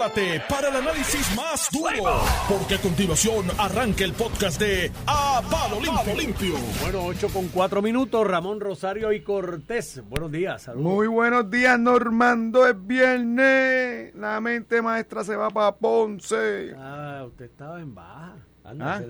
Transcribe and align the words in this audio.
prepárate 0.00 0.42
para 0.48 0.68
el 0.68 0.76
análisis 0.76 1.36
más 1.36 1.68
duro, 1.70 2.20
porque 2.48 2.76
a 2.76 2.78
continuación 2.80 3.44
arranca 3.58 4.02
el 4.04 4.12
podcast 4.14 4.58
de 4.58 4.90
A 5.06 5.42
Palo 5.50 5.78
Limpio. 5.80 6.14
Limpio. 6.16 6.54
Bueno, 6.82 7.04
8 7.04 7.28
con 7.28 7.48
4 7.48 7.82
minutos, 7.82 8.26
Ramón 8.26 8.60
Rosario 8.60 9.12
y 9.12 9.20
Cortés. 9.22 10.02
Buenos 10.08 10.32
días, 10.32 10.62
saludos. 10.62 10.90
Muy 10.90 11.06
buenos 11.06 11.50
días, 11.50 11.78
Normando. 11.78 12.66
Es 12.66 12.74
viernes. 12.86 14.14
La 14.14 14.40
mente 14.40 14.80
maestra 14.80 15.22
se 15.22 15.36
va 15.36 15.50
para 15.50 15.76
Ponce. 15.76 16.74
Ah, 16.78 17.24
usted 17.26 17.44
estaba 17.46 17.78
en 17.80 17.94
baja. 17.94 18.36
Anda, 18.64 18.96
¿Ah? 18.96 19.00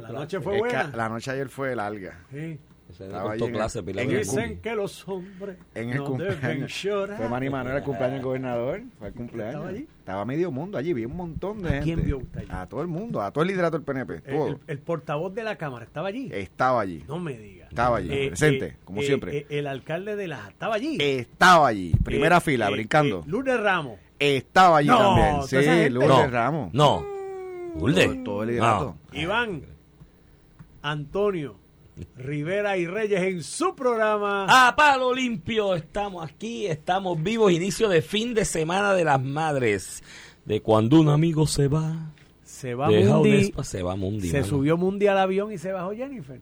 La 0.00 0.08
noche 0.10 0.40
fue 0.40 0.54
Es 0.56 0.60
buena. 0.60 0.90
que 0.90 0.96
la 0.96 1.08
noche 1.08 1.30
ayer 1.30 1.48
fue 1.48 1.74
larga. 1.74 2.18
Sí. 2.30 2.58
En 3.00 3.52
clase, 3.52 3.78
el- 3.80 3.84
Pilar 3.84 4.04
en. 4.04 4.10
Dicen 4.18 4.60
que 4.60 4.74
los 4.74 5.06
hombres 5.08 5.56
En 5.74 5.90
el 5.90 5.98
no 5.98 6.10
deben 6.12 6.28
cumpleaños. 6.34 6.82
llorar. 6.82 7.16
Fue 7.16 7.28
Manny 7.28 7.50
Manuel 7.50 7.76
el 7.76 7.82
cumpleaños 7.82 8.14
del 8.16 8.24
gobernador. 8.24 8.82
Fue 8.98 9.08
el 9.08 9.14
cumpleaños. 9.14 9.54
¿Estaba 9.54 9.68
allí? 9.70 9.88
Estaba 9.98 10.24
medio 10.24 10.50
mundo 10.50 10.78
allí. 10.78 10.92
Vi 10.92 11.04
un 11.04 11.16
montón 11.16 11.62
de 11.62 11.68
¿A 11.68 11.72
gente. 11.72 11.84
quién 11.84 12.04
vio 12.04 12.18
usted 12.18 12.40
allí? 12.40 12.48
A 12.50 12.66
todo 12.66 12.82
el 12.82 12.88
mundo. 12.88 13.20
A 13.22 13.30
todo 13.32 13.42
el 13.42 13.48
liderato 13.48 13.76
del 13.78 13.84
PNP. 13.84 14.14
El, 14.14 14.22
Todo. 14.22 14.48
el- 14.48 14.58
el 14.66 14.78
portavoz 14.78 15.34
de 15.34 15.42
la 15.44 15.56
Cámara 15.56 15.84
estaba 15.84 16.08
allí. 16.08 16.28
Estaba 16.32 16.80
allí. 16.80 17.04
No 17.08 17.18
me 17.18 17.36
diga. 17.38 17.66
Estaba 17.66 17.96
allí, 17.96 18.28
presente, 18.28 18.76
como 18.84 19.02
siempre. 19.02 19.36
eh, 19.38 19.46
el 19.50 19.66
alcalde 19.66 20.14
de 20.14 20.28
la 20.28 20.48
estaba 20.48 20.74
allí. 20.76 20.96
Estaba 21.00 21.66
allí. 21.68 21.92
Primera 22.04 22.36
Eh, 22.36 22.40
fila, 22.40 22.68
eh, 22.68 22.72
brincando. 22.72 23.20
eh, 23.20 23.24
Lourdes 23.26 23.58
Ramos. 23.60 23.98
Estaba 24.18 24.78
allí 24.78 24.88
No, 24.88 24.98
también. 24.98 25.42
Sí. 25.48 25.90
Lourdes 25.90 26.08
No, 26.08 26.26
Ramos. 26.28 26.72
no. 26.72 27.04
Lourdes. 27.76 28.06
Todo, 28.06 28.22
todo 28.22 28.42
el 28.44 28.48
liderato. 28.50 28.96
Iván, 29.12 29.62
Antonio, 30.82 31.56
Rivera 32.16 32.76
y 32.76 32.86
Reyes 32.86 33.22
en 33.22 33.42
su 33.42 33.74
programa. 33.74 34.46
A 34.48 34.74
palo 34.76 35.14
limpio, 35.14 35.74
estamos 35.74 36.24
aquí, 36.24 36.66
estamos 36.66 37.22
vivos, 37.22 37.52
inicio 37.52 37.88
de 37.88 38.02
fin 38.02 38.34
de 38.34 38.44
semana 38.44 38.94
de 38.94 39.04
las 39.04 39.22
madres. 39.22 40.02
De 40.44 40.60
cuando 40.60 41.00
un 41.00 41.08
amigo 41.08 41.46
se 41.46 41.68
va, 41.68 42.12
se 42.42 42.74
va 42.74 42.90
Mundi. 42.90 43.52
se 43.62 43.82
va 43.82 43.96
Mundi. 43.96 44.28
Se 44.28 44.40
mano. 44.40 44.46
subió 44.48 44.76
Mundi 44.76 45.06
al 45.06 45.18
avión 45.18 45.52
y 45.52 45.58
se 45.58 45.72
bajó 45.72 45.92
Jennifer. 45.92 46.40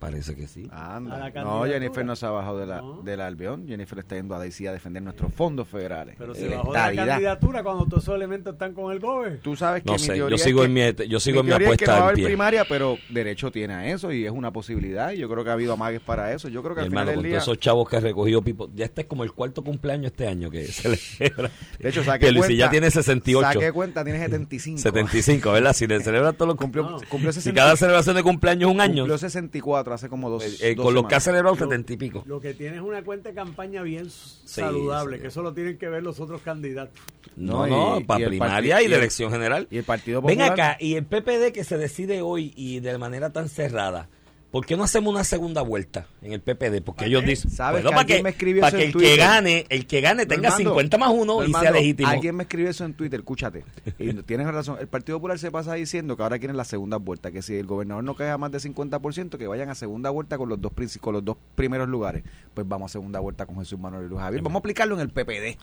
Parece 0.00 0.34
que 0.34 0.48
sí. 0.48 0.66
Anda. 0.72 1.30
No. 1.44 1.64
Jennifer 1.66 2.04
no 2.04 2.16
se 2.16 2.24
ha 2.26 2.30
bajado 2.30 2.58
de 2.58 2.66
la, 2.66 2.80
No. 2.80 3.02
del 3.02 3.20
alveón. 3.20 3.68
Jennifer 3.68 3.98
está 3.98 4.16
yendo 4.16 4.34
a 4.34 4.40
DC 4.40 4.66
a 4.66 4.72
defender 4.72 5.02
nuestros 5.02 5.32
fondos 5.32 5.68
federales. 5.68 6.16
Pero 6.18 6.34
se 6.34 6.48
bajó 6.48 6.72
de 6.72 6.78
la 6.78 6.94
candidatura 7.06 7.62
cuando 7.62 7.84
todos 7.86 8.02
esos 8.04 8.14
elementos 8.16 8.54
están 8.54 8.72
con 8.72 8.90
el 8.92 8.98
GOBE. 8.98 9.36
Tú 9.42 9.54
sabes 9.56 9.82
que 9.82 9.86
No 9.88 9.92
mi 9.92 9.98
sé, 9.98 10.16
yo 10.16 10.28
es 10.28 10.42
sigo 10.42 10.60
que- 10.60 10.66
en 10.66 10.72
mi, 10.72 10.80
yo 11.06 11.20
sigo 11.20 11.40
en 11.40 11.46
mi 11.46 11.50
teoría 11.50 11.70
es 11.72 11.76
que 11.76 11.84
no 11.84 11.92
apuesta 11.92 11.92
va 11.92 11.98
a 11.98 12.08
haber 12.12 12.24
primaria, 12.24 12.64
pero 12.66 12.96
derecho 13.10 13.52
tiene 13.52 13.74
a 13.74 13.86
eso 13.88 14.10
y 14.10 14.24
es 14.24 14.32
una 14.32 14.50
posibilidad. 14.52 15.12
Y 15.12 15.18
yo 15.18 15.28
creo 15.28 15.44
que 15.44 15.50
ha 15.50 15.52
habido 15.52 15.74
amagues 15.74 16.00
para 16.00 16.32
eso. 16.32 16.48
Yo 16.48 16.62
creo 16.62 16.74
que 16.74 16.80
Mi 16.80 16.84
al 16.86 16.90
final 16.90 17.02
hermano, 17.02 17.10
del 17.10 17.16
con 17.18 17.24
día. 17.24 17.32
todos 17.40 17.42
esos 17.48 17.58
chavos 17.58 17.88
que 17.88 17.96
ha 17.96 18.00
recogido 18.00 18.40
Pipo, 18.42 18.70
ya 18.74 18.86
este 18.86 19.02
es 19.02 19.06
como 19.06 19.22
el 19.22 19.32
cuarto 19.32 19.62
cumpleaños 19.62 20.12
este 20.12 20.26
año 20.26 20.50
que 20.50 20.64
se 20.66 20.88
le 20.88 20.96
celebra. 20.96 21.50
De 21.78 21.88
hecho, 21.90 22.02
saqué 22.02 22.28
que 22.28 22.34
cuenta. 22.38 22.54
ya 22.54 22.70
tiene 22.70 22.90
68. 22.90 23.52
Saqué 23.52 23.70
cuenta, 23.72 24.02
tiene 24.02 24.18
75. 24.18 24.78
75, 24.80 25.52
¿verdad? 25.52 25.74
Si 25.74 25.86
le 25.86 26.00
celebran 26.00 26.34
todos 26.34 26.48
los 26.48 26.56
Cumplió, 26.56 26.84
cumpleaños. 26.84 27.10
cumplió 27.10 27.32
Si 27.32 27.40
60 27.42 27.60
cada 27.60 27.76
celebración 27.76 28.16
de 28.16 28.22
cumpleaños 28.22 28.70
es 28.70 28.74
un 28.74 28.80
año, 28.80 29.02
Cumplió 29.02 29.18
64 29.18 29.89
hace 29.94 30.08
como 30.08 30.30
dos. 30.30 30.60
eh, 30.62 30.74
dos 30.74 30.84
con 30.86 30.94
los 30.94 31.06
que 31.06 31.14
ha 31.14 31.20
celebrado 31.20 31.56
70 31.56 31.92
y 31.92 31.96
pico. 31.96 32.22
Lo 32.26 32.40
que 32.40 32.54
tiene 32.54 32.76
es 32.76 32.82
una 32.82 33.02
cuenta 33.02 33.28
de 33.30 33.34
campaña 33.34 33.82
bien 33.82 34.08
saludable, 34.10 35.16
sí. 35.16 35.22
que 35.22 35.28
eso 35.28 35.42
lo 35.42 35.52
tienen 35.54 35.78
que 35.78 35.88
ver 35.88 36.02
los 36.02 36.20
otros 36.20 36.40
candidatos. 36.42 36.98
No, 37.36 37.66
No, 37.66 38.00
para 38.06 38.24
y 38.24 38.26
primaria 38.28 38.82
y 38.82 38.86
el- 38.86 38.92
elección 38.94 39.30
general. 39.30 39.66
Y 39.70 39.78
el 39.78 39.84
Partido 39.84 40.20
Ven 40.22 40.38
Popular. 40.38 40.52
acá, 40.52 40.76
y 40.80 40.94
el 40.94 41.04
PPD 41.04 41.52
que 41.52 41.64
se 41.64 41.78
decide 41.78 42.22
hoy 42.22 42.52
y 42.56 42.80
de 42.80 42.96
manera 42.98 43.30
tan 43.32 43.48
cerrada, 43.48 44.08
¿por 44.50 44.66
qué 44.66 44.76
no 44.76 44.84
hacemos 44.84 45.12
una 45.14 45.24
segunda 45.24 45.62
vuelta 45.62 46.06
en 46.22 46.32
el 46.32 46.40
PPD? 46.40 46.82
Porque 46.84 47.06
ellos 47.06 47.24
dicen, 47.24 47.50
¿Sabes 47.50 47.82
bueno, 47.82 47.90
que 47.90 47.94
para 47.94 48.00
alguien 48.00 48.18
que, 48.18 48.22
me 48.24 48.30
escribió 48.30 48.60
para 48.62 48.68
eso 48.68 48.76
que 48.78 48.82
en 48.84 48.88
el 48.88 48.92
que 48.92 48.98
Twitter? 48.98 49.18
gane, 49.18 49.66
el 49.68 49.86
que 49.86 50.00
gane 50.00 50.26
tenga 50.26 50.48
Normando, 50.50 50.70
50 50.70 50.98
más 50.98 51.10
uno 51.12 51.44
y 51.44 51.52
sea 51.52 51.70
legítimo. 51.70 52.08
Alguien 52.08 52.36
me 52.36 52.42
escribió 52.44 52.70
eso 52.70 52.84
en 52.84 52.94
Twitter, 52.94 53.20
escúchate. 53.20 53.64
Y 53.98 54.12
tienes 54.22 54.46
razón. 54.46 54.76
El 54.80 54.88
Partido 54.88 55.18
Popular 55.18 55.38
se 55.38 55.50
pasa 55.50 55.74
diciendo 55.74 56.16
que 56.16 56.22
ahora 56.22 56.38
quieren 56.38 56.56
la 56.56 56.64
segunda 56.64 56.96
vuelta, 56.98 57.30
que 57.30 57.42
si 57.42 57.54
el 57.56 57.66
gobernador 57.66 58.02
no 58.04 58.14
cae 58.14 58.30
a 58.30 58.38
más 58.38 58.50
de 58.50 58.58
50%, 58.58 59.38
que 59.38 59.46
vayan 59.46 59.68
a 59.70 59.74
segunda 59.74 60.10
vuelta 60.10 60.36
con 60.38 60.48
los 60.48 60.60
dos 60.60 60.72
princi- 60.72 61.00
con 61.00 61.14
los 61.14 61.24
dos 61.24 61.36
primeros 61.54 61.88
lugares. 61.88 62.22
Pues 62.54 62.66
vamos 62.68 62.90
a 62.90 62.92
segunda 62.92 63.20
vuelta 63.20 63.46
con 63.46 63.56
Jesús 63.58 63.78
Manuel 63.78 64.06
y 64.06 64.08
Luis 64.08 64.20
Javier. 64.20 64.42
Vamos 64.42 64.56
a 64.56 64.60
aplicarlo 64.60 64.94
en 64.96 65.00
el 65.02 65.10
PPD. 65.10 65.56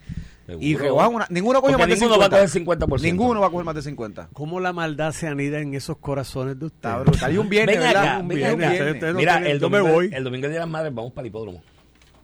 Y 0.60 0.76
Seguro. 0.78 0.98
que 1.10 1.16
una- 1.16 1.28
ninguno 1.30 1.62
coge 1.62 1.78
más 1.78 1.88
de 1.88 1.94
ninguno 1.96 2.18
va 2.18 2.26
a 2.28 2.30
50. 2.30 2.38
coger 2.38 2.50
50%. 2.50 3.02
Ninguno 3.02 3.42
va 3.42 3.48
a 3.48 3.50
coger 3.50 3.66
más 3.66 3.76
de 3.76 3.82
50. 3.82 4.30
¿Cómo 4.32 4.62
la 4.62 4.72
maldad 4.72 5.12
se 5.12 5.28
anida 5.28 5.60
en 5.60 5.74
esos 5.74 5.98
corazones 5.98 6.58
de 6.58 6.68
ustedes? 6.68 6.78
Está 6.96 7.00
brutal. 7.04 7.34
Y 7.34 7.38
un 7.38 7.50
viernes, 7.50 7.76
Ven 7.78 7.86
¿verdad? 7.86 8.04
acá, 8.08 8.20
un 8.20 8.28
viernes. 8.30 8.77
Viernes. 8.84 9.04
No 9.14 9.14
Mira, 9.20 9.38
el 9.50 9.60
domingo, 9.60 9.88
voy. 9.88 10.10
el 10.14 10.24
domingo 10.24 10.46
el 10.46 10.52
día 10.52 10.60
de 10.60 10.66
las 10.66 10.70
madres 10.70 10.94
vamos 10.94 11.12
para 11.14 11.24
el 11.26 11.30
hipódromo. 11.30 11.62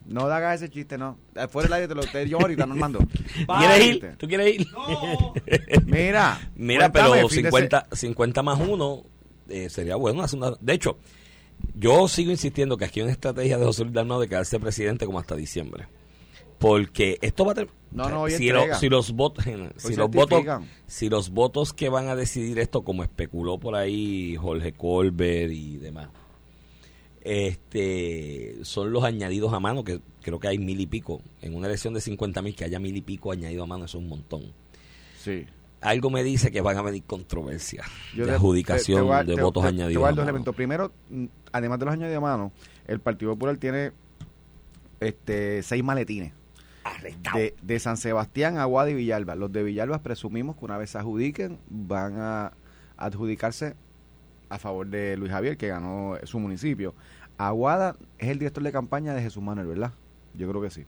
No 0.05 0.27
le 0.27 0.33
hagas 0.33 0.61
ese 0.61 0.69
chiste, 0.71 0.97
no. 0.97 1.17
Eh, 1.35 1.47
Fuera 1.47 1.67
del 1.67 1.73
aire 1.73 1.87
te 1.87 1.95
lo 1.95 2.01
te 2.01 2.27
yo 2.27 2.37
ahorita, 2.39 2.65
Normando. 2.65 2.99
¿Quieres 3.59 3.85
ir? 3.87 4.15
¿Tú 4.17 4.27
quieres 4.27 4.59
ir? 4.59 4.67
Mira. 5.85 6.51
Mira, 6.55 6.91
pero 6.91 7.13
fin 7.29 7.43
de 7.43 7.51
50, 7.51 7.87
50 7.91 8.43
más 8.43 8.59
uno 8.59 9.03
eh, 9.49 9.69
sería 9.69 9.95
bueno. 9.95 10.21
hacer 10.23 10.39
una- 10.39 10.55
De 10.59 10.73
hecho, 10.73 10.97
yo 11.75 12.07
sigo 12.07 12.31
insistiendo 12.31 12.75
que 12.77 12.85
aquí 12.85 12.99
hay 12.99 13.03
una 13.05 13.13
estrategia 13.13 13.57
de 13.57 13.65
José 13.65 13.83
Luis 13.83 13.93
Dalmau 13.93 14.19
de 14.19 14.27
quedarse 14.27 14.59
presidente 14.59 15.05
como 15.05 15.19
hasta 15.19 15.35
diciembre. 15.35 15.87
Porque 16.59 17.17
esto 17.21 17.45
va 17.45 17.51
a 17.51 17.55
tener... 17.55 17.69
No, 17.91 18.09
no, 18.09 18.27
si, 18.27 18.49
lo- 18.49 18.73
si 18.75 18.89
los 18.89 19.11
votos 19.11 19.45
si 19.77 19.95
los 19.95 20.09
votos 20.09 20.43
si 20.87 21.09
los 21.09 21.29
votos 21.29 21.73
que 21.73 21.89
van 21.89 22.07
a 22.09 22.15
decidir 22.15 22.57
esto 22.59 22.83
como 22.83 23.03
especuló 23.03 23.59
por 23.59 23.75
ahí 23.75 24.35
Jorge 24.35 24.73
Colbert 24.73 25.51
y 25.51 25.77
demás 25.77 26.09
este 27.23 28.57
son 28.63 28.91
los 28.91 29.03
añadidos 29.03 29.53
a 29.53 29.59
mano 29.59 29.83
que 29.83 29.99
creo 30.21 30.39
que 30.39 30.47
hay 30.47 30.57
mil 30.57 30.79
y 30.79 30.85
pico 30.87 31.21
en 31.41 31.55
una 31.55 31.67
elección 31.67 31.93
de 31.93 32.01
50 32.01 32.41
mil 32.41 32.55
que 32.55 32.65
haya 32.65 32.79
mil 32.79 32.95
y 32.95 33.01
pico 33.01 33.31
añadido 33.31 33.63
a 33.63 33.67
mano 33.67 33.85
eso 33.85 33.97
es 33.97 34.03
un 34.03 34.09
montón 34.09 34.43
Sí. 35.19 35.45
algo 35.81 36.09
me 36.09 36.23
dice 36.23 36.51
que 36.51 36.61
van 36.61 36.77
a 36.77 36.81
venir 36.81 37.03
controversias 37.03 37.85
de 38.15 38.29
adjudicación 38.31 38.97
te- 38.97 39.01
te 39.01 39.07
voy 39.07 39.15
a- 39.15 39.23
de 39.23 39.35
te- 39.35 39.41
votos 39.41 39.63
añadidos. 39.65 40.01
Voy 40.01 40.07
a 40.09 40.11
a 40.11 40.15
dos 40.15 40.23
elementos. 40.23 40.53
Primero, 40.55 40.91
además 41.51 41.79
de 41.79 41.85
los 41.85 41.93
añadidos 41.93 42.17
a 42.17 42.21
mano, 42.21 42.51
el 42.87 42.99
Partido 42.99 43.31
Popular 43.31 43.55
tiene 43.57 43.91
este 44.99 45.63
seis 45.63 45.83
maletines. 45.83 46.33
De, 47.33 47.55
de 47.61 47.79
San 47.79 47.95
Sebastián, 47.97 48.57
Aguada 48.57 48.89
y 48.89 48.93
Villalba. 48.93 49.35
Los 49.35 49.51
de 49.53 49.63
Villalba 49.63 49.99
presumimos 50.03 50.57
que 50.57 50.65
una 50.65 50.77
vez 50.77 50.89
se 50.91 50.97
adjudiquen, 50.97 51.57
van 51.69 52.15
a 52.19 52.51
adjudicarse 52.97 53.75
a 54.53 54.59
favor 54.59 54.87
de 54.87 55.17
Luis 55.17 55.31
Javier, 55.31 55.57
que 55.57 55.67
ganó 55.67 56.15
su 56.23 56.39
municipio. 56.39 56.93
Aguada 57.37 57.95
es 58.19 58.29
el 58.29 58.39
director 58.39 58.63
de 58.63 58.71
campaña 58.71 59.13
de 59.13 59.21
Jesús 59.21 59.41
Manuel, 59.43 59.67
¿verdad? 59.67 59.93
Yo 60.35 60.47
creo 60.49 60.61
que 60.61 60.69
sí. 60.69 60.85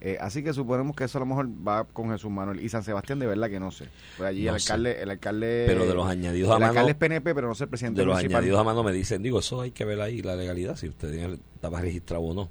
Eh, 0.00 0.18
así 0.20 0.42
que 0.44 0.52
suponemos 0.52 0.94
que 0.94 1.04
eso 1.04 1.16
a 1.16 1.20
lo 1.20 1.26
mejor 1.26 1.48
va 1.66 1.84
con 1.84 2.10
Jesús 2.10 2.30
Manuel. 2.30 2.60
Y 2.60 2.68
San 2.68 2.82
Sebastián, 2.82 3.18
de 3.18 3.26
verdad 3.26 3.48
que 3.48 3.58
no 3.58 3.70
sé. 3.70 3.86
Pues 4.18 4.28
allí 4.28 4.44
No 4.44 4.54
el 4.54 4.60
sé. 4.60 4.72
alcalde, 4.72 5.02
el 5.02 5.10
alcalde. 5.10 5.64
Pero 5.66 5.86
de 5.86 5.94
los 5.94 6.06
añadidos 6.06 6.50
a 6.50 6.54
el 6.54 6.60
mano- 6.60 6.70
alcalde 6.72 6.90
es 6.92 6.96
PNP, 6.98 7.34
pero 7.34 7.48
no 7.48 7.54
sé 7.54 7.64
el 7.64 7.70
presidente 7.70 8.00
de 8.02 8.06
los 8.06 8.14
municipal. 8.16 8.36
añadidos 8.42 8.60
a 8.60 8.64
mano 8.64 8.82
me 8.84 8.92
dicen, 8.92 9.22
digo, 9.22 9.38
eso 9.38 9.62
hay 9.62 9.70
que 9.70 9.86
ver 9.86 10.02
ahí 10.02 10.20
la 10.20 10.36
legalidad, 10.36 10.76
si 10.76 10.88
usted 10.88 11.38
estaba 11.54 11.80
registrado 11.80 12.22
o 12.22 12.34
no. 12.34 12.50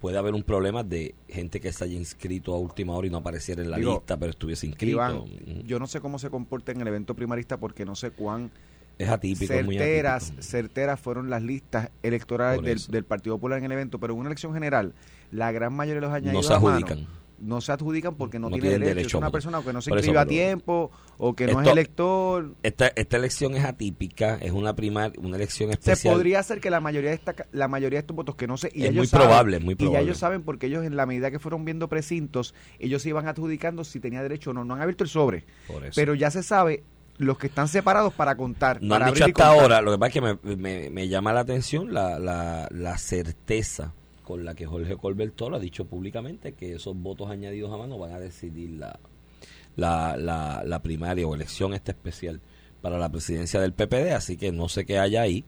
Puede 0.00 0.18
haber 0.18 0.34
un 0.34 0.44
problema 0.44 0.84
de 0.84 1.14
gente 1.28 1.60
que 1.60 1.72
se 1.72 1.82
haya 1.82 1.96
inscrito 1.98 2.54
a 2.54 2.58
última 2.58 2.92
hora 2.94 3.06
y 3.08 3.10
no 3.10 3.16
apareciera 3.18 3.62
en 3.62 3.70
la 3.70 3.78
Digo, 3.78 3.94
lista, 3.94 4.16
pero 4.16 4.30
estuviese 4.30 4.66
inscrito. 4.66 4.92
Iván, 4.92 5.24
yo 5.64 5.80
no 5.80 5.86
sé 5.88 6.00
cómo 6.00 6.18
se 6.20 6.30
comporta 6.30 6.70
en 6.70 6.80
el 6.82 6.86
evento 6.86 7.14
primarista 7.16 7.56
porque 7.58 7.84
no 7.84 7.96
sé 7.96 8.10
cuán 8.12 8.50
es 8.98 9.08
atípico, 9.08 9.52
es 9.52 9.64
muy 9.64 9.76
certeras, 9.76 10.24
atípico. 10.24 10.42
certeras 10.42 11.00
fueron 11.00 11.30
las 11.30 11.42
listas 11.42 11.90
electorales 12.02 12.62
del, 12.62 12.92
del 12.92 13.04
Partido 13.04 13.36
Popular 13.36 13.58
en 13.58 13.64
el 13.64 13.72
evento, 13.72 13.98
pero 13.98 14.12
en 14.14 14.20
una 14.20 14.28
elección 14.28 14.52
general, 14.54 14.94
la 15.30 15.50
gran 15.52 15.72
mayoría 15.74 16.00
de 16.00 16.06
los 16.06 16.12
añadidos 16.14 16.46
se 16.46 16.54
a 16.54 16.60
mano 16.60 16.76
adjudican. 16.76 17.06
no 17.40 17.60
se 17.60 17.72
adjudican 17.72 18.14
porque 18.14 18.38
no, 18.38 18.48
No 18.48 18.54
tiene 18.56 18.68
tienen 18.70 18.80
derecho. 18.80 18.94
derecho 18.96 19.08
Es 19.08 19.14
a 19.16 19.18
una 19.18 19.30
persona 19.30 19.62
que 19.62 19.72
no 19.72 19.82
se 19.82 19.90
inscribe 19.92 20.18
a 20.18 20.26
tiempo 20.26 20.90
o 21.18 21.34
que 21.34 21.46
no 21.46 21.52
es 21.54 21.58
Esto- 21.58 21.70
elector. 21.72 22.54
Esta, 22.62 22.86
esta 22.94 23.16
elección 23.16 23.54
es 23.56 23.64
atípica, 23.64 24.36
es 24.40 24.52
una 24.52 24.74
primar, 24.76 25.12
una 25.18 25.36
elección 25.36 25.70
Se 25.70 25.74
especial. 25.74 26.14
podría 26.14 26.38
hacer 26.38 26.60
que 26.60 26.70
la 26.70 26.80
mayoría 26.80 27.10
de 27.10 27.16
esta, 27.16 27.34
la 27.50 27.66
mayoría 27.68 27.96
de 27.98 28.00
estos 28.00 28.14
votos 28.16 28.36
que 28.36 28.46
no 28.46 28.56
sé 28.56 28.70
y 28.72 28.84
Es 28.84 28.90
ellos 28.90 28.96
muy 28.96 29.06
saben- 29.08 29.26
probable, 29.26 29.58
muy 29.60 29.74
y 29.74 29.76
ya 29.76 29.78
probable. 29.84 30.04
ellos 30.04 30.18
saben 30.18 30.42
porque 30.44 30.66
ellos 30.66 30.84
en 30.84 30.96
la 30.96 31.04
medida 31.06 31.30
que 31.32 31.40
fueron 31.40 31.64
viendo 31.64 31.88
precintos 31.88 32.54
ellos 32.78 33.02
se 33.02 33.08
iban 33.08 33.26
adjudicando 33.26 33.82
si 33.84 33.98
tenía 34.00 34.22
derecho 34.22 34.50
o 34.50 34.52
no 34.54 34.64
no 34.64 34.74
han 34.74 34.80
abierto 34.82 35.02
el 35.04 35.10
sobre 35.10 35.44
Por 35.66 35.84
eso. 35.84 35.92
pero 35.96 36.14
ya 36.14 36.30
se 36.30 36.42
sabe 36.44 36.84
los 37.18 37.38
que 37.38 37.46
están 37.46 37.68
separados 37.68 38.12
para 38.14 38.36
contar 38.36 38.82
no 38.82 38.88
para 38.90 39.06
han 39.06 39.12
dicho 39.14 39.24
hasta 39.26 39.46
ahora, 39.46 39.80
lo 39.80 39.92
que 39.92 39.98
pasa 39.98 40.08
es 40.08 40.12
que 40.14 40.20
me, 40.20 40.56
me- 40.56 40.90
me 40.90 41.08
llama 41.08 41.32
la 41.32 41.40
atención 41.40 41.92
la, 41.94 42.18
la, 42.18 42.68
la 42.72 42.98
certeza 42.98 43.92
con 44.24 44.44
la 44.44 44.54
que 44.54 44.66
Jorge 44.66 44.96
Colbert 44.96 45.34
Toro 45.36 45.56
ha 45.56 45.60
dicho 45.60 45.84
públicamente 45.86 46.52
que 46.52 46.74
esos 46.74 46.96
votos 46.96 47.30
añadidos 47.30 47.72
a 47.72 47.76
mano 47.76 47.98
van 47.98 48.12
a 48.12 48.18
decidir 48.18 48.70
la, 48.70 48.98
la, 49.76 50.16
la, 50.16 50.62
la 50.64 50.82
primaria 50.82 51.26
o 51.26 51.34
elección 51.34 51.74
esta 51.74 51.92
especial 51.92 52.40
para 52.80 52.98
la 52.98 53.08
presidencia 53.10 53.60
del 53.60 53.72
PPD, 53.72 54.12
así 54.14 54.36
que 54.36 54.50
no 54.52 54.68
sé 54.68 54.84
qué 54.84 54.98
haya 54.98 55.22
ahí. 55.22 55.44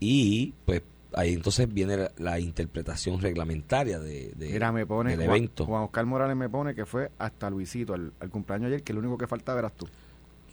Y 0.00 0.52
pues 0.64 0.82
ahí 1.14 1.32
entonces 1.32 1.72
viene 1.72 1.96
la, 1.96 2.12
la 2.18 2.40
interpretación 2.40 3.20
reglamentaria 3.20 3.98
de, 3.98 4.32
de- 4.36 4.48
Mira, 4.50 4.72
me 4.72 4.84
pone 4.86 5.16
del 5.16 5.26
Juan, 5.26 5.36
evento. 5.38 5.64
Juan 5.66 5.82
Oscar 5.84 6.06
Morales 6.06 6.36
me 6.36 6.48
pone 6.48 6.74
que 6.74 6.84
fue 6.86 7.10
hasta 7.18 7.48
Luisito 7.50 7.94
al, 7.94 8.12
al 8.20 8.30
cumpleaños 8.30 8.68
ayer 8.68 8.82
que 8.82 8.92
lo 8.92 9.00
único 9.00 9.16
que 9.18 9.26
faltaba 9.26 9.58
eras 9.60 9.72
tú 9.74 9.86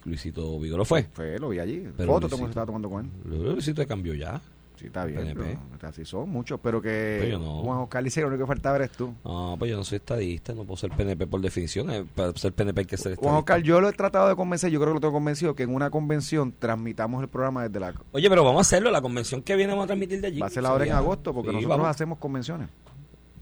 Luisito 0.06 0.60
Vigoro 0.60 0.84
fue. 0.86 1.04
fue 1.14 1.38
lo 1.40 1.50
vi 1.50 1.60
allí 1.60 1.88
Pero 1.98 2.14
foto 2.14 2.28
Luisito- 2.28 2.48
estaba 2.50 2.66
tomando 2.66 2.90
con 2.90 3.06
él 3.06 3.12
Luisito 3.54 3.86
cambió 3.88 4.14
ya. 4.16 4.42
Sí, 4.78 4.88
está 4.88 5.06
bien. 5.06 5.36
Pero 5.38 5.88
así 5.90 6.04
son 6.06 6.28
muchos, 6.28 6.60
pero 6.60 6.82
que 6.82 7.18
Pero 7.22 7.32
yo 7.34 7.40
no. 7.40 7.62
Juan 7.62 7.78
Oscar 7.82 8.04
dice 8.04 8.16
que 8.20 8.22
lo 8.24 8.30
único 8.30 8.46
que 8.46 8.48
faltaba 8.48 8.78
eres 8.78 8.90
tú. 8.92 9.14
No, 9.24 9.56
pues 9.60 9.70
yo 9.70 9.78
no 9.78 9.84
soy 9.84 9.98
estadista, 9.98 10.56
no 10.56 10.64
puedo 10.64 10.76
ser 10.78 10.90
PNP 10.90 11.28
por 11.28 11.40
definición. 11.40 11.92
eh, 11.92 12.04
Para 12.16 12.34
ser 12.34 12.52
PNP 12.52 12.80
hay 12.82 12.86
que 12.88 12.98
ser 12.98 13.14
Juan 13.16 13.36
estadista. 13.36 13.38
Oscar, 13.38 13.62
yo 13.62 13.80
lo 13.80 13.90
he 13.90 13.94
tratado 13.94 14.28
de 14.28 14.36
convencer, 14.36 14.72
yo 14.72 14.80
creo 14.80 14.90
que 14.90 14.96
lo 14.96 15.00
tengo 15.02 15.14
convencido, 15.14 15.54
que 15.54 15.62
en 15.64 15.76
una 15.76 15.92
convención 15.92 16.52
transmitamos 16.58 17.22
el 17.22 17.30
programa 17.30 17.62
desde 17.68 17.80
la... 17.80 17.94
Oye, 18.12 18.28
pero 18.28 18.44
vamos 18.44 18.58
a 18.58 18.62
hacerlo, 18.62 18.90
la 18.90 19.02
convención 19.02 19.44
que 19.44 19.56
viene 19.56 19.72
vamos 19.74 19.84
a 19.84 19.88
transmitir 19.88 20.20
de 20.20 20.28
allí. 20.30 20.40
Va 20.40 20.48
a 20.48 20.50
ser 20.50 20.66
ahora 20.66 20.84
en 20.84 20.90
Sería- 20.90 20.98
agosto, 20.98 21.32
porque 21.32 21.50
Sí, 21.52 21.56
nosotros 21.58 21.78
vamos. 21.78 21.96
hacemos 21.96 22.18
convenciones. 22.18 22.68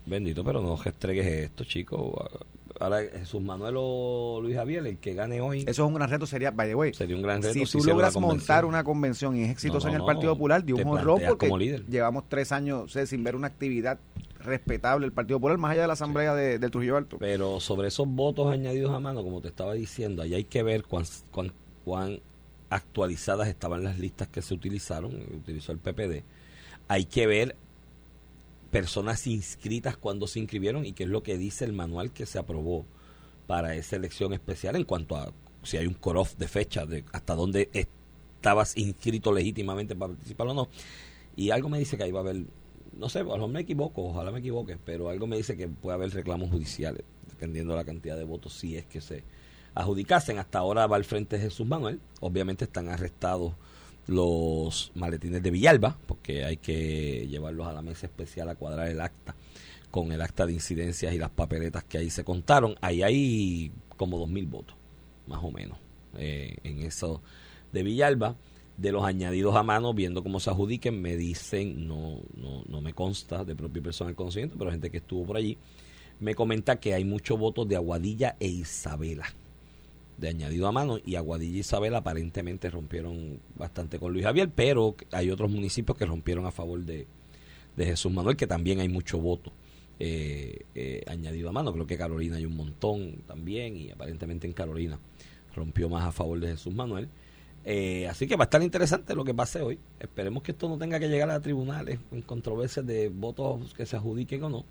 Bendito, 0.05 0.43
pero 0.43 0.61
no 0.61 0.75
restregues 0.75 1.25
esto, 1.25 1.63
chicos. 1.63 2.11
Ahora 2.79 3.01
Jesús 3.01 3.41
Manuel 3.41 3.75
o 3.77 4.39
Luis 4.41 4.55
Javier, 4.55 4.87
el 4.87 4.97
que 4.97 5.13
gane 5.13 5.41
hoy, 5.41 5.59
Eso 5.59 5.69
es 5.69 5.79
un 5.79 5.93
gran 5.93 6.09
reto, 6.09 6.25
sería, 6.25 6.51
by 6.51 6.69
the 6.69 6.75
way, 6.75 6.93
sería 6.93 7.15
un 7.15 7.21
gran 7.21 7.41
reto. 7.41 7.53
si 7.53 7.59
tú 7.65 7.79
hiciera 7.79 7.93
logras 7.93 8.15
montar 8.17 8.63
una 8.63 8.85
convención 8.85 9.35
y 9.35 9.43
es 9.43 9.49
exitosa 9.51 9.87
No, 9.87 9.91
no, 9.91 9.95
en 9.95 9.95
el 9.95 9.99
no. 10.01 10.05
Partido 10.05 10.33
Popular, 10.33 10.63
de 10.63 10.73
un 10.73 10.87
honrón 10.87 11.21
porque 11.27 11.83
llevamos 11.89 12.23
tres 12.29 12.51
años 12.53 12.91
sin 13.05 13.23
ver 13.23 13.35
una 13.35 13.47
actividad 13.47 13.99
respetable 14.39 15.05
del 15.05 15.11
Partido 15.11 15.39
Popular, 15.39 15.57
más 15.57 15.71
allá 15.71 15.81
de 15.81 15.87
la 15.87 15.93
asamblea 15.93 16.33
de, 16.33 16.57
del 16.57 16.71
Trujillo 16.71 16.95
Alto. 16.95 17.17
Pero 17.19 17.59
sobre 17.59 17.89
esos 17.89 18.07
votos 18.07 18.51
añadidos 18.51 18.93
a 18.93 18.99
mano, 18.99 19.23
como 19.23 19.41
te 19.41 19.49
estaba 19.49 19.73
diciendo, 19.73 20.21
ahí 20.21 20.33
hay 20.33 20.45
que 20.45 20.63
ver 20.63 20.83
cuán, 20.83 21.03
cuán, 21.31 21.51
cuán 21.83 22.19
actualizadas 22.69 23.47
estaban 23.49 23.83
las 23.83 23.99
listas 23.99 24.29
que 24.29 24.41
se 24.41 24.53
utilizaron, 24.53 25.13
utilizó 25.35 25.71
el 25.73 25.79
PPD. 25.79 26.23
Hay 26.87 27.05
que 27.05 27.27
ver 27.27 27.55
personas 28.71 29.25
inscritas 29.27 29.97
cuando 29.97 30.27
se 30.27 30.39
inscribieron 30.39 30.85
y 30.85 30.93
qué 30.93 31.03
es 31.03 31.09
lo 31.09 31.23
que 31.23 31.37
dice 31.37 31.65
el 31.65 31.73
manual 31.73 32.11
que 32.11 32.25
se 32.25 32.39
aprobó 32.39 32.85
para 33.47 33.75
esa 33.75 33.95
elección 33.95 34.33
especial 34.33 34.75
en 34.75 34.83
cuanto 34.83 35.15
a 35.15 35.33
si 35.63 35.77
hay 35.77 35.87
un 35.87 35.95
cut-off 35.95 36.35
de 36.37 36.47
fecha, 36.47 36.85
de 36.85 37.03
hasta 37.11 37.35
dónde 37.35 37.69
estabas 37.73 38.77
inscrito 38.77 39.33
legítimamente 39.33 39.95
para 39.95 40.13
participar 40.13 40.47
o 40.47 40.53
no. 40.53 40.69
Y 41.35 41.51
algo 41.51 41.69
me 41.69 41.79
dice 41.79 41.97
que 41.97 42.03
ahí 42.03 42.11
va 42.11 42.19
a 42.19 42.23
haber, 42.23 42.43
no 42.97 43.09
sé, 43.09 43.19
a 43.19 43.23
lo 43.23 43.47
me 43.47 43.61
equivoco, 43.61 44.05
ojalá 44.05 44.31
me 44.31 44.39
equivoque, 44.39 44.77
pero 44.83 45.09
algo 45.09 45.27
me 45.27 45.37
dice 45.37 45.57
que 45.57 45.67
puede 45.67 45.95
haber 45.95 46.11
reclamos 46.11 46.49
judiciales, 46.49 47.03
dependiendo 47.27 47.73
de 47.73 47.79
la 47.79 47.85
cantidad 47.85 48.17
de 48.17 48.23
votos, 48.23 48.53
si 48.53 48.77
es 48.77 48.85
que 48.85 49.01
se 49.01 49.23
adjudicasen. 49.73 50.37
Hasta 50.37 50.59
ahora 50.59 50.87
va 50.87 50.95
al 50.95 51.05
frente 51.05 51.39
Jesús 51.39 51.67
Manuel, 51.67 51.99
obviamente 52.19 52.65
están 52.65 52.89
arrestados 52.89 53.53
los 54.09 54.91
maletines 54.95 55.43
de 55.43 55.51
Villalba, 55.51 55.97
porque 56.07 56.43
hay 56.43 56.57
que 56.57 57.27
llevarlos 57.27 57.67
a 57.67 57.73
la 57.73 57.81
mesa 57.81 58.07
especial 58.07 58.49
a 58.49 58.55
cuadrar 58.55 58.87
el 58.87 59.01
acta 59.01 59.35
con 59.91 60.11
el 60.11 60.21
acta 60.21 60.45
de 60.45 60.53
incidencias 60.53 61.13
y 61.13 61.17
las 61.17 61.29
papeletas 61.29 61.83
que 61.83 61.99
ahí 61.99 62.09
se 62.09 62.23
contaron. 62.23 62.75
Ahí 62.81 63.01
hay 63.03 63.71
como 63.97 64.17
dos 64.17 64.29
mil 64.29 64.47
votos, 64.47 64.75
más 65.27 65.43
o 65.43 65.51
menos, 65.51 65.77
eh, 66.17 66.57
en 66.63 66.81
eso 66.81 67.21
de 67.71 67.83
Villalba. 67.83 68.35
De 68.77 68.93
los 68.93 69.03
añadidos 69.03 69.57
a 69.57 69.63
mano, 69.63 69.93
viendo 69.93 70.23
cómo 70.23 70.39
se 70.39 70.49
adjudiquen, 70.49 71.01
me 71.01 71.17
dicen, 71.17 71.85
no, 71.85 72.21
no, 72.37 72.63
no 72.65 72.79
me 72.79 72.93
consta 72.93 73.43
de 73.43 73.53
propio 73.53 73.83
personal 73.83 74.15
conocimiento, 74.15 74.55
pero 74.57 74.71
gente 74.71 74.89
que 74.89 74.99
estuvo 74.99 75.25
por 75.25 75.35
allí, 75.35 75.57
me 76.21 76.33
comenta 76.33 76.79
que 76.79 76.93
hay 76.93 77.03
muchos 77.03 77.37
votos 77.37 77.67
de 77.67 77.75
Aguadilla 77.75 78.37
e 78.39 78.47
Isabela 78.47 79.25
de 80.19 80.29
añadido 80.29 80.67
a 80.67 80.71
mano 80.71 80.97
y 81.03 81.15
Aguadilla 81.15 81.57
y 81.57 81.59
Isabel 81.59 81.95
aparentemente 81.95 82.69
rompieron 82.69 83.39
bastante 83.55 83.99
con 83.99 84.13
Luis 84.13 84.25
Javier, 84.25 84.49
pero 84.53 84.95
hay 85.11 85.31
otros 85.31 85.49
municipios 85.49 85.97
que 85.97 86.05
rompieron 86.05 86.45
a 86.45 86.51
favor 86.51 86.81
de, 86.81 87.07
de 87.75 87.85
Jesús 87.85 88.11
Manuel, 88.11 88.35
que 88.35 88.47
también 88.47 88.79
hay 88.79 88.89
mucho 88.89 89.19
voto 89.19 89.51
eh, 89.99 90.65
eh, 90.75 91.03
añadido 91.07 91.49
a 91.49 91.51
mano. 91.51 91.73
Creo 91.73 91.87
que 91.87 91.97
Carolina 91.97 92.37
hay 92.37 92.45
un 92.45 92.55
montón 92.55 93.23
también 93.27 93.75
y 93.75 93.91
aparentemente 93.91 94.47
en 94.47 94.53
Carolina 94.53 94.99
rompió 95.55 95.89
más 95.89 96.05
a 96.05 96.11
favor 96.11 96.39
de 96.39 96.49
Jesús 96.49 96.73
Manuel. 96.73 97.09
Eh, 97.65 98.07
así 98.07 98.25
que 98.27 98.35
va 98.35 98.43
a 98.43 98.45
estar 98.45 98.63
interesante 98.63 99.15
lo 99.15 99.23
que 99.23 99.33
pase 99.33 99.61
hoy. 99.61 99.79
Esperemos 99.99 100.43
que 100.43 100.51
esto 100.51 100.69
no 100.69 100.77
tenga 100.77 100.99
que 100.99 101.09
llegar 101.09 101.29
a 101.29 101.39
tribunales 101.41 101.99
en 102.11 102.21
controversias 102.21 102.85
de 102.85 103.09
votos 103.09 103.73
que 103.73 103.85
se 103.85 103.95
adjudiquen 103.95 104.43
o 104.43 104.49
no. 104.49 104.65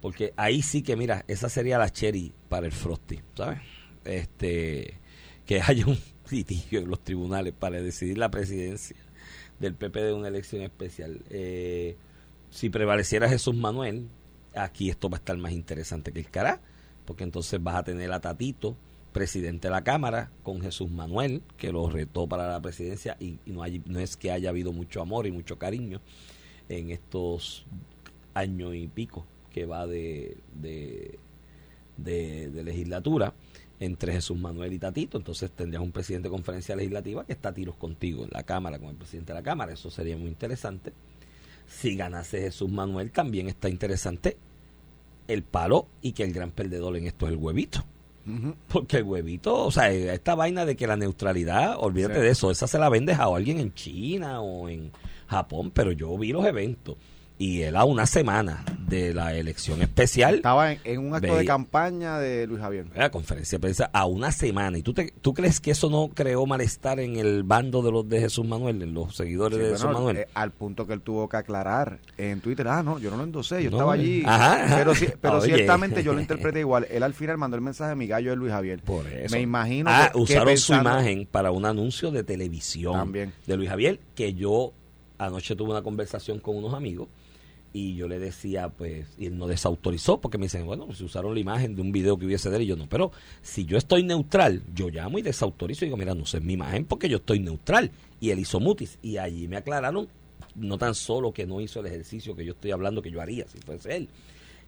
Porque 0.00 0.32
ahí 0.36 0.62
sí 0.62 0.82
que, 0.82 0.94
mira, 0.94 1.24
esa 1.26 1.48
sería 1.48 1.78
la 1.78 1.90
cherry 1.90 2.32
para 2.48 2.66
el 2.66 2.72
Frosty, 2.72 3.20
¿sabes? 3.34 3.58
Este, 4.06 4.98
que 5.46 5.60
haya 5.66 5.86
un 5.86 5.98
litigio 6.30 6.80
en 6.80 6.90
los 6.90 7.00
tribunales 7.00 7.54
para 7.54 7.80
decidir 7.80 8.18
la 8.18 8.30
presidencia 8.30 8.96
del 9.58 9.74
PP 9.74 10.02
de 10.02 10.12
una 10.12 10.28
elección 10.28 10.62
especial. 10.62 11.22
Eh, 11.30 11.96
si 12.50 12.68
prevaleciera 12.68 13.28
Jesús 13.28 13.54
Manuel, 13.54 14.08
aquí 14.54 14.90
esto 14.90 15.08
va 15.08 15.16
a 15.16 15.20
estar 15.20 15.36
más 15.38 15.52
interesante 15.52 16.12
que 16.12 16.20
el 16.20 16.30
cará, 16.30 16.60
porque 17.04 17.24
entonces 17.24 17.62
vas 17.62 17.76
a 17.76 17.84
tener 17.84 18.12
a 18.12 18.20
Tatito, 18.20 18.76
presidente 19.12 19.68
de 19.68 19.72
la 19.72 19.82
Cámara, 19.82 20.30
con 20.42 20.60
Jesús 20.60 20.90
Manuel, 20.90 21.42
que 21.56 21.72
lo 21.72 21.88
retó 21.88 22.26
para 22.26 22.48
la 22.48 22.60
presidencia, 22.60 23.16
y, 23.18 23.38
no, 23.46 23.62
hay, 23.62 23.82
no 23.86 23.98
es 23.98 24.16
que 24.16 24.30
haya 24.30 24.50
habido 24.50 24.72
mucho 24.72 25.00
amor 25.00 25.26
y 25.26 25.32
mucho 25.32 25.58
cariño 25.58 26.00
en 26.68 26.90
estos 26.90 27.64
años 28.34 28.74
y 28.74 28.88
pico 28.88 29.24
que 29.50 29.64
va 29.64 29.86
de, 29.86 30.36
de, 30.54 31.18
de 31.96 32.62
legislatura 32.62 33.32
entre 33.80 34.12
Jesús 34.12 34.38
Manuel 34.38 34.72
y 34.72 34.78
Tatito, 34.78 35.18
entonces 35.18 35.50
tendrías 35.50 35.82
un 35.82 35.92
presidente 35.92 36.28
de 36.28 36.32
conferencia 36.32 36.74
legislativa 36.76 37.24
que 37.26 37.32
está 37.32 37.50
a 37.50 37.54
tiros 37.54 37.74
contigo 37.76 38.24
en 38.24 38.30
la 38.32 38.42
Cámara, 38.42 38.78
con 38.78 38.88
el 38.88 38.96
presidente 38.96 39.32
de 39.32 39.38
la 39.38 39.42
Cámara, 39.42 39.72
eso 39.72 39.90
sería 39.90 40.16
muy 40.16 40.28
interesante. 40.28 40.92
Si 41.68 41.96
ganase 41.96 42.40
Jesús 42.40 42.70
Manuel, 42.70 43.10
también 43.10 43.48
está 43.48 43.68
interesante 43.68 44.36
el 45.28 45.42
palo 45.42 45.88
y 46.00 46.12
que 46.12 46.22
el 46.22 46.32
gran 46.32 46.52
perdedor 46.52 46.96
en 46.96 47.06
esto 47.06 47.26
es 47.26 47.32
el 47.32 47.38
huevito. 47.38 47.84
Porque 48.68 48.96
el 48.96 49.02
huevito, 49.04 49.66
o 49.66 49.70
sea, 49.70 49.88
esta 49.92 50.34
vaina 50.34 50.64
de 50.64 50.74
que 50.74 50.88
la 50.88 50.96
neutralidad, 50.96 51.76
olvídate 51.78 52.14
Sí. 52.16 52.20
de 52.22 52.28
eso, 52.30 52.50
esa 52.50 52.66
se 52.66 52.76
la 52.78 52.88
vendes 52.88 53.18
a 53.20 53.24
alguien 53.24 53.60
en 53.60 53.72
China 53.74 54.40
o 54.40 54.68
en 54.68 54.90
Japón, 55.28 55.70
pero 55.72 55.92
yo 55.92 56.16
vi 56.18 56.32
los 56.32 56.44
eventos 56.44 56.96
y 57.38 57.62
él 57.62 57.76
a 57.76 57.84
una 57.84 58.06
semana 58.06 58.64
de 58.88 59.12
la 59.12 59.34
elección 59.34 59.82
especial, 59.82 60.36
Estaba 60.36 60.72
en, 60.72 60.80
en 60.84 61.00
un 61.00 61.14
acto 61.14 61.36
de 61.36 61.44
campaña 61.44 62.18
de 62.18 62.46
Luis 62.46 62.60
Javier. 62.60 62.86
la 62.94 63.10
conferencia 63.10 63.58
de 63.58 63.60
prensa 63.60 63.90
a 63.92 64.06
una 64.06 64.30
semana. 64.32 64.78
¿Y 64.78 64.82
tú, 64.82 64.94
te, 64.94 65.12
tú 65.20 65.34
crees 65.34 65.60
que 65.60 65.72
eso 65.72 65.90
no 65.90 66.08
creó 66.14 66.46
malestar 66.46 67.00
en 67.00 67.16
el 67.16 67.42
bando 67.42 67.82
de 67.82 67.90
los 67.90 68.08
de 68.08 68.20
Jesús 68.20 68.46
Manuel, 68.46 68.80
en 68.80 68.94
los 68.94 69.16
seguidores 69.16 69.56
Sí, 69.58 69.62
de 69.64 69.70
bueno, 69.70 69.76
Jesús 69.88 69.92
Manuel? 69.92 70.16
eh, 70.18 70.28
al 70.34 70.52
punto 70.52 70.86
que 70.86 70.92
él 70.94 71.00
tuvo 71.02 71.28
que 71.28 71.36
aclarar 71.36 71.98
en 72.16 72.40
Twitter, 72.40 72.68
ah, 72.68 72.82
no, 72.82 72.98
yo 73.00 73.10
no 73.10 73.16
lo 73.18 73.24
endosé, 73.24 73.62
yo 73.64 73.70
No, 73.70 73.76
estaba 73.78 73.96
eh. 73.96 74.00
allí. 74.00 74.22
Ajá, 74.24 74.64
ajá. 74.64 74.76
Pero, 74.76 74.94
sí- 74.94 75.08
pero 75.20 75.38
Oye. 75.38 75.54
ciertamente 75.56 76.02
yo 76.04 76.12
lo 76.14 76.20
interpreté 76.20 76.60
igual. 76.60 76.86
Él 76.90 77.02
al 77.02 77.12
final 77.12 77.36
mandó 77.38 77.56
el 77.56 77.62
mensaje 77.62 77.90
de 77.90 77.96
mi 77.96 78.06
gallo 78.06 78.30
de 78.30 78.36
Luis 78.36 78.52
Javier. 78.52 78.80
Por 78.82 79.06
eso. 79.08 79.34
Me 79.34 79.42
imagino 79.42 79.90
Ah, 79.92 80.06
que- 80.06 80.12
que 80.12 80.18
usaron 80.22 80.56
su 80.56 80.72
pensando- 80.72 80.90
imagen 80.90 81.26
para 81.30 81.50
un 81.50 81.66
anuncio 81.66 82.12
de 82.12 82.22
televisión 82.22 82.94
También. 82.94 83.32
de 83.46 83.56
Luis 83.56 83.68
Javier, 83.68 83.98
que 84.14 84.32
yo 84.32 84.72
anoche 85.18 85.56
tuve 85.56 85.70
una 85.72 85.82
conversación 85.82 86.38
con 86.38 86.56
unos 86.56 86.72
amigos 86.72 87.08
y 87.78 87.94
yo 87.94 88.08
le 88.08 88.18
decía, 88.18 88.70
pues, 88.70 89.06
y 89.18 89.26
él 89.26 89.36
no 89.36 89.46
desautorizó 89.46 90.18
porque 90.20 90.38
me 90.38 90.46
dicen, 90.46 90.64
bueno, 90.64 90.86
pues, 90.86 91.00
usaron 91.02 91.34
la 91.34 91.40
imagen 91.40 91.74
de 91.76 91.82
un 91.82 91.92
video 91.92 92.16
que 92.16 92.24
hubiese 92.24 92.48
de 92.48 92.56
él 92.56 92.62
y 92.62 92.66
yo 92.66 92.76
no, 92.76 92.88
pero 92.88 93.12
si 93.42 93.66
yo 93.66 93.76
estoy 93.76 94.02
neutral, 94.02 94.62
yo 94.74 94.88
llamo 94.88 95.18
y 95.18 95.22
desautorizo 95.22 95.84
y 95.84 95.88
digo, 95.88 95.96
mira, 95.98 96.14
no 96.14 96.24
sé, 96.24 96.40
mi 96.40 96.54
imagen 96.54 96.86
porque 96.86 97.08
yo 97.08 97.18
estoy 97.18 97.40
neutral. 97.40 97.90
Y 98.18 98.30
él 98.30 98.38
hizo 98.38 98.60
mutis 98.60 98.98
y 99.02 99.18
allí 99.18 99.46
me 99.46 99.56
aclararon 99.58 100.08
no 100.54 100.78
tan 100.78 100.94
solo 100.94 101.32
que 101.32 101.44
no 101.46 101.60
hizo 101.60 101.80
el 101.80 101.86
ejercicio 101.86 102.34
que 102.34 102.46
yo 102.46 102.52
estoy 102.52 102.70
hablando 102.70 103.02
que 103.02 103.10
yo 103.10 103.20
haría 103.20 103.46
si 103.46 103.58
fuese 103.58 103.94
él, 103.94 104.08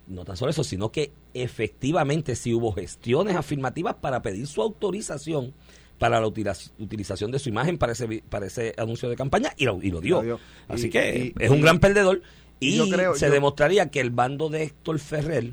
no 0.06 0.24
tan 0.26 0.36
solo 0.36 0.50
eso, 0.50 0.62
sino 0.62 0.90
que 0.92 1.10
efectivamente 1.32 2.36
sí 2.36 2.52
hubo 2.54 2.72
gestiones 2.72 3.36
afirmativas 3.36 3.94
para 3.94 4.20
pedir 4.22 4.46
su 4.46 4.60
autorización 4.62 5.54
para 5.98 6.20
la 6.20 6.26
utiliz- 6.28 6.70
utilización 6.78 7.30
de 7.32 7.38
su 7.38 7.48
imagen 7.48 7.76
para 7.78 7.92
ese, 7.92 8.22
para 8.28 8.46
ese 8.46 8.74
anuncio 8.76 9.08
de 9.08 9.16
campaña 9.16 9.52
y 9.56 9.64
lo, 9.64 9.82
y 9.82 9.90
lo 9.90 10.00
dio. 10.00 10.20
Así 10.68 10.90
que 10.90 11.32
y- 11.38 11.42
es 11.44 11.50
un 11.50 11.60
gran 11.60 11.78
perdedor 11.80 12.22
y 12.60 12.70
y 12.70 12.76
yo 12.76 12.88
creo- 12.88 13.14
se 13.14 13.26
yo- 13.26 13.32
demostraría 13.32 13.90
que 13.90 14.00
el 14.00 14.10
bando 14.10 14.48
de 14.48 14.64
Héctor 14.64 14.98
Ferrer 14.98 15.52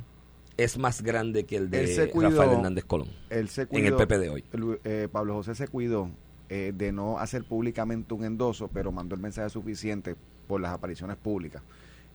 es 0.58 0.78
más 0.78 1.02
grande 1.02 1.44
que 1.46 1.58
el 1.58 1.70
de 1.70 2.10
cuidó- 2.12 2.30
Rafael 2.30 2.52
Hernández 2.58 2.86
Colón 2.86 3.10
Él 3.30 3.50
se 3.50 3.68
en 3.70 3.86
el 3.86 3.96
PP 3.96 4.18
de 4.20 4.30
hoy. 4.30 4.44
Eh, 4.86 5.08
Pablo 5.12 5.34
José 5.36 5.54
se 5.56 5.68
cuidó 5.68 6.10
eh, 6.50 6.72
de 6.76 6.92
no 6.92 7.18
hacer 7.20 7.44
públicamente 7.44 8.14
un 8.14 8.24
endoso, 8.24 8.68
pero 8.72 8.92
mandó 8.92 9.16
el 9.16 9.22
mensaje 9.22 9.50
suficiente 9.50 10.16
por 10.48 10.62
las 10.62 10.72
apariciones 10.74 11.18
públicas 11.18 11.62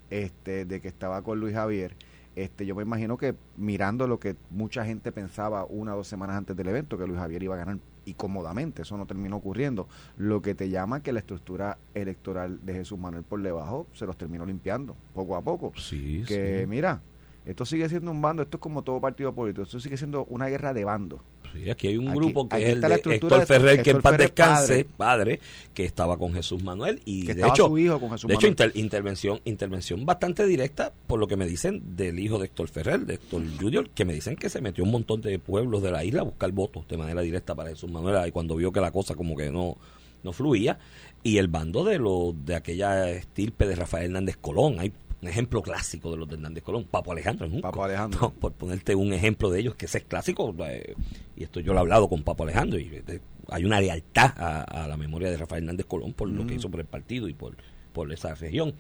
este, 0.08 0.64
de 0.64 0.80
que 0.80 0.88
estaba 0.88 1.22
con 1.22 1.38
Luis 1.40 1.54
Javier. 1.54 1.94
Este, 2.36 2.64
yo 2.64 2.74
me 2.76 2.82
imagino 2.82 3.16
que 3.18 3.34
mirando 3.56 4.06
lo 4.06 4.18
que 4.20 4.36
mucha 4.50 4.84
gente 4.84 5.10
pensaba 5.12 5.64
una 5.64 5.94
o 5.94 5.98
dos 5.98 6.06
semanas 6.08 6.36
antes 6.36 6.56
del 6.56 6.68
evento, 6.68 6.96
que 6.96 7.06
Luis 7.06 7.18
Javier 7.18 7.42
iba 7.42 7.54
a 7.56 7.58
ganar 7.58 7.78
y 8.04 8.14
cómodamente, 8.14 8.82
eso 8.82 8.96
no 8.96 9.06
terminó 9.06 9.36
ocurriendo. 9.36 9.88
Lo 10.16 10.42
que 10.42 10.54
te 10.54 10.68
llama 10.68 11.02
que 11.02 11.12
la 11.12 11.20
estructura 11.20 11.78
electoral 11.94 12.64
de 12.64 12.74
Jesús 12.74 12.98
Manuel 12.98 13.24
por 13.24 13.42
debajo 13.42 13.86
se 13.92 14.06
los 14.06 14.16
terminó 14.16 14.46
limpiando 14.46 14.96
poco 15.14 15.36
a 15.36 15.42
poco 15.42 15.72
Sí, 15.76 16.24
que 16.26 16.66
mira, 16.68 17.02
esto 17.44 17.64
sigue 17.64 17.88
siendo 17.88 18.10
un 18.10 18.20
bando, 18.20 18.42
esto 18.42 18.58
es 18.58 18.60
como 18.60 18.82
todo 18.82 19.00
partido 19.00 19.34
político, 19.34 19.62
esto 19.62 19.80
sigue 19.80 19.96
siendo 19.96 20.24
una 20.26 20.46
guerra 20.46 20.74
de 20.74 20.84
bandos. 20.84 21.20
Sí, 21.52 21.68
aquí 21.70 21.88
hay 21.88 21.96
un 21.96 22.08
Aquí- 22.08 22.16
grupo 22.18 22.48
que 22.48 22.56
es 22.62 22.68
el 22.70 22.80
de 22.80 22.94
Héctor 22.94 23.40
de 23.40 23.46
Ferrer, 23.46 23.82
que 23.82 23.90
en 23.90 24.00
paz 24.02 24.16
descanse, 24.18 24.84
padre. 24.96 25.40
que 25.74 25.84
estaba 25.84 26.16
con 26.16 26.32
Jesús 26.32 26.62
Manuel 26.62 27.00
y 27.04 27.26
Que 27.26 27.34
de 27.34 27.46
hecho, 27.46 27.66
su 27.66 27.78
hijo 27.78 27.98
con 27.98 28.10
Jesús 28.10 28.28
de 28.28 28.34
hecho 28.34 28.46
inter- 28.46 28.72
intervención 28.74 29.40
intervención 29.44 30.06
bastante 30.06 30.46
directa 30.46 30.92
por 31.06 31.18
lo 31.18 31.26
que 31.26 31.36
me 31.36 31.46
dicen 31.46 31.96
del 31.96 32.18
hijo 32.18 32.38
de 32.38 32.46
Héctor 32.46 32.68
Ferrer, 32.68 33.00
de 33.00 33.14
Héctor 33.14 33.42
Junior, 33.60 33.90
que 33.90 34.04
me 34.04 34.12
dicen 34.14 34.36
que 34.36 34.48
se 34.48 34.60
metió 34.60 34.84
un 34.84 34.90
montón 34.92 35.20
de 35.20 35.38
pueblos 35.38 35.82
de 35.82 35.90
la 35.90 36.04
isla 36.04 36.20
a 36.20 36.24
buscar 36.24 36.52
votos 36.52 36.86
de 36.88 36.96
manera 36.96 37.20
directa 37.22 37.54
para 37.54 37.70
Jesús 37.70 37.90
Manuel 37.90 38.26
y 38.28 38.30
cuando 38.30 38.56
vio 38.56 38.70
que 38.72 38.80
la 38.80 38.90
cosa 38.92 39.14
como 39.14 39.36
que 39.36 39.50
no 39.50 39.76
no 40.22 40.32
fluía, 40.34 40.78
y 41.22 41.38
el 41.38 41.48
bando 41.48 41.82
de 41.82 41.98
lo, 41.98 42.34
de 42.44 42.54
aquella 42.54 43.08
estirpe 43.08 43.66
de 43.66 43.74
Rafael 43.74 44.04
Hernández 44.04 44.36
Colón. 44.38 44.78
Hay 44.78 44.92
un 45.22 45.28
ejemplo 45.28 45.60
clásico 45.62 46.10
de 46.10 46.16
los 46.16 46.28
de 46.28 46.36
Hernández 46.36 46.62
Colón, 46.64 46.84
Papo 46.90 47.12
Alejandro 47.12 47.46
en. 47.46 47.60
Papo 47.60 47.84
Alejandro. 47.84 48.20
No, 48.22 48.30
por 48.32 48.52
ponerte 48.52 48.94
un 48.94 49.12
ejemplo 49.12 49.50
de 49.50 49.60
ellos, 49.60 49.74
que 49.74 49.86
ese 49.86 49.98
es 49.98 50.04
clásico, 50.04 50.54
eh, 50.66 50.94
y 51.36 51.42
esto 51.44 51.60
yo 51.60 51.72
lo 51.72 51.78
he 51.78 51.82
hablado 51.82 52.08
con 52.08 52.22
Papo 52.22 52.44
Alejandro, 52.44 52.78
y 52.78 52.86
eh, 53.06 53.20
hay 53.48 53.64
una 53.64 53.80
lealtad 53.80 54.32
a, 54.36 54.62
a 54.62 54.88
la 54.88 54.96
memoria 54.96 55.30
de 55.30 55.36
Rafael 55.36 55.62
Hernández 55.64 55.86
Colón 55.86 56.12
por 56.14 56.28
lo 56.28 56.46
que 56.46 56.54
Mm. 56.54 56.56
hizo 56.58 56.70
por 56.70 56.80
el 56.80 56.86
partido 56.86 57.28
y 57.28 57.34
por, 57.34 57.56
por 57.92 58.10
esa 58.12 58.34
región. 58.34 58.72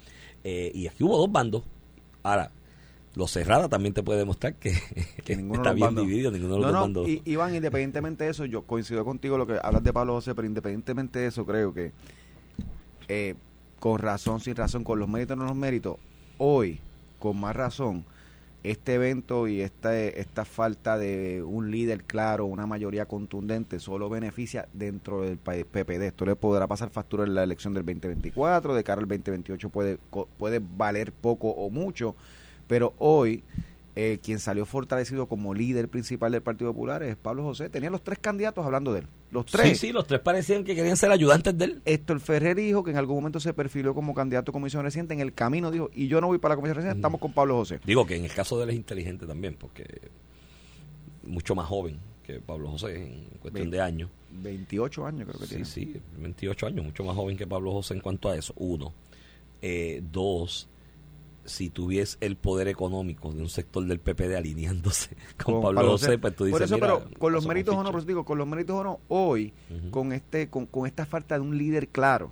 Eh, 0.44 0.70
y 0.74 0.86
aquí 0.86 1.04
hubo 1.04 1.18
dos 1.18 1.30
bandos. 1.30 1.62
Ahora, 2.22 2.50
los 3.16 3.30
Cerrada 3.32 3.68
también 3.68 3.92
te 3.92 4.02
puede 4.02 4.20
demostrar 4.20 4.54
que, 4.54 4.70
que 5.24 5.32
está 5.34 5.72
bien 5.74 5.88
bandos- 5.88 6.06
dividido, 6.06 6.30
ninguno 6.30 6.54
de 6.54 6.60
No, 6.60 6.66
los 6.68 6.72
no, 6.74 6.80
bandos. 6.80 7.08
y- 7.08 7.20
Iván, 7.26 7.54
independientemente 7.54 8.24
de 8.24 8.30
eso, 8.30 8.44
yo 8.46 8.62
coincido 8.62 9.04
contigo 9.04 9.36
lo 9.36 9.46
que 9.46 9.58
hablas 9.62 9.82
de 9.84 9.92
Pablo 9.92 10.14
José, 10.14 10.34
pero 10.34 10.46
independientemente 10.46 11.18
de 11.18 11.26
eso, 11.26 11.44
creo 11.44 11.74
que 11.74 11.92
eh, 13.08 13.34
con 13.78 13.98
razón, 13.98 14.40
sin 14.40 14.54
razón, 14.54 14.84
con 14.84 14.98
los 14.98 15.08
méritos 15.08 15.36
o 15.36 15.40
no 15.40 15.46
los 15.46 15.56
méritos, 15.56 15.96
hoy, 16.40 16.80
con 17.18 17.38
más 17.38 17.54
razón, 17.54 18.06
este 18.62 18.94
evento 18.94 19.46
y 19.46 19.60
esta, 19.60 19.96
esta 19.98 20.46
falta 20.46 20.96
de 20.96 21.42
un 21.42 21.70
líder 21.70 22.04
claro, 22.04 22.46
una 22.46 22.66
mayoría 22.66 23.04
contundente, 23.04 23.78
solo 23.78 24.08
beneficia 24.08 24.66
dentro 24.72 25.20
del 25.20 25.36
PPD. 25.36 26.02
Esto 26.02 26.24
le 26.24 26.36
podrá 26.36 26.66
pasar 26.66 26.88
factura 26.88 27.24
en 27.24 27.34
la 27.34 27.42
elección 27.42 27.74
del 27.74 27.84
2024, 27.84 28.74
de 28.74 28.84
cara 28.84 29.02
al 29.02 29.08
2028 29.08 29.68
puede, 29.68 29.98
puede 30.38 30.60
valer 30.76 31.12
poco 31.12 31.50
o 31.50 31.68
mucho, 31.68 32.16
pero 32.66 32.94
hoy 32.98 33.42
eh, 33.96 34.18
quien 34.22 34.38
salió 34.38 34.64
fortalecido 34.66 35.26
como 35.26 35.52
líder 35.52 35.88
principal 35.88 36.30
del 36.32 36.42
Partido 36.42 36.72
Popular 36.72 37.02
es 37.02 37.16
Pablo 37.16 37.42
José. 37.42 37.68
Tenía 37.68 37.90
los 37.90 38.02
tres 38.04 38.18
candidatos 38.18 38.64
hablando 38.64 38.92
de 38.92 39.00
él. 39.00 39.06
Los 39.32 39.46
tres. 39.46 39.68
Sí, 39.78 39.86
sí, 39.88 39.92
los 39.92 40.06
tres 40.06 40.20
parecían 40.20 40.64
que 40.64 40.74
querían 40.74 40.96
ser 40.96 41.10
ayudantes 41.10 41.56
de 41.58 41.64
él. 41.64 41.82
Héctor 41.84 42.20
Ferrer 42.20 42.56
dijo 42.56 42.82
que 42.84 42.90
en 42.92 42.96
algún 42.96 43.16
momento 43.16 43.40
se 43.40 43.52
perfiló 43.52 43.94
como 43.94 44.14
candidato 44.14 44.50
a 44.50 44.52
comisión 44.52 44.82
reciente. 44.84 45.14
En 45.14 45.20
el 45.20 45.32
camino 45.34 45.70
dijo, 45.70 45.90
y 45.94 46.06
yo 46.08 46.20
no 46.20 46.28
voy 46.28 46.38
para 46.38 46.52
la 46.52 46.56
comisión 46.56 46.76
reciente, 46.76 46.98
estamos 46.98 47.20
con 47.20 47.32
Pablo 47.32 47.56
José. 47.56 47.80
Digo 47.84 48.06
que 48.06 48.16
en 48.16 48.24
el 48.24 48.32
caso 48.32 48.56
de 48.58 48.64
él 48.64 48.70
es 48.70 48.76
inteligente 48.76 49.26
también, 49.26 49.56
porque 49.58 49.84
mucho 51.22 51.54
más 51.54 51.66
joven 51.66 51.98
que 52.24 52.40
Pablo 52.40 52.70
José 52.70 52.96
en 52.96 53.24
cuestión 53.40 53.70
de 53.70 53.80
años. 53.80 54.10
28 54.42 55.06
años 55.06 55.28
creo 55.28 55.40
que 55.40 55.46
Sí, 55.46 55.50
tiene. 55.50 55.64
sí, 55.64 56.00
28 56.18 56.66
años, 56.68 56.84
mucho 56.84 57.04
más 57.04 57.16
joven 57.16 57.36
que 57.36 57.46
Pablo 57.46 57.72
José 57.72 57.94
en 57.94 58.00
cuanto 58.00 58.28
a 58.28 58.36
eso. 58.36 58.52
Uno. 58.56 58.92
Eh, 59.62 60.02
dos, 60.12 60.68
si 61.50 61.70
tuviese 61.70 62.16
el 62.20 62.36
poder 62.36 62.68
económico 62.68 63.32
de 63.32 63.42
un 63.42 63.48
sector 63.48 63.84
del 63.84 64.00
PPD 64.00 64.36
alineándose 64.36 65.16
con, 65.44 65.60
Pablo, 65.60 65.82
José, 65.92 66.18
pues 66.18 66.34
tú 66.34 66.44
dices, 66.44 66.58
Por 66.58 66.62
eso, 66.62 66.74
mira, 66.76 66.86
pero 66.86 67.18
con 67.18 67.32
los 67.32 67.46
méritos 67.46 67.74
o 67.74 67.82
no, 67.82 67.92
eso 67.92 68.06
digo, 68.06 68.24
con 68.24 68.38
los 68.38 68.46
méritos 68.46 68.76
o 68.76 68.84
no, 68.84 69.00
hoy, 69.08 69.52
con 69.90 70.12
este 70.12 70.48
con, 70.48 70.66
con 70.66 70.86
esta 70.86 71.06
falta 71.06 71.34
de 71.34 71.40
un 71.40 71.58
líder 71.58 71.88
claro, 71.88 72.30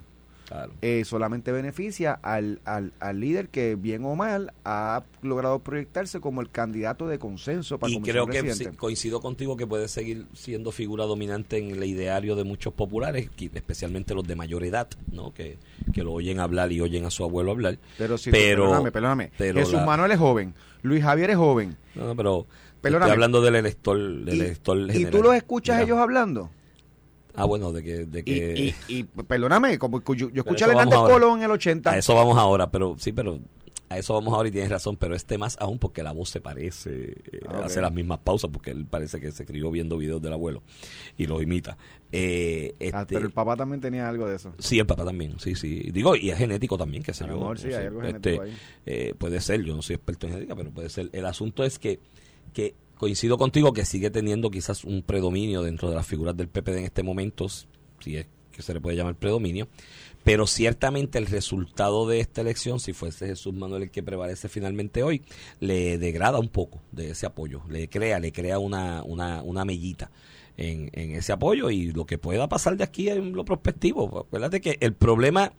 Claro. 0.49 0.73
eh, 0.81 1.02
solamente 1.05 1.52
beneficia 1.52 2.19
al, 2.23 2.61
al, 2.64 2.95
al 3.00 3.21
líder 3.21 3.49
que, 3.50 3.75
bien 3.75 4.02
o 4.07 4.17
mal, 4.17 4.55
ha 4.64 5.02
logrado 5.21 5.59
proyectarse 5.59 6.21
como 6.21 6.40
el 6.40 6.49
candidato 6.50 7.07
de 7.07 7.19
consenso 7.19 7.78
para 7.78 7.93
y 7.93 8.00
creo 8.00 8.26
que 8.26 8.43
coincido 8.78 9.21
contigo 9.21 9.59
que 9.59 9.67
puede 9.67 9.88
seguir 9.88 10.25
siendo 10.33 10.73
figura 10.73 11.05
dominante 11.05 11.59
en 11.59 11.73
el 11.73 11.85
ideario 11.85 12.35
de 12.35 12.45
muchos 12.45 12.73
populares, 12.73 13.28
especialmente 13.38 14.14
los 14.14 14.26
de 14.26 14.37
mayor 14.37 14.64
edad, 14.64 14.88
¿no? 15.12 15.35
Que, 15.35 15.59
que 15.93 16.02
lo 16.02 16.12
oyen 16.14 16.40
hablar 16.40 16.73
y 16.73 16.81
oyen 16.81 17.05
a 17.05 17.11
su 17.11 17.25
abuelo 17.25 17.50
hablar. 17.50 17.76
Pero 17.99 18.17
sí, 18.17 18.31
pero- 18.31 18.62
perdóname, 18.64 18.90
perdóname. 18.90 19.31
pero 19.37 19.59
Jesús 19.61 19.75
la- 19.75 19.85
Manuel 19.85 20.12
es 20.12 20.19
joven, 20.19 20.55
Luis 20.81 21.02
Javier 21.02 21.28
es 21.31 21.37
joven. 21.37 21.76
No, 21.95 22.07
no, 22.07 22.17
pero 22.17 22.47
Perdóname. 22.81 23.07
estoy 23.11 23.14
hablando 23.17 23.40
del 23.43 23.57
elector, 23.57 23.99
del 23.99 24.35
y, 24.37 24.40
elector 24.40 24.78
y 24.78 24.93
general. 24.93 25.11
tú 25.11 25.23
los 25.23 25.35
escuchas 25.35 25.76
Mira. 25.76 25.85
ellos 25.85 25.99
hablando. 25.99 26.50
Ah, 27.42 27.45
bueno, 27.47 27.73
de 27.73 27.83
que, 27.83 28.04
de 28.07 28.23
que 28.25 28.75
y, 28.88 28.99
y, 28.99 29.04
perdóname, 29.04 29.78
como 29.78 30.00
yo, 30.14 30.30
yo 30.30 30.42
escuché 30.42 30.64
a 30.64 30.68
Hernández. 30.68 30.99
Colón 30.99 31.38
en 31.38 31.45
el 31.45 31.50
80. 31.52 31.90
a 31.90 31.99
eso 31.99 32.14
vamos 32.14 32.37
ahora, 32.38 32.71
pero 32.71 32.97
sí, 32.99 33.12
pero 33.12 33.38
a 33.90 33.97
eso 33.97 34.12
vamos 34.12 34.35
ahora 34.35 34.49
y 34.50 34.52
tienes 34.52 34.71
razón, 34.71 34.97
pero 34.99 35.14
este 35.14 35.38
más 35.38 35.57
aún 35.61 35.78
porque 35.78 36.02
la 36.02 36.12
voz 36.12 36.28
se 36.28 36.42
parece, 36.42 37.12
eh, 37.33 37.40
Ah, 37.49 37.62
hace 37.64 37.80
las 37.80 37.90
mismas 37.92 38.18
pausas 38.18 38.50
porque 38.52 38.71
él 38.71 38.85
parece 38.85 39.18
que 39.18 39.33
se 39.33 39.47
crió 39.47 39.71
viendo 39.71 39.97
videos 39.97 40.21
del 40.21 40.35
abuelo 40.35 40.62
y 41.16 41.26
lo 41.26 41.40
imita. 41.40 41.78
Eh, 42.12 42.75
Ah, 42.92 43.00
este, 43.00 43.14
pero 43.14 43.26
el 43.26 43.33
papá 43.33 43.57
también 43.57 43.80
tenía 43.80 44.07
algo 44.09 44.26
de 44.28 44.37
eso. 44.37 44.52
Sí, 44.59 44.78
el 44.78 44.87
papá 44.87 45.04
también, 45.07 45.38
sí, 45.40 45.54
sí. 45.54 45.90
Digo, 45.90 46.16
y 46.16 46.28
es 46.30 46.37
genético 46.37 46.76
también, 46.76 47.02
que 47.02 47.12
lo 47.12 47.26
yo. 47.28 47.35
mejor 47.38 47.59
sí, 47.59 47.68
no 47.68 47.75
hay 47.76 47.80
sé. 47.80 47.87
algo 47.87 48.02
Este, 48.02 48.40
ahí. 48.40 48.57
eh, 48.85 49.14
puede 49.16 49.40
ser, 49.40 49.62
yo 49.62 49.75
no 49.75 49.80
soy 49.80 49.95
experto 49.97 50.26
en 50.26 50.33
genética, 50.35 50.54
pero 50.57 50.71
puede 50.71 50.90
ser. 50.90 51.09
El 51.12 51.25
asunto 51.25 51.64
es 51.64 51.78
que, 51.78 51.99
que 52.52 52.75
coincido 52.99 53.38
contigo 53.38 53.73
que 53.73 53.85
sigue 53.85 54.11
teniendo 54.11 54.50
quizás 54.50 54.85
un 54.85 55.02
predominio 55.02 55.62
dentro 55.62 55.88
de 55.88 55.95
las 55.95 56.07
figuras 56.07 56.37
del 56.37 56.49
PPD 56.49 56.78
en 56.78 56.85
este 56.85 57.02
momento, 57.02 57.49
si 57.49 58.17
es 58.17 58.26
que 58.52 58.62
se 58.62 58.75
le 58.75 58.81
puede 58.81 58.97
llamar 58.97 59.14
predominio, 59.14 59.69
pero 60.25 60.47
ciertamente 60.47 61.17
el 61.19 61.26
resultado 61.26 62.09
de 62.09 62.19
esta 62.19 62.40
elección, 62.40 62.81
si 62.81 62.93
fuese 62.93 63.28
Jesús 63.28 63.55
Manuel 63.55 63.85
el 63.85 63.90
que 63.90 64.02
prevalece 64.02 64.49
finalmente 64.49 65.05
hoy, 65.05 65.23
le 65.61 65.97
degrada 65.97 66.38
un 66.38 66.49
poco 66.49 66.81
de 66.90 67.11
ese 67.11 67.25
apoyo, 67.25 67.62
le 67.69 67.88
crea, 67.88 68.19
le 68.19 68.33
crea 68.33 68.59
una, 68.59 69.05
una, 69.05 69.43
una 69.43 69.64
mellita 69.64 70.11
en, 70.57 70.90
en 70.93 71.12
ese 71.12 71.33
apoyo 71.33 71.71
y 71.71 71.93
lo 71.93 72.05
que 72.05 72.19
pueda 72.19 72.49
pasar 72.49 72.76
de 72.76 72.83
aquí 72.83 73.09
en 73.09 73.33
lo 73.33 73.45
prospectivo. 73.45 74.26
Acuérdate 74.26 74.61
que 74.61 74.76
el 74.81 74.93
problema 74.93 75.52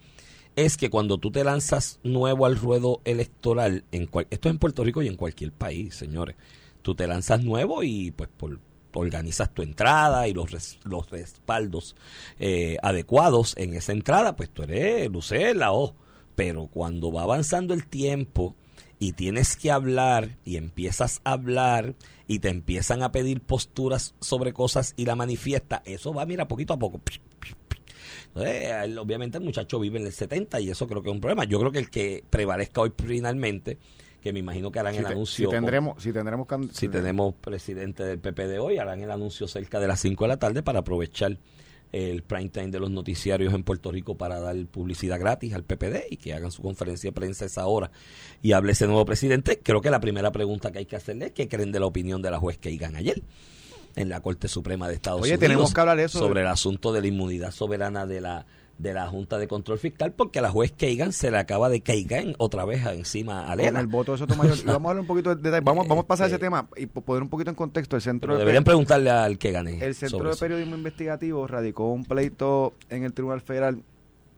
es 0.58 0.75
que 0.75 0.89
cuando 0.89 1.17
tú 1.17 1.31
te 1.31 1.46
lanzas 1.46 2.00
nuevo 2.03 2.46
al 2.46 2.58
ruedo 2.58 3.01
electoral, 3.05 3.86
en 3.93 4.08
cual, 4.08 4.27
esto 4.29 4.50
es 4.50 4.53
en 4.53 4.60
Puerto 4.60 4.84
Rico 4.84 5.01
y 5.01 5.08
en 5.08 5.15
cualquier 5.15 5.53
país, 5.53 5.96
señores, 5.96 6.36
tú 6.81 6.95
te 6.95 7.07
lanzas 7.07 7.43
nuevo 7.43 7.83
y 7.83 8.12
pues 8.12 8.29
por, 8.36 8.59
organizas 8.93 9.53
tu 9.53 9.62
entrada 9.62 10.27
y 10.27 10.33
los, 10.33 10.79
los 10.83 11.09
respaldos 11.09 11.95
eh, 12.39 12.77
adecuados 12.81 13.53
en 13.57 13.74
esa 13.75 13.91
entrada, 13.91 14.36
pues 14.36 14.50
tú 14.50 14.63
eres 14.63 15.09
luces 15.12 15.55
la 15.55 15.71
O. 15.74 15.95
Pero 16.36 16.67
cuando 16.67 17.12
va 17.12 17.24
avanzando 17.24 17.74
el 17.74 17.86
tiempo 17.86 18.55
y 18.98 19.12
tienes 19.13 19.55
que 19.57 19.71
hablar 19.71 20.38
y 20.45 20.55
empiezas 20.57 21.21
a 21.25 21.33
hablar 21.33 21.95
y 22.27 22.39
te 22.39 22.50
empiezan 22.50 23.03
a 23.03 23.12
pedir 23.12 23.41
posturas 23.41 24.15
sobre 24.21 24.53
cosas 24.53 24.93
y 24.98 25.05
la 25.05 25.15
manifiesta, 25.15 25.81
eso 25.86 26.13
va, 26.13 26.25
mira, 26.25 26.48
poquito 26.48 26.74
a 26.74 26.79
poco. 26.79 27.01
Entonces, 28.27 28.71
el- 28.83 28.98
obviamente 28.98 29.38
el 29.38 29.43
muchacho 29.43 29.79
vive 29.79 30.00
en 30.00 30.05
el 30.05 30.13
70 30.13 30.59
y 30.59 30.69
eso 30.69 30.88
creo 30.88 31.01
que 31.01 31.09
es 31.09 31.15
un 31.15 31.21
problema. 31.21 31.43
Yo 31.45 31.59
creo 31.59 31.71
que 31.71 31.79
el 31.79 31.89
que 31.89 32.24
prevalezca 32.29 32.81
hoy 32.81 32.91
finalmente, 32.98 33.77
que 34.21 34.33
me 34.33 34.39
imagino 34.39 34.71
que 34.71 34.79
harán 34.79 34.93
Si, 34.93 34.99
el 34.99 35.05
te- 35.05 35.11
anuncio. 35.13 35.49
si 35.49 35.55
tendremos, 35.55 36.03
si 36.03 36.11
tendremos, 36.13 36.47
si 36.73 36.88
tenemos 36.89 37.33
presidente 37.35 38.03
del 38.03 38.19
PPD 38.19 38.59
hoy, 38.59 38.77
harán 38.77 39.01
el 39.01 39.11
anuncio 39.11 39.47
cerca 39.47 39.79
de 39.79 39.88
las 39.88 39.99
5 40.01 40.23
de 40.25 40.27
la 40.27 40.38
tarde 40.38 40.61
para 40.63 40.79
aprovechar 40.79 41.38
el 41.91 42.21
prime 42.21 42.49
time 42.49 42.67
de 42.67 42.79
los 42.79 42.91
noticiarios 42.91 43.51
en 43.53 43.63
Puerto 43.63 43.91
Rico 43.91 44.15
para 44.15 44.39
dar 44.39 44.55
publicidad 44.67 45.19
gratis 45.19 45.53
al 45.55 45.63
PPD 45.63 46.03
y 46.11 46.17
que 46.17 46.33
hagan 46.35 46.51
su 46.51 46.61
conferencia 46.61 47.07
de 47.09 47.13
prensa 47.13 47.45
a 47.45 47.47
esa 47.47 47.65
hora 47.65 47.89
y 48.43 48.51
hable 48.51 48.73
ese 48.73 48.85
nuevo 48.85 49.03
presidente. 49.05 49.59
Creo 49.63 49.81
que 49.81 49.89
la 49.89 49.99
primera 49.99 50.31
pregunta 50.31 50.71
que 50.71 50.79
hay 50.79 50.85
que 50.85 50.95
hacerle 50.97 51.27
es 51.27 51.31
qué 51.31 51.47
creen 51.47 51.71
de 51.71 51.79
la 51.79 51.88
opinión 51.88 52.21
de 52.21 52.29
la 52.29 52.38
juez 52.38 52.59
Kagan 52.59 52.95
ayer 52.95 53.23
en 53.95 54.07
la 54.07 54.21
Corte 54.21 54.47
Suprema 54.47 54.88
de 54.88 54.93
Estados 54.93 55.21
Oye, 55.21 55.31
Unidos 55.31 55.39
tenemos 55.41 55.73
que 55.73 55.79
hablar 55.81 55.97
de 55.97 56.03
eso. 56.03 56.19
sobre 56.19 56.41
el 56.41 56.47
asunto 56.47 56.93
de 56.93 57.01
la 57.01 57.07
inmunidad 57.07 57.49
soberana 57.51 58.05
de 58.05 58.21
la 58.21 58.45
de 58.79 58.93
la 58.93 59.07
Junta 59.07 59.38
de 59.38 59.48
Control 59.48 59.77
Fiscal 59.77 60.13
porque 60.13 60.39
a 60.39 60.41
la 60.41 60.50
juez 60.50 60.71
Kagan 60.71 61.13
se 61.13 61.29
le 61.29 61.38
acaba 61.38 61.69
de 61.69 61.81
Kagan 61.81 62.33
otra 62.39 62.65
vez 62.65 62.83
encima 62.88 63.43
a 63.43 63.50
con 63.50 63.57
Lela. 63.57 63.79
el 63.81 63.88
voto 63.88 64.13
de 64.13 64.17
Sotomayor. 64.17 64.57
Y 64.63 64.63
vamos 64.63 64.88
a 64.88 64.89
hablar 64.91 65.01
un 65.01 65.05
poquito 65.07 65.36
de 65.36 65.41
detalle. 65.41 65.62
Vamos, 65.63 65.88
vamos 65.88 66.05
a 66.05 66.07
pasar 66.07 66.27
ese 66.27 66.36
Este- 66.38 66.45
tema 66.48 66.67
y 66.77 66.86
po- 66.88 67.01
poner 67.01 67.21
un 67.21 67.29
poquito 67.29 67.50
en 67.51 67.55
contexto. 67.55 67.95
El 67.98 68.01
Centro, 68.01 68.33
de, 68.33 68.39
deberían 68.39 68.63
preguntarle 68.63 69.09
al 69.12 69.38
que 69.38 69.51
gane. 69.51 69.83
el 69.86 69.93
centro 69.93 70.24
de 70.24 70.31
eso. 70.31 70.39
Periodismo 70.39 70.75
Investigativo 70.75 71.45
radicó 71.45 71.91
un 71.91 72.05
pleito 72.05 72.74
en 72.89 73.03
el 73.03 73.13
Tribunal 73.13 73.41
Federal 73.41 73.83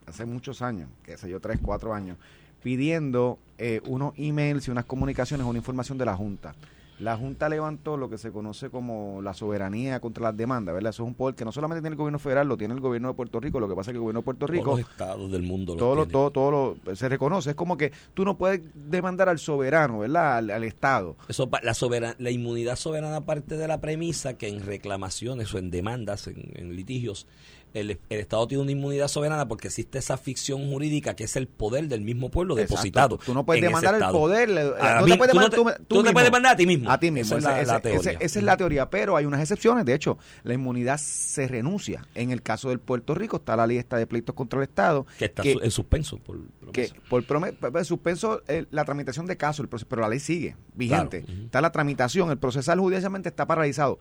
hace 0.06 0.26
muchos 0.26 0.60
años, 0.60 0.88
qué 1.04 1.16
sé 1.16 1.30
yo, 1.30 1.38
tres, 1.40 1.60
cuatro 1.62 1.94
años, 1.94 2.18
pidiendo 2.62 3.38
eh, 3.58 3.80
unos 3.86 4.12
emails 4.16 4.66
y 4.66 4.70
unas 4.70 4.84
comunicaciones, 4.84 5.46
una 5.46 5.58
información 5.58 5.98
de 5.98 6.04
la 6.04 6.16
Junta. 6.16 6.54
La 7.02 7.16
Junta 7.16 7.48
levantó 7.48 7.96
lo 7.96 8.08
que 8.08 8.16
se 8.16 8.30
conoce 8.30 8.70
como 8.70 9.20
la 9.22 9.34
soberanía 9.34 9.98
contra 10.00 10.22
las 10.22 10.36
demandas, 10.36 10.74
¿verdad? 10.74 10.90
Eso 10.90 11.02
es 11.02 11.06
un 11.08 11.14
poder 11.14 11.34
que 11.34 11.44
no 11.44 11.50
solamente 11.52 11.80
tiene 11.82 11.94
el 11.94 11.98
gobierno 11.98 12.18
federal, 12.18 12.46
lo 12.48 12.56
tiene 12.56 12.74
el 12.74 12.80
gobierno 12.80 13.08
de 13.08 13.14
Puerto 13.14 13.40
Rico. 13.40 13.58
Lo 13.60 13.68
que 13.68 13.74
pasa 13.74 13.90
es 13.90 13.94
que 13.94 13.96
el 13.96 14.02
gobierno 14.02 14.20
de 14.20 14.24
Puerto 14.24 14.46
Rico 14.46 14.64
Todos 14.64 14.80
los 14.80 14.88
estados 14.90 15.32
del 15.32 15.42
mundo 15.42 15.74
lo 15.74 15.78
todo 15.78 15.94
lo, 15.96 16.06
todo, 16.06 16.30
todo 16.30 16.50
lo, 16.84 16.96
se 16.96 17.08
reconoce. 17.08 17.50
Es 17.50 17.56
como 17.56 17.76
que 17.76 17.92
tú 18.14 18.24
no 18.24 18.38
puedes 18.38 18.60
demandar 18.74 19.28
al 19.28 19.38
soberano, 19.38 19.98
¿verdad? 19.98 20.36
Al, 20.38 20.50
al 20.50 20.64
Estado. 20.64 21.16
Eso, 21.28 21.48
la, 21.62 21.74
soberan- 21.74 22.14
la 22.18 22.30
inmunidad 22.30 22.76
soberana 22.76 23.20
parte 23.22 23.56
de 23.56 23.66
la 23.66 23.80
premisa 23.80 24.34
que 24.34 24.48
en 24.48 24.64
reclamaciones 24.64 25.52
o 25.54 25.58
en 25.58 25.70
demandas, 25.70 26.28
en, 26.28 26.52
en 26.54 26.76
litigios, 26.76 27.26
el, 27.74 27.90
el 28.10 28.20
Estado 28.20 28.46
tiene 28.46 28.62
una 28.62 28.72
inmunidad 28.72 29.08
soberana 29.08 29.48
porque 29.48 29.68
existe 29.68 29.98
esa 29.98 30.16
ficción 30.16 30.70
jurídica 30.70 31.14
que 31.14 31.24
es 31.24 31.36
el 31.36 31.46
poder 31.48 31.88
del 31.88 32.00
mismo 32.02 32.30
pueblo 32.30 32.54
depositado. 32.54 33.18
Tú 33.18 33.34
no 33.34 33.44
puedes 33.46 33.62
en 33.62 33.68
demandar 33.68 33.94
el 33.94 34.00
poder. 34.10 34.48
no 34.50 35.06
te 35.06 36.12
puedes 36.12 36.24
demandar 36.26 36.52
a 36.52 36.56
ti 36.56 36.66
mismo. 36.66 36.90
A 36.90 36.98
ti 36.98 37.10
mismo. 37.10 37.36
Esa 37.38 37.38
es 37.38 37.44
la- 37.44 37.50
Esa, 37.60 37.72
la 37.72 37.78
esa- 37.78 37.82
teoría. 37.82 38.00
esa- 38.12 38.24
esa 38.24 38.38
es 38.38 38.44
la 38.44 38.56
teoría. 38.56 38.90
Pero 38.90 39.16
hay 39.16 39.24
unas 39.24 39.40
excepciones. 39.40 39.84
De 39.84 39.94
hecho, 39.94 40.18
la 40.44 40.54
inmunidad 40.54 40.98
se 40.98 41.48
renuncia. 41.48 42.06
En 42.14 42.30
el 42.30 42.42
caso 42.42 42.68
del 42.68 42.78
Puerto 42.80 43.14
Rico 43.14 43.36
está 43.38 43.56
la 43.56 43.66
lista 43.66 43.96
de 43.96 44.06
pleitos 44.06 44.34
contra 44.34 44.58
el 44.58 44.64
Estado. 44.64 45.06
que 45.18 45.26
está 45.26 45.42
que- 45.42 45.56
en 45.62 45.70
suspenso 45.70 46.18
por 46.18 46.38
que 46.72 46.90
por 47.08 47.24
pe- 47.24 47.70
pe- 47.70 47.84
suspenso 47.84 48.42
eh, 48.48 48.66
la 48.70 48.84
tramitación 48.84 49.26
de 49.26 49.36
caso, 49.36 49.62
el 49.62 49.68
proceso, 49.68 49.88
pero 49.88 50.02
la 50.02 50.08
ley 50.08 50.20
sigue 50.20 50.56
vigente. 50.74 51.22
Claro. 51.22 51.42
Está 51.44 51.60
la 51.60 51.72
tramitación, 51.72 52.30
el 52.30 52.38
procesal 52.38 52.78
judicialmente 52.80 53.28
está 53.28 53.46
paralizado. 53.46 53.98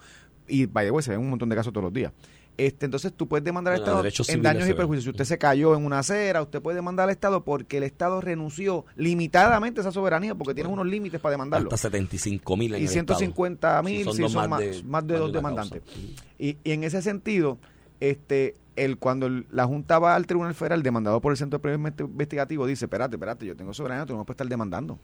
y 0.47 0.65
way, 0.65 0.89
se 1.01 1.11
ven 1.11 1.19
un 1.19 1.29
montón 1.29 1.47
de 1.49 1.55
casos 1.55 1.71
todos 1.71 1.83
los 1.85 1.93
días. 1.93 2.11
Este, 2.57 2.85
entonces 2.85 3.13
tú 3.13 3.27
puedes 3.27 3.43
demandar 3.43 3.73
al 3.73 3.79
Bueno, 3.81 4.03
Estado 4.05 4.29
en 4.37 4.41
daños 4.43 4.69
y 4.69 4.73
perjuicios. 4.73 5.03
Si 5.05 5.09
usted 5.09 5.25
se 5.25 5.37
cayó 5.37 5.75
en 5.75 5.83
una 5.85 5.99
acera, 5.99 6.41
usted 6.43 6.61
puede 6.61 6.75
demandar 6.75 7.05
al 7.05 7.09
Estado 7.09 7.43
porque 7.43 7.77
el 7.77 7.83
Estado 7.83 8.21
renunció 8.21 8.85
limitadamente 8.95 9.79
a 9.79 9.81
esa 9.81 9.91
soberanía 9.91 10.35
porque 10.35 10.53
tiene 10.53 10.69
unos 10.69 10.85
límites 10.85 11.19
para 11.21 11.31
demandarlo. 11.31 11.69
Hasta 11.69 11.89
75 11.89 12.57
mil 12.57 12.75
en 12.75 12.81
y 12.81 12.83
el 12.83 12.89
150 12.89 13.67
Estado. 13.67 13.83
mil 13.83 13.97
Sí, 13.99 14.03
son 14.03 14.15
si 14.15 14.29
son 14.29 14.49
más 14.49 14.59
de- 14.59 14.83
más 14.83 15.07
de 15.07 15.17
dos 15.17 15.31
demandantes. 15.33 15.81
causa. 15.81 15.99
Y, 16.37 16.57
y 16.63 16.71
en 16.71 16.83
ese 16.83 17.01
sentido, 17.01 17.57
este 17.99 18.55
el 18.75 18.97
cuando 18.97 19.25
el- 19.27 19.47
la 19.51 19.65
Junta 19.65 19.97
va 19.99 20.15
al 20.15 20.27
Tribunal 20.27 20.53
Federal 20.53 20.83
demandado 20.83 21.19
por 21.21 21.31
el 21.31 21.37
Centro 21.37 21.57
de 21.57 21.61
Periodismo 21.63 22.05
Investigativo 22.11 22.65
dice, 22.67 22.85
espérate, 22.85 23.15
espérate, 23.15 23.45
yo 23.45 23.55
tengo 23.55 23.73
soberanía, 23.73 24.05
tú 24.05 24.15
no 24.15 24.23
puedes 24.25 24.35
estar 24.35 24.47
demandando. 24.47 24.99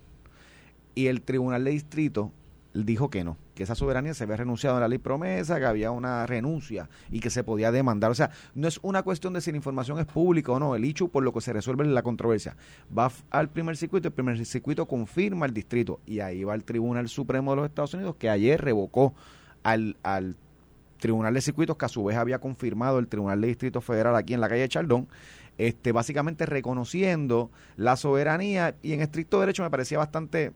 Y 0.95 1.07
el 1.07 1.21
Tribunal 1.21 1.63
de 1.63 1.71
Distrito 1.71 2.31
dijo 2.85 3.09
que 3.09 3.23
no, 3.23 3.37
que 3.55 3.63
esa 3.63 3.75
soberanía 3.75 4.13
se 4.13 4.23
había 4.23 4.37
renunciado 4.37 4.77
a 4.77 4.79
la 4.79 4.87
ley 4.87 4.97
promesa, 4.97 5.59
que 5.59 5.65
había 5.65 5.91
una 5.91 6.25
renuncia 6.25 6.89
y 7.11 7.19
que 7.19 7.29
se 7.29 7.43
podía 7.43 7.71
demandar. 7.71 8.11
O 8.11 8.15
sea, 8.15 8.31
no 8.55 8.67
es 8.67 8.79
una 8.81 9.03
cuestión 9.03 9.33
de 9.33 9.41
si 9.41 9.51
la 9.51 9.57
información 9.57 9.99
es 9.99 10.05
pública 10.05 10.51
o 10.51 10.59
no, 10.59 10.75
el 10.75 10.83
hecho 10.83 11.07
por 11.07 11.23
lo 11.23 11.33
que 11.33 11.41
se 11.41 11.53
resuelve 11.53 11.85
la 11.85 12.03
controversia. 12.03 12.55
Va 12.95 13.11
al 13.29 13.49
primer 13.49 13.77
circuito, 13.77 14.07
el 14.07 14.13
primer 14.13 14.45
circuito 14.45 14.85
confirma 14.85 15.45
el 15.45 15.53
distrito 15.53 15.99
y 16.05 16.19
ahí 16.19 16.43
va 16.43 16.55
el 16.55 16.63
Tribunal 16.63 17.07
Supremo 17.09 17.51
de 17.51 17.57
los 17.57 17.65
Estados 17.65 17.93
Unidos 17.93 18.15
que 18.17 18.29
ayer 18.29 18.61
revocó 18.61 19.13
al, 19.63 19.97
al 20.03 20.35
Tribunal 20.99 21.33
de 21.33 21.41
Circuitos, 21.41 21.77
que 21.77 21.85
a 21.85 21.89
su 21.89 22.03
vez 22.03 22.17
había 22.17 22.39
confirmado 22.39 22.99
el 22.99 23.07
Tribunal 23.07 23.41
de 23.41 23.47
Distrito 23.47 23.81
Federal 23.81 24.15
aquí 24.15 24.33
en 24.33 24.41
la 24.41 24.49
calle 24.49 24.67
Chaldón, 24.67 25.07
este, 25.57 25.91
básicamente 25.91 26.45
reconociendo 26.45 27.49
la 27.75 27.95
soberanía 27.95 28.75
y 28.83 28.93
en 28.93 29.01
estricto 29.01 29.39
derecho 29.39 29.63
me 29.63 29.71
parecía 29.71 29.97
bastante 29.97 30.53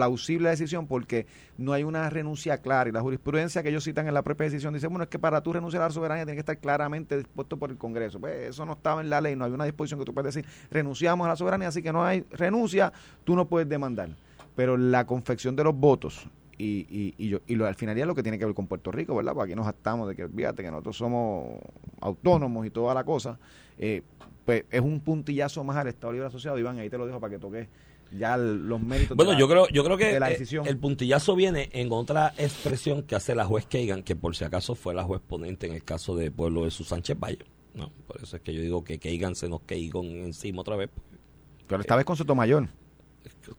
plausible 0.00 0.44
la 0.44 0.50
decisión 0.50 0.86
porque 0.86 1.26
no 1.58 1.74
hay 1.74 1.82
una 1.82 2.08
renuncia 2.08 2.56
clara 2.56 2.88
y 2.88 2.92
la 2.92 3.02
jurisprudencia 3.02 3.62
que 3.62 3.68
ellos 3.68 3.84
citan 3.84 4.08
en 4.08 4.14
la 4.14 4.22
propia 4.22 4.44
decisión 4.44 4.72
dice, 4.72 4.86
bueno, 4.86 5.02
es 5.02 5.10
que 5.10 5.18
para 5.18 5.42
tú 5.42 5.52
renunciar 5.52 5.82
a 5.82 5.88
la 5.88 5.92
soberanía 5.92 6.24
tiene 6.24 6.36
que 6.36 6.40
estar 6.40 6.56
claramente 6.56 7.18
dispuesto 7.18 7.58
por 7.58 7.70
el 7.70 7.76
Congreso. 7.76 8.18
Pues 8.18 8.48
eso 8.48 8.64
no 8.64 8.72
estaba 8.72 9.02
en 9.02 9.10
la 9.10 9.20
ley, 9.20 9.36
no 9.36 9.44
hay 9.44 9.52
una 9.52 9.66
disposición 9.66 10.00
que 10.00 10.06
tú 10.06 10.14
puedes 10.14 10.34
decir, 10.34 10.50
renunciamos 10.70 11.26
a 11.26 11.28
la 11.28 11.36
soberanía, 11.36 11.68
así 11.68 11.82
que 11.82 11.92
no 11.92 12.02
hay 12.02 12.24
renuncia, 12.30 12.90
tú 13.24 13.36
no 13.36 13.46
puedes 13.46 13.68
demandar. 13.68 14.08
Pero 14.56 14.78
la 14.78 15.06
confección 15.06 15.54
de 15.54 15.64
los 15.64 15.74
votos 15.74 16.26
y, 16.56 16.86
y, 16.88 17.14
y, 17.18 17.28
yo, 17.28 17.40
y 17.46 17.56
lo, 17.56 17.66
al 17.66 17.74
final 17.74 17.98
lo 18.06 18.14
que 18.14 18.22
tiene 18.22 18.38
que 18.38 18.46
ver 18.46 18.54
con 18.54 18.66
Puerto 18.66 18.90
Rico, 18.90 19.14
¿verdad? 19.14 19.34
Porque 19.34 19.52
aquí 19.52 19.60
nos 19.60 19.68
estamos 19.68 20.08
de 20.08 20.16
que, 20.16 20.26
fíjate, 20.28 20.62
que 20.62 20.70
nosotros 20.70 20.96
somos 20.96 21.58
autónomos 22.00 22.66
y 22.66 22.70
toda 22.70 22.94
la 22.94 23.04
cosa, 23.04 23.38
eh, 23.78 24.02
pues 24.46 24.64
es 24.70 24.80
un 24.80 25.00
puntillazo 25.00 25.62
más 25.62 25.76
al 25.76 25.88
Estado 25.88 26.14
Libre 26.14 26.28
Asociado. 26.28 26.58
Iván, 26.58 26.78
ahí 26.78 26.88
te 26.88 26.96
lo 26.96 27.06
dejo 27.06 27.20
para 27.20 27.32
que 27.32 27.38
toques 27.38 27.68
ya 28.16 28.36
los 28.36 28.80
méritos. 28.80 29.16
Bueno, 29.16 29.32
de 29.32 29.36
la- 29.36 29.40
yo 29.40 29.48
creo, 29.48 29.68
yo 29.68 29.84
creo 29.84 29.96
que 29.96 30.06
de 30.12 30.20
la 30.20 30.28
eh, 30.30 30.32
decisión. 30.32 30.66
el 30.66 30.76
puntillazo 30.78 31.34
viene 31.36 31.68
en 31.72 31.92
otra 31.92 32.34
expresión 32.38 33.02
que 33.02 33.14
hace 33.14 33.34
la 33.34 33.44
juez 33.44 33.66
Kagan, 33.66 34.02
que 34.02 34.16
por 34.16 34.34
si 34.36 34.44
acaso 34.44 34.74
fue 34.74 34.94
la 34.94 35.04
juez 35.04 35.20
ponente 35.26 35.66
en 35.66 35.74
el 35.74 35.84
caso 35.84 36.16
de 36.16 36.30
Pueblo 36.30 36.64
de 36.64 36.70
Sánchez 36.70 37.18
Valle. 37.18 37.38
No, 37.74 37.92
por 38.06 38.20
eso 38.22 38.36
es 38.36 38.42
que 38.42 38.52
yo 38.52 38.60
digo 38.62 38.82
que 38.84 38.98
Kagan 38.98 39.34
se 39.36 39.48
nos 39.48 39.60
caigó 39.62 40.02
encima 40.02 40.60
otra 40.62 40.76
vez. 40.76 40.90
Pero 41.68 41.80
esta 41.80 41.94
vez 41.96 42.04
con 42.04 42.16
Sotomayor. 42.16 42.68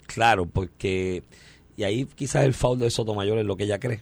Claro, 0.08 0.46
porque. 0.48 1.24
Y 1.78 1.84
ahí 1.84 2.06
quizás 2.06 2.44
el 2.44 2.54
foul 2.54 2.80
de 2.80 2.90
Sotomayor 2.90 3.38
es 3.38 3.46
lo 3.46 3.56
que 3.56 3.64
ella 3.64 3.80
cree. 3.80 4.02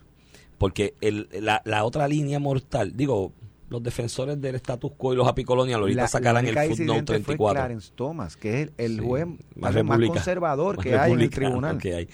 Porque 0.58 0.96
el, 1.00 1.29
la, 1.32 1.62
la 1.63 1.86
otra 1.86 2.08
línea 2.08 2.39
mortal, 2.39 2.94
digo, 2.96 3.32
los 3.69 3.83
defensores 3.83 4.39
del 4.41 4.55
status 4.55 4.91
quo 4.97 5.13
y 5.13 5.15
los 5.15 5.27
apicoloniales 5.27 5.81
ahorita 5.81 6.01
La- 6.01 6.07
sacarán 6.07 6.43
la 6.45 6.49
el 6.49 6.55
footnote 6.69 6.81
disidente 6.83 7.13
fue 7.13 7.35
34. 7.35 7.53
Clarence 7.61 7.91
Thomas, 7.95 8.35
que 8.38 8.61
es 8.61 8.69
el, 8.77 8.85
el 8.85 8.99
Sí, 8.99 9.05
juez 9.05 9.27
más 9.55 9.75
conservador 10.07 10.77
más 10.77 10.83
que 10.85 10.97
hay 10.97 11.11
en 11.13 11.21
el 11.21 11.29
tribunal. 11.29 11.77
que 11.77 11.95
hay. 11.95 12.09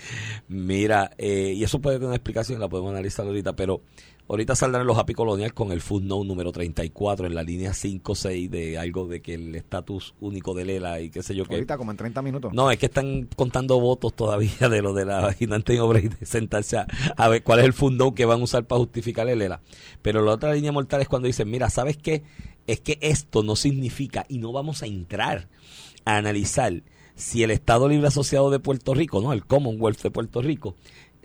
Mira, 0.47 1.11
eh, 1.17 1.53
y 1.55 1.63
eso 1.63 1.79
puede 1.79 1.97
tener 1.97 2.07
una 2.07 2.15
explicación, 2.15 2.59
la 2.59 2.67
podemos 2.69 2.91
analizar 2.91 3.25
ahorita, 3.25 3.55
pero 3.55 3.81
ahorita 4.27 4.55
saldrán 4.55 4.87
los 4.87 4.97
apicolonial 4.97 5.53
con 5.53 5.71
el 5.71 5.81
footnote 5.81 6.27
número 6.27 6.51
34 6.51 7.27
en 7.27 7.35
la 7.35 7.43
línea 7.43 7.71
5-6 7.71 8.49
de 8.49 8.77
algo 8.77 9.07
de 9.07 9.21
que 9.21 9.35
el 9.35 9.55
estatus 9.55 10.15
único 10.19 10.53
de 10.53 10.65
Lela 10.65 10.99
y 11.01 11.09
qué 11.09 11.21
sé 11.21 11.35
yo 11.35 11.45
qué. 11.45 11.55
Ahorita 11.55 11.77
como 11.77 11.91
en 11.91 11.97
30 11.97 12.21
minutos. 12.21 12.53
No, 12.53 12.71
es 12.71 12.77
que 12.77 12.87
están 12.87 13.27
contando 13.35 13.79
votos 13.79 14.13
todavía 14.13 14.69
de 14.69 14.81
lo 14.81 14.93
de 14.93 15.05
la 15.05 15.35
y 15.39 15.51
han 15.51 15.63
tenido 15.63 15.87
break 15.87 16.19
de 16.19 16.25
sentarse 16.25 16.77
a, 16.77 16.87
a 17.15 17.27
ver 17.29 17.43
cuál 17.43 17.59
es 17.59 17.65
el 17.65 17.73
footnote 17.73 18.15
que 18.15 18.25
van 18.25 18.41
a 18.41 18.43
usar 18.43 18.65
para 18.65 18.79
justificar 18.79 19.27
el 19.29 19.41
ELA. 19.41 19.61
Pero 20.01 20.23
la 20.23 20.31
otra 20.31 20.53
línea 20.53 20.71
mortal 20.71 21.01
es 21.01 21.07
cuando 21.07 21.27
dicen, 21.27 21.49
mira, 21.49 21.69
¿sabes 21.69 21.97
qué? 21.97 22.23
Es 22.67 22.81
que 22.81 22.97
esto 23.01 23.43
no 23.43 23.55
significa, 23.55 24.25
y 24.27 24.39
no 24.39 24.51
vamos 24.51 24.81
a 24.81 24.87
entrar 24.87 25.47
a 26.03 26.17
analizar 26.17 26.81
si 27.15 27.43
el 27.43 27.51
Estado 27.51 27.87
Libre 27.87 28.07
Asociado 28.07 28.49
de 28.49 28.59
Puerto 28.59 28.93
Rico, 28.93 29.21
¿no? 29.21 29.33
El 29.33 29.45
Commonwealth 29.45 30.01
de 30.01 30.11
Puerto 30.11 30.41
Rico, 30.41 30.75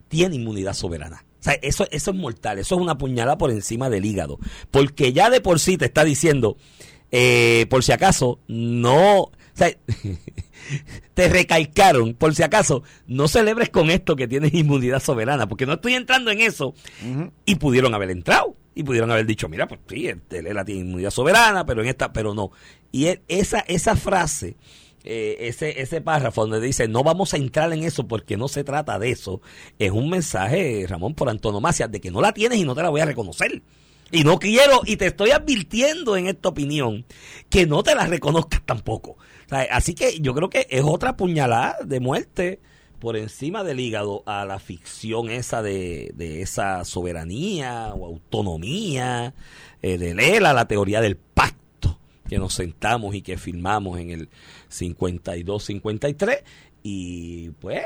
tiene 0.09 0.37
inmunidad 0.37 0.74
soberana. 0.74 1.24
O 1.40 1.42
sea, 1.42 1.55
eso, 1.62 1.87
eso 1.90 2.11
es 2.11 2.16
mortal, 2.16 2.59
eso 2.59 2.74
es 2.74 2.81
una 2.81 2.98
puñalada 2.98 3.38
por 3.38 3.50
encima 3.50 3.88
del 3.88 4.05
hígado. 4.05 4.38
Porque 4.70 5.12
ya 5.14 5.31
de 5.31 5.40
por 5.40 5.59
sí 5.59 5.76
te 5.79 5.87
está 5.87 6.05
diciendo, 6.05 6.57
eh, 7.11 7.66
por 7.70 7.83
si 7.83 7.92
acaso, 7.92 8.40
no... 8.46 9.22
O 9.22 9.33
sea, 9.55 9.70
te 11.14 11.29
recalcaron, 11.29 12.14
por 12.14 12.35
si 12.35 12.42
acaso, 12.42 12.83
no 13.07 13.29
celebres 13.29 13.70
con 13.70 13.90
esto 13.90 14.16
que 14.16 14.29
tienes 14.29 14.55
inmunidad 14.55 15.03
soberana, 15.03 15.48
porque 15.48 15.66
no 15.66 15.74
estoy 15.74 15.94
entrando 15.94 16.31
en 16.31 16.40
eso. 16.40 16.74
Y 17.44 17.57
pudieron 17.57 17.94
haber 17.94 18.11
entrado, 18.11 18.57
y 18.74 18.83
pudieron 18.85 19.11
haber 19.11 19.26
dicho, 19.26 19.48
mira, 19.48 19.66
pues 19.66 19.81
sí, 19.88 20.07
el 20.09 20.20
Lela 20.31 20.64
tiene 20.64 20.83
inmunidad 20.83 21.11
soberana, 21.11 21.66
pero 21.66 21.83
en 21.83 21.88
esta, 21.88 22.12
pero 22.12 22.35
no. 22.35 22.53
Y 22.92 23.07
él- 23.07 23.22
esa, 23.29 23.61
esa 23.61 23.96
frase, 23.96 24.57
eh, 25.12 25.49
ese, 25.49 25.81
ese 25.81 26.01
párrafo 26.01 26.42
donde 26.42 26.64
dice, 26.64 26.87
no 26.87 27.03
vamos 27.03 27.35
a 27.35 27.37
entrar 27.37 27.73
en 27.73 27.83
eso 27.83 28.07
porque 28.07 28.37
no 28.37 28.46
se 28.46 28.62
trata 28.62 28.96
de 29.01 29.11
eso, 29.11 29.40
es 29.81 29.90
un 29.90 30.09
mensaje, 30.09 30.87
Ramón, 30.88 31.14
por 31.14 31.29
antonomasia, 31.29 31.88
de 31.88 32.01
que 32.01 32.12
no 32.12 32.20
la 32.20 32.33
tienes 32.33 32.59
y 32.59 32.64
no 32.64 32.77
te 32.77 32.83
la 32.83 32.90
voy 32.90 33.01
a 33.01 33.07
reconocer. 33.07 33.61
Y 34.12 34.23
no 34.23 34.38
quiero, 34.38 34.83
y 34.87 34.96
te 34.99 35.07
estoy 35.07 35.33
advirtiendo 35.33 36.16
en 36.16 36.29
esta 36.29 36.51
opinión, 36.51 37.05
que 37.49 37.66
no 37.66 37.83
te 37.83 37.96
la 37.96 38.07
reconozcas 38.07 38.62
tampoco. 38.64 39.16
Así 39.51 39.94
que 39.94 40.20
yo 40.20 40.33
creo 40.33 40.49
que 40.49 40.68
es 40.70 40.83
otra 40.85 41.16
puñalada 41.16 41.79
de 41.85 41.99
muerte 41.99 42.61
por 43.01 43.16
encima 43.16 43.64
del 43.64 43.81
hígado 43.81 44.23
a 44.27 44.44
la 44.44 44.61
ficción 44.61 45.29
esa 45.29 45.61
de, 45.61 46.12
de 46.14 46.42
esa 46.42 46.85
soberanía 46.85 47.92
o 47.94 48.07
autonomía 48.07 49.35
eh, 49.83 49.99
de 49.99 50.14
Lela, 50.14 50.53
la 50.53 50.68
teoría 50.68 51.01
del 51.01 51.16
pacto 51.16 51.60
que 52.31 52.38
nos 52.38 52.55
sentamos 52.55 53.14
y 53.14 53.21
que 53.23 53.37
firmamos 53.37 53.99
en 53.99 54.11
el 54.11 54.29
52-53 54.71 56.43
y 56.83 57.51
pues 57.51 57.85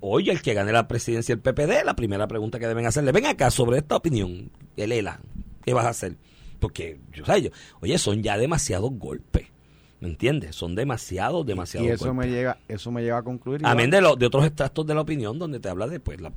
hoy 0.00 0.30
el 0.30 0.40
que 0.40 0.54
gane 0.54 0.72
la 0.72 0.88
presidencia 0.88 1.36
del 1.36 1.42
PPD, 1.42 1.84
la 1.84 1.94
primera 1.94 2.26
pregunta 2.26 2.58
que 2.58 2.66
deben 2.66 2.86
hacerle, 2.86 3.12
ven 3.12 3.26
acá 3.26 3.50
sobre 3.50 3.78
esta 3.78 3.96
opinión, 3.96 4.50
el 4.76 4.92
ELA, 4.92 5.20
¿qué 5.64 5.74
vas 5.74 5.84
a 5.86 5.90
hacer? 5.90 6.16
Porque, 6.60 6.98
yo, 7.12 7.24
sea, 7.26 7.38
yo- 7.38 7.50
oye, 7.80 7.98
son 7.98 8.22
ya 8.22 8.38
demasiados 8.38 8.90
golpes, 8.92 9.46
¿me 10.00 10.08
entiendes? 10.08 10.56
Son 10.56 10.74
demasiados, 10.74 11.44
demasiados 11.44 11.88
Y 11.88 11.92
eso 11.92 12.06
golpes. 12.06 12.26
me 12.28 12.32
llega, 12.34 12.58
eso 12.68 12.90
me 12.90 13.02
lleva 13.02 13.18
a 13.18 13.22
concluir. 13.22 13.60
Amén 13.64 13.90
de, 13.90 14.00
lo- 14.00 14.16
de 14.16 14.26
otros 14.26 14.46
extractos 14.46 14.86
de 14.86 14.94
la 14.94 15.02
opinión 15.02 15.38
donde 15.38 15.60
te 15.60 15.68
habla 15.68 15.86
de, 15.86 16.00
pues, 16.00 16.20
la, 16.20 16.32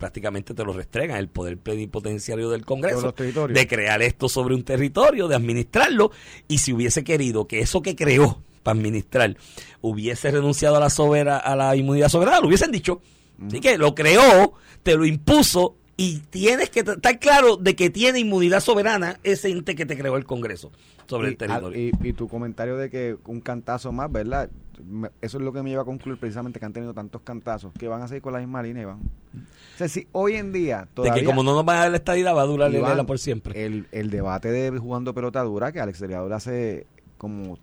prácticamente 0.00 0.54
te 0.54 0.64
lo 0.64 0.72
restregan, 0.72 1.18
el 1.18 1.28
poder 1.28 1.58
plenipotenciario 1.58 2.50
del 2.50 2.64
Congreso, 2.64 3.12
de 3.12 3.68
crear 3.68 4.02
esto 4.02 4.28
sobre 4.28 4.56
un 4.56 4.64
territorio, 4.64 5.28
de 5.28 5.36
administrarlo, 5.36 6.10
y 6.48 6.58
si 6.58 6.72
hubiese 6.72 7.04
querido 7.04 7.46
que 7.46 7.60
eso 7.60 7.82
que 7.82 7.94
creó 7.94 8.42
para 8.64 8.76
administrar 8.76 9.36
hubiese 9.82 10.30
renunciado 10.30 10.76
a 10.76 10.80
la 10.80 10.90
sobera, 10.90 11.36
a 11.36 11.54
la 11.54 11.76
inmunidad 11.76 12.08
soberana, 12.08 12.40
lo 12.40 12.48
hubiesen 12.48 12.72
dicho. 12.72 13.00
Así 13.46 13.60
que 13.60 13.78
lo 13.78 13.94
creó, 13.94 14.54
te 14.82 14.96
lo 14.96 15.04
impuso, 15.06 15.76
y 16.02 16.20
tienes 16.30 16.70
que 16.70 16.80
estar 16.80 17.18
claro 17.18 17.56
de 17.58 17.76
que 17.76 17.90
tiene 17.90 18.20
inmunidad 18.20 18.60
soberana 18.60 19.18
ese 19.22 19.50
ente 19.50 19.74
que 19.74 19.84
te 19.84 19.98
creó 19.98 20.16
el 20.16 20.24
Congreso 20.24 20.72
sobre 21.06 21.28
el 21.28 21.34
y, 21.34 21.36
territorio. 21.36 21.78
y- 21.78 21.92
y 22.08 22.12
tu 22.14 22.26
comentario 22.26 22.78
de 22.78 22.88
que 22.88 23.16
un 23.26 23.40
cantazo 23.42 23.92
más, 23.92 24.10
¿verdad? 24.10 24.48
Me- 24.82 25.10
Eso 25.20 25.36
es 25.36 25.44
lo 25.44 25.52
que 25.52 25.62
me 25.62 25.68
lleva 25.68 25.82
a 25.82 25.84
concluir 25.84 26.18
precisamente 26.18 26.58
que 26.58 26.64
han 26.64 26.72
tenido 26.72 26.94
tantos 26.94 27.20
cantazos 27.20 27.72
que 27.78 27.86
van 27.86 28.00
a 28.00 28.08
seguir 28.08 28.22
con 28.22 28.32
la 28.32 28.38
misma 28.38 28.62
línea, 28.62 28.84
Iván. 28.84 29.00
O 29.00 29.76
sea, 29.78 29.88
si 29.88 30.06
hoy 30.12 30.36
en 30.36 30.52
día 30.54 30.80
de 30.80 30.86
todavía 30.94 31.20
que 31.20 31.26
como 31.26 31.42
no 31.42 31.52
nos 31.54 31.66
van 31.66 31.76
a 31.76 31.80
dar 31.80 31.90
la 31.90 31.98
estadidad, 31.98 32.34
va 32.34 32.42
a 32.42 32.46
durar 32.46 32.72
Iván, 32.72 33.04
por 33.04 33.18
siempre. 33.18 33.62
El, 33.66 33.86
el 33.92 34.08
debate 34.08 34.50
de 34.50 34.78
jugando 34.78 35.12
pelota 35.12 35.42
dura, 35.42 35.70
que 35.70 35.80
Alex 35.80 36.00
Delgado 36.00 36.32
hace 36.34 36.86
como 37.18 37.58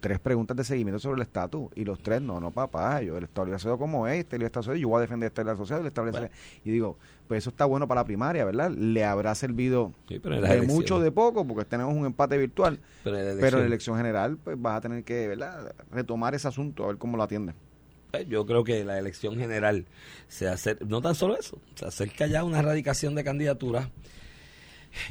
tres 0.00 0.18
preguntas 0.18 0.56
de 0.56 0.64
seguimiento 0.64 0.98
sobre 0.98 1.16
el 1.16 1.22
estatus 1.22 1.70
y 1.74 1.84
los 1.84 2.02
tres, 2.02 2.20
no, 2.22 2.40
no, 2.40 2.50
papá, 2.50 3.02
yo 3.02 3.16
el 3.18 3.24
Asociado 3.34 3.78
como 3.78 4.06
es, 4.08 4.20
este 4.20 4.36
Asociado, 4.44 4.76
yo 4.76 4.88
voy 4.88 4.98
a 4.98 5.00
defender 5.02 5.28
este 5.28 5.42
Asociado, 5.42 5.82
el 5.82 5.86
Estado 5.88 6.06
Libre 6.06 6.20
Bueno. 6.22 6.34
Y 6.64 6.70
digo, 6.70 6.98
pues 7.28 7.38
eso 7.44 7.50
está 7.50 7.64
bueno 7.66 7.86
para 7.86 8.00
la 8.00 8.04
primaria, 8.04 8.44
¿verdad? 8.44 8.70
Le 8.70 9.04
habrá 9.04 9.34
servido 9.34 9.92
Sí, 10.08 10.18
de 10.18 10.28
elecciones- 10.28 10.66
mucho 10.68 10.96
o 10.96 11.00
de 11.00 11.12
poco, 11.12 11.46
porque 11.46 11.64
tenemos 11.64 11.94
un 11.94 12.06
empate 12.06 12.36
virtual, 12.38 12.80
pero 13.04 13.18
en 13.18 13.24
la 13.24 13.30
pero 13.30 13.36
en 13.36 13.38
elección- 13.38 13.60
la 13.60 13.66
elección 13.66 13.96
general, 13.98 14.38
pues 14.42 14.60
vas 14.60 14.78
a 14.78 14.80
tener 14.80 15.04
que, 15.04 15.28
¿verdad? 15.28 15.74
Retomar 15.92 16.34
ese 16.34 16.48
asunto, 16.48 16.84
a 16.84 16.88
ver 16.88 16.96
cómo 16.98 17.16
lo 17.16 17.22
atiende. 17.22 17.54
Eh, 18.12 18.26
Yo 18.28 18.44
creo 18.46 18.64
que 18.64 18.84
la 18.84 18.98
elección 18.98 19.36
general 19.36 19.86
se 20.26 20.48
hace, 20.48 20.76
no 20.84 21.00
tan 21.00 21.14
solo 21.14 21.36
eso, 21.38 21.60
se 21.76 21.84
acerca 21.86 22.26
ya 22.26 22.42
una 22.42 22.58
erradicación 22.58 23.14
de 23.14 23.22
candidaturas. 23.22 23.88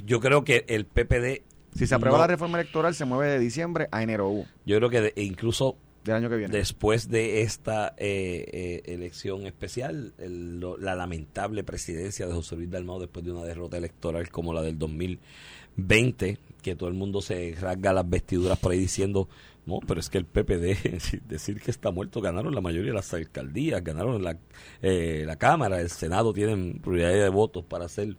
Yo 0.06 0.20
creo 0.20 0.44
que 0.44 0.66
el 0.68 0.86
PPD, 0.86 1.44
Si 1.76 1.88
se 1.88 1.96
aprueba 1.96 2.18
No. 2.18 2.22
la 2.24 2.28
reforma 2.28 2.60
electoral, 2.60 2.94
se 2.96 3.06
mueve 3.06 3.32
de 3.32 3.40
diciembre 3.40 3.88
a 3.92 4.04
enero. 4.04 4.30
uh, 4.30 4.46
yo 4.66 4.78
creo 4.78 4.90
que 4.90 5.02
de- 5.02 5.14
incluso 5.18 5.78
del 6.04 6.16
año 6.16 6.30
que 6.30 6.38
viene. 6.38 6.58
Después 6.58 7.10
de 7.10 7.42
esta 7.42 7.94
eh, 7.98 8.46
eh, 8.52 8.94
elección 8.94 9.46
especial, 9.46 10.14
el- 10.18 10.60
lo- 10.60 10.78
la 10.78 10.96
lamentable 10.96 11.64
presidencia 11.64 12.26
de 12.26 12.34
José 12.34 12.56
Luis 12.56 12.70
Dalmau 12.72 13.00
después 13.00 13.24
de 13.26 13.32
una 13.32 13.44
derrota 13.44 13.78
electoral 13.78 14.30
como 14.30 14.54
la 14.54 14.62
del 14.62 14.78
2020, 15.78 16.38
que 16.62 16.76
todo 16.76 16.90
el 16.90 16.96
mundo 16.96 17.22
se 17.22 17.56
rasga 17.60 17.94
las 17.94 18.10
vestiduras 18.10 18.58
por 18.60 18.72
ahí 18.72 18.80
diciendo, 18.80 19.28
no, 19.66 19.80
pero 19.88 20.00
es 20.00 20.10
que 20.10 20.18
el 20.18 20.26
PPD, 20.26 21.22
decir 21.28 21.62
que 21.62 21.72
está 21.72 21.92
muerto, 21.92 22.22
ganaron 22.22 22.54
la 22.56 22.62
mayoría 22.62 22.92
de 22.92 22.96
las 22.96 23.14
alcaldías, 23.14 23.84
ganaron 23.84 24.24
la, 24.24 24.38
eh, 24.82 25.24
la 25.26 25.36
Cámara, 25.36 25.80
el 25.80 25.90
Senado 25.90 26.34
tienen 26.34 26.80
prioridad 26.82 27.12
de 27.12 27.30
votos 27.30 27.64
para 27.66 27.86
hacer 27.86 28.16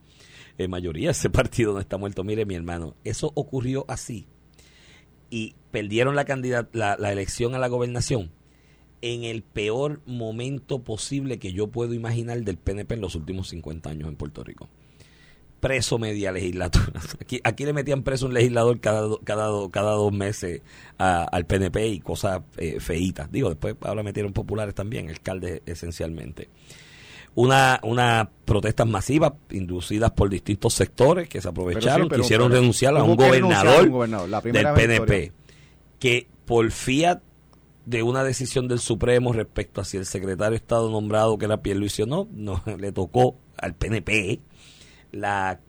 eh, 0.64 0.68
mayoría, 0.68 1.11
ese 1.11 1.31
partido 1.31 1.73
no 1.73 1.81
está 1.81 1.96
muerto. 1.96 2.25
Mire, 2.25 2.44
mi 2.46 2.55
hermano, 2.55 2.94
eso 3.05 3.33
ocurrió 3.35 3.85
así 3.88 4.27
y 5.31 5.55
perdieron 5.70 6.16
la, 6.16 6.25
la, 6.73 6.96
la 6.99 7.12
elección 7.12 7.55
a 7.55 7.59
la 7.59 7.68
gobernación 7.68 8.31
en 9.03 9.25
el 9.25 9.42
peor 9.42 10.01
momento 10.07 10.83
posible 10.83 11.38
que 11.38 11.53
yo 11.53 11.68
puedo 11.68 11.94
imaginar 11.94 12.42
del 12.42 12.59
PNP 12.59 12.94
en 12.94 13.01
los 13.01 13.14
últimos 13.14 13.49
50 13.49 13.90
años 13.90 14.09
en 14.09 14.16
Puerto 14.16 14.44
Rico. 14.44 14.68
Preso 15.61 15.99
media 15.99 16.33
legislatura. 16.33 17.01
Aquí, 17.20 17.40
aquí 17.44 17.64
le 17.64 17.73
metían 17.73 18.03
preso 18.03 18.27
un 18.27 18.35
legislador 18.35 18.81
cada, 18.81 19.16
cada, 19.25 19.70
cada 19.70 19.92
dos 19.92 20.12
meses 20.12 20.62
al 20.96 21.46
PNP 21.46 21.88
y 21.88 22.01
cosas 22.01 22.42
eh, 22.57 22.81
feitas. 22.81 23.31
Digo, 23.31 23.51
después 23.51 23.77
ahora 23.83 24.03
metieron 24.03 24.33
populares 24.33 24.75
también, 24.75 25.09
alcaldes 25.09 25.62
esencialmente. 25.66 26.49
Una, 27.35 27.81
una 27.85 28.29
protestas 28.45 28.87
masivas 28.87 29.33
inducidas 29.51 30.11
por 30.11 30.29
distintos 30.29 30.75
sectores 30.75 31.29
que 31.29 31.40
se 31.40 31.49
aprovecharon, 31.49 32.09
pero- 32.09 32.23
quisieron 32.23 32.49
pero 32.49 32.61
renunciar 32.61 32.97
a 32.97 33.05
un 33.05 33.16
gobernador, 33.16 33.85
un 33.85 33.93
gobernador, 33.93 34.29
la 34.29 34.40
del 34.40 34.66
PNP 34.75 35.33
que 36.01 36.27
por 36.45 36.71
fiat 36.73 37.21
de 37.87 38.03
una 38.03 38.25
decisión 38.25 38.66
del 38.69 38.81
Supremo 38.81 39.33
respecto 39.33 39.81
a 39.81 39.85
si 39.85 39.97
el 39.97 40.07
secretario 40.07 40.51
de 40.51 40.57
Estado 40.57 40.90
nombrado 40.90 41.38
que 41.38 41.45
era 41.45 41.62
Pierluisi 41.62 42.03
o 42.03 42.07
no, 42.07 42.29
no 42.33 42.62
le 42.79 42.90
tocó 42.93 43.37
al 43.57 43.75
PNP 43.75 44.40
la 45.12 45.61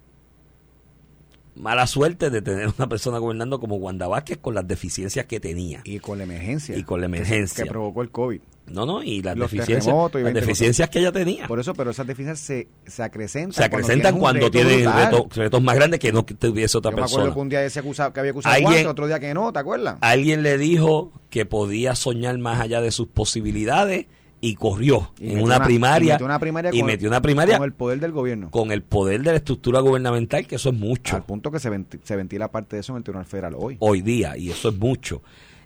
mala 1.56 1.86
suerte 1.88 2.30
de 2.30 2.41
tener 2.41 2.69
una 2.78 2.88
persona 2.88 3.17
gobernando 3.17 3.60
como 3.60 3.76
Wanda 3.76 4.08
Vázquez 4.08 4.38
con 4.38 4.56
las 4.56 4.67
deficiencias 4.67 5.26
que 5.26 5.39
tenía. 5.39 5.82
Y 5.84 6.00
con 6.00 6.17
la 6.17 6.24
emergencia. 6.24 6.78
Y 6.78 6.84
con 6.84 7.02
la 7.02 7.08
que 7.08 7.17
emergencia. 7.17 7.63
Que, 7.65 7.69
provocó 7.69 8.02
el 8.02 8.10
COVID. 8.10 8.41
No, 8.67 8.86
no, 8.86 9.04
y 9.04 9.21
las 9.21 9.36
Los 9.36 9.52
deficiencias, 9.52 9.93
y 9.93 9.97
las 9.97 10.12
20 10.13 10.39
deficiencias 10.41 10.89
que 10.89 11.00
ella 11.00 11.12
tenía. 11.12 11.47
Por 11.47 11.60
eso, 11.60 11.74
pero 11.74 11.91
esas 11.91 12.08
deficiencias 12.08 12.39
se, 12.39 12.67
se 12.89 13.04
acrecentan. 13.04 13.52
se 13.54 13.63
acrecentan 13.63 14.17
cuando 14.17 14.45
reto 14.50 14.60
brutal. 14.60 15.12
retos, 15.12 15.36
retos 15.36 15.62
más 15.62 15.76
grandes 15.76 16.00
que 16.00 16.13
no 16.13 16.24
tuviese 16.24 16.78
otra 16.78 16.91
Yo 16.91 16.97
me 16.97 17.02
acuerdo 17.04 17.17
persona. 17.26 17.34
que 17.34 17.39
un 17.41 17.50
día 17.50 17.60
decía 17.60 17.82
que, 17.82 17.89
usaba- 17.89 18.13
que 18.13 18.19
había 18.21 18.34
usar 18.34 18.54
Alguien- 18.54 18.71
guantes, 18.71 18.88
otro 18.88 19.08
día 19.08 19.19
que 19.19 19.34
no, 19.34 19.52
¿te 19.52 19.60
acuerdas? 19.60 19.97
Alguien 20.02 20.43
le 20.43 20.58
dijo 20.58 21.12
que 21.30 21.45
podía 21.45 21.95
soñar 21.95 22.38
más 22.38 22.62
allá 22.62 22.80
de 22.82 22.91
sus 22.91 23.08
posibilidades 23.08 24.06
y 24.43 24.56
corrió 24.56 25.12
Y 25.19 25.32
en 25.34 25.43
una, 25.43 25.63
primaria 25.63 26.08
y 26.08 26.12
metió 26.13 26.26
una 26.26 26.39
primaria, 26.39 26.71
y 26.74 26.80
con, 26.80 26.88
metió 26.88 27.08
una 27.10 27.21
primaria 27.21 27.58
con 27.58 27.65
el 27.65 27.74
poder 27.74 28.00
del 28.00 28.12
gobierno. 28.12 28.50
con 28.52 28.71
el 28.71 28.82
poder 28.84 29.21
de 29.21 29.32
la 29.32 29.38
estructura 29.38 29.82
gubernamental, 29.82 30.47
que 30.47 30.56
eso 30.56 30.69
es 30.69 30.76
mucho 30.76 31.15
Al 31.15 31.24
punto 31.24 31.52
que 31.52 31.60
se, 31.60 31.69
se 32.04 32.15
ventila 32.15 32.50
parte 32.52 32.76
de 32.78 32.80
eso 32.80 32.93
en 32.93 32.97
el 32.97 33.04
Tribunal 33.04 33.26
Federal 33.26 33.54
hoy. 33.58 33.76
hoy 33.80 34.02
día, 34.02 34.38
y 34.38 34.50
eso 34.50 34.69
es 34.69 34.78
mucho. 34.78 35.21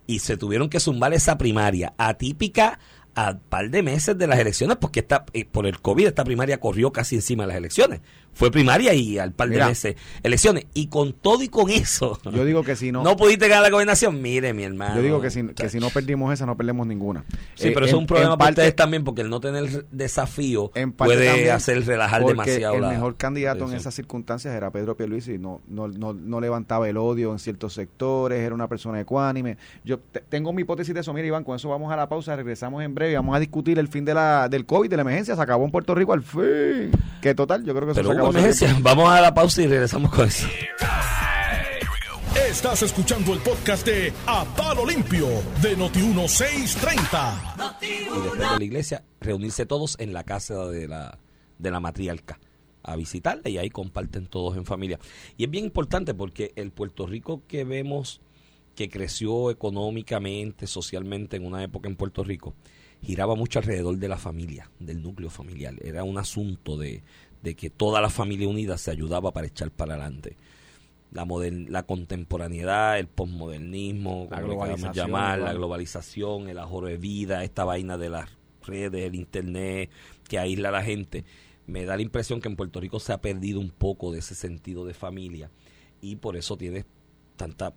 Y 0.07 0.19
se 0.19 0.37
tuvieron 0.37 0.69
que 0.69 0.79
zumbar 0.79 1.13
esa 1.13 1.37
primaria 1.37 1.93
atípica 1.97 2.79
a 3.15 3.37
par 3.37 3.69
de 3.69 3.81
meses 3.81 4.17
de 4.17 4.27
las 4.27 4.37
elecciones, 4.39 4.77
porque 4.77 4.99
esta, 4.99 5.25
eh, 5.33 5.45
por 5.45 5.65
el 5.65 5.79
COVID 5.79 6.07
esta 6.07 6.23
primaria 6.23 6.59
corrió 6.59 6.91
casi 6.91 7.15
encima 7.15 7.43
de 7.43 7.47
las 7.47 7.57
elecciones. 7.57 8.01
Fue 8.33 8.51
primaria 8.51 8.93
y 8.93 9.17
al 9.17 9.31
par 9.31 9.47
de 9.47 9.55
Mira. 9.55 9.69
meses 9.69 9.95
elecciones. 10.21 10.65
Y 10.73 10.87
con 10.87 11.13
todo 11.13 11.41
y 11.41 11.47
con 11.47 11.69
eso, 11.69 12.19
Yo 12.33 12.43
digo 12.43 12.63
que 12.63 12.75
si 12.75 12.91
no, 12.91 13.01
no, 13.03 13.15
pudiste 13.15 13.47
ganar 13.47 13.63
la 13.63 13.69
gobernación. 13.69 14.21
Mire, 14.21 14.53
mi 14.53 14.63
hermano. 14.63 14.97
yo 14.97 15.01
digo 15.01 15.21
que 15.21 15.29
si, 15.31 15.47
que 15.47 15.69
si 15.69 15.79
no 15.79 15.89
perdimos 15.89 16.33
esa, 16.33 16.45
no 16.45 16.57
perdemos 16.57 16.85
ninguna. 16.85 17.23
Sí, 17.53 17.69
Eh, 17.69 17.71
pero 17.73 17.85
eso 17.85 17.95
es 17.95 17.99
un 18.01 18.07
problema 18.07 18.37
para 18.37 18.47
parte- 18.49 18.61
ustedes 18.61 18.75
también, 18.75 19.05
porque 19.05 19.21
el 19.21 19.29
no 19.29 19.39
tener 19.39 19.85
desafío 19.91 20.71
en 20.75 20.91
puede 20.91 21.49
hacer 21.51 21.85
relajar 21.85 22.25
demasiado 22.25 22.75
el 22.75 22.81
la 22.81 22.89
mejor 22.89 23.15
candidato 23.15 23.67
en 23.69 23.73
esas 23.77 23.93
circunstancias 23.93 24.53
era 24.53 24.69
Pedro 24.71 24.97
Pierluisi 24.97 25.37
no, 25.37 25.61
no, 25.67 25.87
no, 25.87 26.13
no 26.13 26.41
levantaba 26.41 26.89
el 26.89 26.97
odio 26.97 27.31
en 27.31 27.39
ciertos 27.39 27.73
sectores 27.73 28.39
era 28.41 28.53
una 28.53 28.67
persona 28.67 28.99
ecuánime 28.99 29.57
yo 29.83 29.99
te- 29.99 30.19
tengo 30.21 30.51
mi 30.53 30.61
hipótesis 30.63 30.93
de 30.93 30.99
eso 31.01 31.13
mira 31.13 31.27
Iván 31.27 31.43
con 31.43 31.55
eso 31.55 31.69
vamos 31.69 31.91
a 31.91 31.95
la 31.95 32.07
pausa 32.09 32.35
regresamos 32.35 32.83
en 32.83 32.93
breve 32.95 33.04
vamos 33.13 33.35
a 33.35 33.39
discutir 33.39 33.77
el 33.77 33.87
fin 33.87 34.05
de 34.05 34.13
la 34.13 34.49
del 34.49 34.65
COVID 34.65 34.89
de 34.89 34.95
la 34.95 35.01
emergencia 35.01 35.35
se 35.35 35.41
acabó 35.41 35.65
en 35.65 35.71
Puerto 35.71 35.93
Rico 35.93 36.13
al 36.13 36.23
fin 36.23 36.91
que 37.21 37.35
total 37.35 37.63
yo 37.63 37.73
creo 37.73 37.85
que 37.85 37.91
eso 37.91 38.01
Pero 38.01 38.09
se 38.09 38.13
acabó 38.13 38.29
emergencia. 38.31 38.75
Vamos 38.81 39.09
a 39.09 39.21
la 39.21 39.33
pausa 39.33 39.61
y 39.61 39.67
regresamos 39.67 40.11
con 40.11 40.27
eso. 40.27 40.47
Estás 42.49 42.83
escuchando 42.83 43.33
el 43.33 43.39
podcast 43.39 43.85
de 43.85 44.13
A 44.27 44.45
Palo 44.55 44.85
Limpio 44.85 45.27
de 45.61 45.77
Noti1630. 45.77 47.77
Y 47.81 47.87
después 47.87 48.39
de 48.39 48.59
la 48.59 48.63
iglesia, 48.63 49.03
reunirse 49.19 49.65
todos 49.65 49.95
en 49.99 50.13
la 50.13 50.23
casa 50.23 50.65
de 50.67 50.87
la, 50.87 51.17
de 51.57 51.71
la 51.71 51.79
matriarca 51.79 52.39
a 52.83 52.95
visitarla 52.95 53.49
y 53.49 53.57
ahí 53.57 53.69
comparten 53.69 54.27
todos 54.27 54.57
en 54.57 54.65
familia. 54.65 54.99
Y 55.37 55.45
es 55.45 55.49
bien 55.49 55.65
importante 55.65 56.13
porque 56.13 56.53
el 56.55 56.71
Puerto 56.71 57.07
Rico 57.07 57.41
que 57.47 57.63
vemos 57.63 58.21
que 58.75 58.89
creció 58.89 59.49
económicamente, 59.49 60.67
socialmente 60.67 61.37
en 61.37 61.45
una 61.45 61.63
época 61.63 61.89
en 61.89 61.95
Puerto 61.95 62.23
Rico, 62.23 62.53
giraba 63.05 63.35
mucho 63.35 63.59
alrededor 63.59 63.97
de 63.97 64.07
la 64.07 64.17
familia, 64.17 64.69
del 64.79 65.01
núcleo 65.01 65.29
familiar. 65.29 65.75
Era 65.83 66.03
un 66.03 66.17
asunto 66.17 66.77
de, 66.77 67.03
de 67.43 67.55
que 67.55 67.69
toda 67.69 68.01
la 68.01 68.09
familia 68.09 68.47
unida 68.47 68.77
se 68.77 68.91
ayudaba 68.91 69.31
para 69.31 69.47
echar 69.47 69.71
para 69.71 69.93
adelante. 69.93 70.35
La, 71.11 71.23
modern- 71.23 71.69
la 71.69 71.83
contemporaneidad, 71.83 72.99
el 72.99 73.07
posmodernismo, 73.07 74.27
La 74.31 74.41
globalización, 74.41 74.93
llamar, 74.93 75.39
la 75.39 75.53
globalización, 75.53 76.49
el 76.49 76.57
ahorro 76.57 76.87
de 76.87 76.97
vida, 76.97 77.43
esta 77.43 77.63
vaina 77.63 77.97
de 77.97 78.09
las 78.09 78.29
redes, 78.65 79.05
el 79.05 79.15
internet 79.15 79.89
que 80.27 80.39
aísla 80.39 80.69
a 80.69 80.71
la 80.73 80.83
gente. 80.83 81.23
Me 81.67 81.85
da 81.85 81.95
la 81.95 82.01
impresión 82.01 82.41
que 82.41 82.49
en 82.49 82.55
Puerto 82.55 82.79
Rico 82.79 82.99
se 82.99 83.13
ha 83.13 83.21
perdido 83.21 83.59
un 83.59 83.69
poco 83.69 84.11
de 84.11 84.19
ese 84.19 84.35
sentido 84.35 84.85
de 84.85 84.93
familia 84.93 85.51
y 86.01 86.17
por 86.17 86.35
eso 86.35 86.57
tienes 86.57 86.85
tanta 87.37 87.73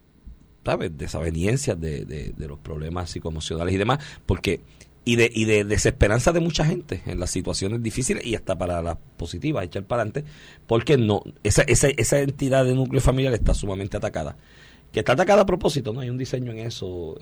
¿sabes? 0.64 0.97
desaveniencias 0.99 1.81
de, 1.81 2.05
de, 2.05 2.33
de 2.37 2.49
los 2.49 2.59
problemas 2.59 3.11
psicoemocionales 3.11 3.75
y 3.75 3.79
demás, 3.79 3.99
porque 4.27 4.61
y 5.05 5.17
de, 5.17 5.31
y 5.33 5.45
de 5.45 5.65
desesperanza 5.65 6.33
de 6.33 6.41
mucha 6.41 6.65
gente 6.65 7.03
en 7.07 7.19
las 7.19 7.31
situaciones 7.31 7.83
difíciles 7.83 8.27
y 8.27 8.35
hasta 8.35 8.59
para 8.59 8.83
las 8.83 8.99
positivas, 9.17 9.65
echar 9.65 9.85
para 9.85 10.03
adelante, 10.03 10.31
porque 10.67 10.99
no, 10.99 11.23
esa, 11.43 11.63
esa, 11.63 11.89
esa 11.89 12.21
entidad 12.21 12.65
de 12.65 12.75
núcleo 12.75 13.01
familiar 13.01 13.33
está 13.33 13.55
sumamente 13.55 13.97
atacada. 13.97 14.37
Que 14.93 15.01
está 15.01 15.13
atacada 15.13 15.43
a 15.43 15.47
propósito, 15.47 15.93
¿no? 15.93 16.01
Hay 16.01 16.11
un 16.11 16.19
diseño 16.19 16.53
en 16.53 16.59
eso. 16.61 17.17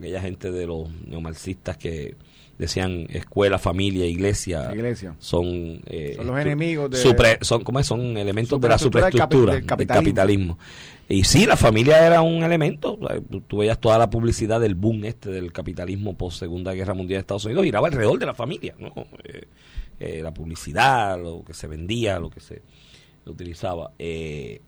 Aquella 0.00 0.20
gente 0.20 0.50
de 0.50 0.66
los 0.66 0.88
neomarxistas 1.06 1.76
que 1.76 2.16
decían 2.58 3.06
escuela, 3.10 3.58
familia, 3.58 4.04
iglesia, 4.06 4.70
son, 5.18 5.80
eh, 5.86 6.14
Son 6.16 6.26
los 6.26 6.38
enemigos 6.40 6.90
de- 6.90 6.98
supre- 6.98 7.38
son 7.42 7.62
¿cómo 7.64 7.80
es? 7.80 7.86
son 7.86 8.16
elementos 8.18 8.60
de 8.60 8.68
la 8.68 8.78
Superestructura 8.78 9.54
del 9.54 9.66
capi- 9.66 9.86
capitalismo. 9.86 10.58
y 11.08 11.24
sí 11.24 11.46
la 11.46 11.56
familia 11.56 12.06
era 12.06 12.20
un 12.22 12.42
elemento 12.42 12.98
tú 13.48 13.58
veías 13.58 13.78
toda 13.80 13.96
la 13.98 14.10
publicidad 14.10 14.60
del 14.60 14.74
boom 14.74 15.04
este 15.06 15.30
del 15.30 15.52
capitalismo 15.52 16.16
post 16.18 16.38
segunda 16.38 16.72
guerra 16.74 16.92
mundial 16.94 17.16
de 17.18 17.20
Estados 17.20 17.46
Unidos 17.46 17.64
giraba 17.64 17.88
alrededor 17.88 18.18
de 18.18 18.26
la 18.26 18.34
familia 18.34 18.74
¿no? 18.78 18.92
Eh, 19.24 19.44
eh, 19.98 20.20
la 20.22 20.32
publicidad 20.34 21.18
lo 21.20 21.42
que 21.44 21.54
se 21.54 21.66
vendía 21.66 22.18
lo 22.18 22.28
que 22.30 22.40
se 22.40 22.60
utilizaba 23.26 23.92
eh, 23.98 24.60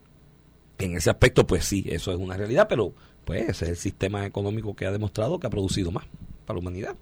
en 0.78 0.96
ese 0.96 1.10
aspecto 1.10 1.46
pues 1.46 1.64
sí 1.66 1.84
eso 1.88 2.10
es 2.10 2.18
una 2.18 2.36
realidad 2.38 2.66
pero 2.68 2.94
pues 3.24 3.42
ese 3.48 3.64
es 3.66 3.70
el 3.70 3.76
sistema 3.76 4.26
económico 4.26 4.74
que 4.74 4.86
ha 4.86 4.92
demostrado 4.92 5.38
que 5.38 5.46
ha 5.46 5.50
producido 5.50 5.90
más 5.92 6.04
para 6.46 6.56
la 6.56 6.60
humanidad 6.60 6.96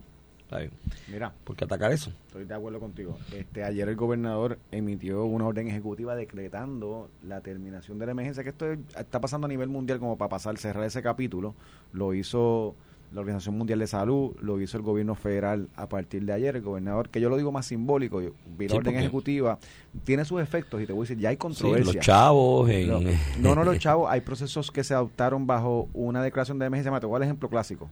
¿sabes? 0.51 0.71
mira 1.11 1.33
¿por 1.45 1.57
qué 1.57 1.65
atacar 1.65 1.93
eso? 1.93 2.11
Estoy 2.27 2.45
de 2.45 2.55
acuerdo 2.55 2.79
contigo. 2.81 3.17
Este, 3.33 3.63
ayer 3.65 3.89
el 3.89 3.97
gobernador 3.97 4.59
emitió 4.73 5.25
una 5.25 5.47
orden 5.47 5.69
ejecutiva 5.69 6.15
decretando 6.17 7.09
la 7.27 7.41
terminación 7.41 7.99
de 7.99 8.07
la 8.07 8.13
emergencia, 8.13 8.43
que 8.43 8.51
esto 8.51 8.71
es- 8.73 8.79
está 8.99 9.21
pasando 9.21 9.47
a 9.47 9.49
nivel 9.49 9.69
mundial 9.69 9.99
como 9.99 10.17
para 10.19 10.29
pasar, 10.29 10.57
cerrar 10.59 10.85
ese 10.85 11.03
capítulo. 11.03 11.55
Lo 11.93 12.15
hizo 12.15 12.75
la 13.13 13.21
Organización 13.21 13.59
Mundial 13.59 13.79
de 13.81 13.87
Salud, 13.87 14.37
lo 14.41 14.61
hizo 14.61 14.77
el 14.77 14.83
gobierno 14.85 15.15
federal 15.15 15.69
a 15.75 15.89
partir 15.89 16.25
de 16.25 16.33
ayer. 16.33 16.57
El 16.57 16.63
gobernador, 16.63 17.09
que 17.09 17.21
yo 17.21 17.29
lo 17.29 17.37
digo 17.37 17.51
más 17.53 17.67
simbólico, 17.67 18.21
vi 18.21 18.67
la 18.69 18.73
Sí, 18.73 18.77
orden 18.79 18.97
ejecutiva, 18.97 19.59
tiene 20.05 20.25
sus 20.25 20.41
efectos 20.41 20.81
y 20.81 20.87
te 20.87 20.93
voy 20.93 21.01
a 21.01 21.03
decir, 21.05 21.19
ya 21.19 21.31
hay 21.31 21.35
Sí, 21.35 21.39
controversia. 21.39 21.93
los 21.95 22.05
chavos 22.05 22.71
en, 22.71 22.89
No, 22.89 23.01
no, 23.41 23.55
no, 23.57 23.65
los 23.65 23.79
chavos, 23.81 24.11
hay 24.11 24.21
procesos 24.21 24.71
que 24.71 24.85
se 24.85 24.95
adoptaron 24.95 25.47
bajo 25.47 25.89
una 25.93 26.23
declaración 26.23 26.59
de 26.59 26.67
emergencia. 26.67 26.93
Me 26.93 27.01
te 27.01 27.07
voy 27.07 27.17
al 27.17 27.23
ejemplo 27.25 27.49
clásico 27.49 27.89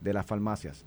de 0.00 0.12
las 0.14 0.24
farmacias. 0.24 0.84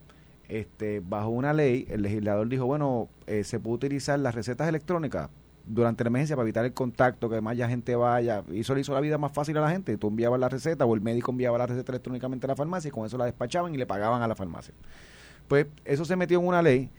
Este, 0.49 0.99
bajo 0.99 1.29
una 1.29 1.53
ley, 1.53 1.85
el 1.89 2.01
legislador 2.03 2.47
dijo, 2.49 2.65
bueno, 2.65 3.07
eh, 3.27 3.43
se 3.43 3.59
puede 3.59 3.75
utilizar 3.75 4.19
las 4.19 4.35
recetas 4.35 4.67
electrónicas 4.67 5.29
durante 5.67 6.03
la 6.03 6.09
emergencia 6.09 6.35
para 6.35 6.45
evitar 6.45 6.65
el 6.65 6.73
contacto, 6.73 7.29
que 7.29 7.41
más 7.41 7.57
ya 7.57 7.67
gente 7.67 7.95
vaya. 7.95 8.43
Y 8.51 8.61
eso 8.61 8.75
le 8.75 8.81
hizo 8.81 8.93
la 8.93 9.01
vida 9.01 9.17
más 9.17 9.31
fácil 9.31 9.57
a 9.57 9.61
la 9.61 9.69
gente. 9.69 9.97
Tú 9.97 10.07
enviabas 10.07 10.39
la 10.39 10.49
receta 10.49 10.85
o 10.85 10.95
el 10.95 11.01
médico 11.01 11.31
enviaba 11.31 11.57
la 11.57 11.65
receta 11.65 11.91
electrónicamente 11.91 12.45
a 12.45 12.49
la 12.49 12.55
farmacia 12.55 12.89
y 12.89 12.91
con 12.91 13.05
eso 13.05 13.17
la 13.17 13.25
despachaban 13.25 13.73
y 13.73 13.77
le 13.77 13.85
pagaban 13.85 14.21
a 14.21 14.27
la 14.27 14.35
farmacia. 14.35 14.73
Pues 15.47 15.67
eso 15.83 16.05
se 16.05 16.15
metió 16.15 16.39
en 16.39 16.47
una 16.47 16.61
ley 16.61 16.89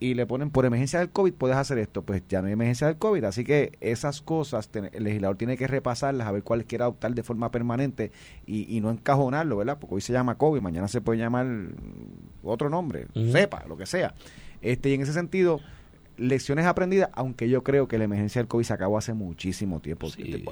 y 0.00 0.14
le 0.14 0.26
ponen 0.26 0.50
por 0.50 0.64
emergencia 0.64 0.98
del 0.98 1.10
COVID 1.10 1.32
puedes 1.34 1.56
hacer 1.56 1.78
esto, 1.78 2.02
pues 2.02 2.22
ya 2.28 2.40
no 2.40 2.48
hay 2.48 2.52
emergencia 2.52 2.88
del 2.88 2.96
COVID, 2.96 3.24
así 3.24 3.44
que 3.44 3.72
esas 3.80 4.20
cosas 4.20 4.68
el 4.74 5.04
legislador 5.04 5.36
tiene 5.36 5.56
que 5.56 5.66
repasarlas 5.66 6.26
a 6.26 6.32
ver 6.32 6.42
cuáles 6.42 6.66
quiere 6.66 6.84
adoptar 6.84 7.14
de 7.14 7.22
forma 7.22 7.50
permanente 7.50 8.10
y, 8.44 8.76
y, 8.76 8.80
no 8.80 8.90
encajonarlo, 8.90 9.56
¿verdad? 9.56 9.78
Porque 9.78 9.94
hoy 9.94 10.00
se 10.00 10.12
llama 10.12 10.36
COVID, 10.36 10.60
mañana 10.60 10.88
se 10.88 11.00
puede 11.00 11.20
llamar 11.20 11.46
otro 12.42 12.68
nombre, 12.68 13.06
sepa, 13.32 13.64
lo 13.66 13.76
que 13.76 13.86
sea. 13.86 14.14
Este, 14.60 14.90
y 14.90 14.94
en 14.94 15.02
ese 15.02 15.12
sentido, 15.12 15.60
lecciones 16.16 16.66
aprendidas, 16.66 17.10
aunque 17.12 17.48
yo 17.48 17.62
creo 17.62 17.88
que 17.88 17.98
la 17.98 18.04
emergencia 18.04 18.40
del 18.40 18.48
COVID 18.48 18.64
se 18.64 18.72
acabó 18.72 18.98
hace 18.98 19.14
muchísimo 19.14 19.80
tiempo. 19.80 20.08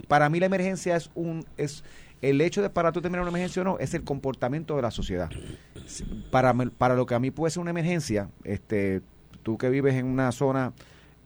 Para 0.08 0.28
mí 0.28 0.40
la 0.40 0.46
emergencia 0.46 0.96
es 0.96 1.10
un 1.14 1.44
es 1.56 1.84
el 2.20 2.40
hecho 2.40 2.62
de 2.62 2.70
para 2.70 2.92
tú 2.92 3.00
terminar 3.00 3.22
una 3.22 3.30
emergencia 3.30 3.62
o 3.62 3.64
no 3.64 3.78
es 3.78 3.94
el 3.94 4.04
comportamiento 4.04 4.76
de 4.76 4.82
la 4.82 4.90
sociedad. 4.90 5.30
Para, 6.30 6.54
para 6.54 6.94
lo 6.94 7.06
que 7.06 7.14
a 7.14 7.18
mí 7.18 7.30
puede 7.30 7.50
ser 7.50 7.60
una 7.60 7.70
emergencia, 7.70 8.28
este 8.44 9.02
tú 9.42 9.58
que 9.58 9.68
vives 9.70 9.94
en 9.94 10.06
una 10.06 10.30
zona 10.32 10.72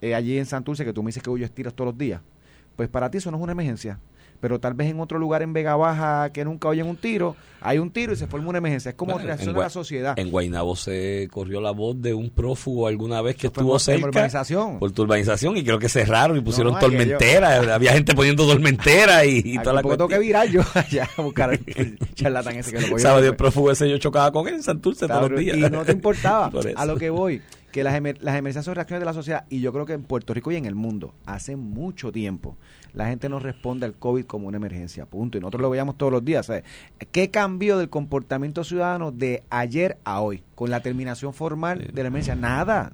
eh, 0.01 0.14
allí 0.14 0.38
en 0.38 0.46
Santurce 0.46 0.85
que 0.85 0.92
tú 0.92 1.03
me 1.03 1.09
dices 1.09 1.22
que 1.22 1.31
huyes 1.31 1.51
tiras 1.53 1.75
todos 1.75 1.92
los 1.92 1.99
días, 1.99 2.20
pues 2.77 2.88
para 2.88 3.11
ti 3.11 3.18
eso 3.18 3.31
no 3.31 3.37
es 3.37 3.42
una 3.42 3.53
emergencia 3.53 3.99
pero 4.40 4.61
tal 4.61 4.75
vez 4.75 4.90
en 4.90 5.01
otro 5.01 5.18
lugar 5.18 5.42
en 5.42 5.53
Vega 5.53 5.77
Baja 5.77 6.31
que 6.33 6.44
nunca 6.44 6.68
oyen 6.68 6.87
un 6.87 6.96
tiro, 6.96 7.37
hay 7.61 7.79
un 7.79 7.90
tiro 7.90 8.12
y 8.12 8.16
se 8.16 8.27
forma 8.27 8.49
una 8.49 8.59
emergencia. 8.59 8.90
Es 8.90 8.94
como 8.94 9.18
reacción 9.18 9.55
de 9.55 9.61
la 9.61 9.70
sociedad. 9.70 10.18
En 10.18 10.31
Guaynabo 10.31 10.77
se 10.77 11.29
corrió 11.33 11.61
la 11.61 11.72
voz 11.72 12.01
de 12.01 12.14
un 12.14 12.31
prófugo 12.31 12.87
alguna 12.87 13.22
vez 13.22 13.37
que 13.37 13.49
estuvo 13.49 13.79
cerca. 13.79 14.03
Por 14.03 14.11
urbanización. 14.11 14.79
Por 14.79 14.92
tu 14.92 15.03
urbanización 15.03 15.57
y 15.57 15.64
creo 15.64 15.79
que 15.79 15.88
cerraron 15.88 16.37
y 16.37 16.40
pusieron 16.40 16.79
tormentera. 16.79 17.75
Había 17.75 17.92
gente 17.92 18.14
poniendo 18.14 18.46
tormentera 18.46 19.25
y, 19.25 19.42
y 19.44 19.59
toda 19.59 19.75
la 19.75 19.83
cosa. 19.83 19.96
tengo 19.96 20.09
que 20.09 20.18
virar 20.18 20.49
yo 20.49 20.62
allá 20.75 21.09
a 21.16 21.22
buscar 21.22 21.53
el 21.53 21.99
charlatán 22.14 22.57
ese 22.57 22.72
que 22.72 22.81
lo 22.88 22.99
¿Sabes? 22.99 23.25
El 23.25 23.37
prófugo 23.37 23.70
ese 23.70 23.88
yo 23.88 23.99
chocaba 23.99 24.31
con 24.33 24.46
él 24.49 24.55
en 24.55 24.62
Santurce 24.62 25.07
todos 25.07 25.31
los 25.31 25.40
días. 25.40 25.57
Y 25.57 25.61
no 25.61 25.85
te 25.85 25.92
importaba. 25.92 26.51
a 26.77 26.87
lo 26.87 26.96
que 26.96 27.11
voy 27.11 27.42
que 27.77 27.85
las, 27.85 27.92
las 27.92 28.37
emergencias 28.37 28.64
son 28.64 28.75
reacciones 28.75 29.01
de 29.01 29.05
la 29.05 29.12
sociedad 29.12 29.44
y 29.51 29.61
yo 29.61 29.70
creo 29.70 29.85
que 29.85 29.92
en 29.92 30.03
Puerto 30.03 30.33
Rico 30.33 30.51
y 30.51 30.57
en 30.57 30.64
el 30.64 30.75
mundo 30.75 31.14
hace 31.27 31.57
mucho 31.57 32.11
tiempo 32.11 32.57
la 32.97 33.07
gente 33.07 33.29
no 33.29 33.39
responde 33.39 33.85
al 33.85 33.93
COVID 33.95 34.25
como 34.25 34.49
una 34.49 34.57
emergencia, 34.57 35.05
punto. 35.05 35.37
Y 35.37 35.41
nosotros 35.43 35.61
lo 35.61 35.71
veíamos 35.71 35.99
todos 35.99 36.11
los 36.11 36.25
días. 36.25 36.51
¿Qué 37.13 37.31
cambió 37.31 37.77
del 37.77 37.91
comportamiento 37.91 38.65
ciudadano 38.65 39.13
de 39.13 39.45
ayer 39.51 39.99
a 40.05 40.23
hoy 40.23 40.43
con 40.55 40.71
la 40.71 40.81
terminación 40.81 41.35
formal 41.35 41.91
de 41.93 42.03
la 42.03 42.09
emergencia? 42.09 42.35
Nada. 42.35 42.93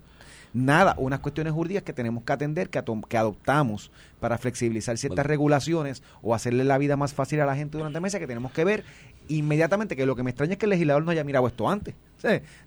Nada, 0.55 0.97
unas 0.99 1.21
cuestiones 1.21 1.53
jurídicas 1.55 1.85
que 1.85 1.93
tenemos 1.93 2.25
que 2.25 2.33
atender, 2.33 2.69
que, 2.69 2.83
que 3.09 3.17
adoptamos 3.17 3.91
para 4.21 4.37
flexibilizar 4.39 4.99
ciertas 4.99 5.25
regulaciones 5.25 6.03
o 6.21 6.35
hacerle 6.35 6.65
la 6.65 6.77
vida 6.79 6.97
más 6.97 7.15
fácil 7.15 7.41
a 7.41 7.47
la 7.47 7.55
gente 7.57 7.79
durante 7.79 8.01
meses 8.01 8.21
que 8.21 8.27
tenemos 8.27 8.53
que 8.53 8.65
ver 8.65 8.85
inmediatamente, 9.29 9.95
que 9.97 10.05
lo 10.05 10.17
que 10.17 10.25
me 10.25 10.31
extraña 10.31 10.55
es 10.55 10.59
que 10.59 10.67
el 10.67 10.71
legislador 10.71 11.05
no 11.05 11.13
haya 11.13 11.25
mirado 11.25 11.47
esto 11.47 11.71
antes. 11.71 11.95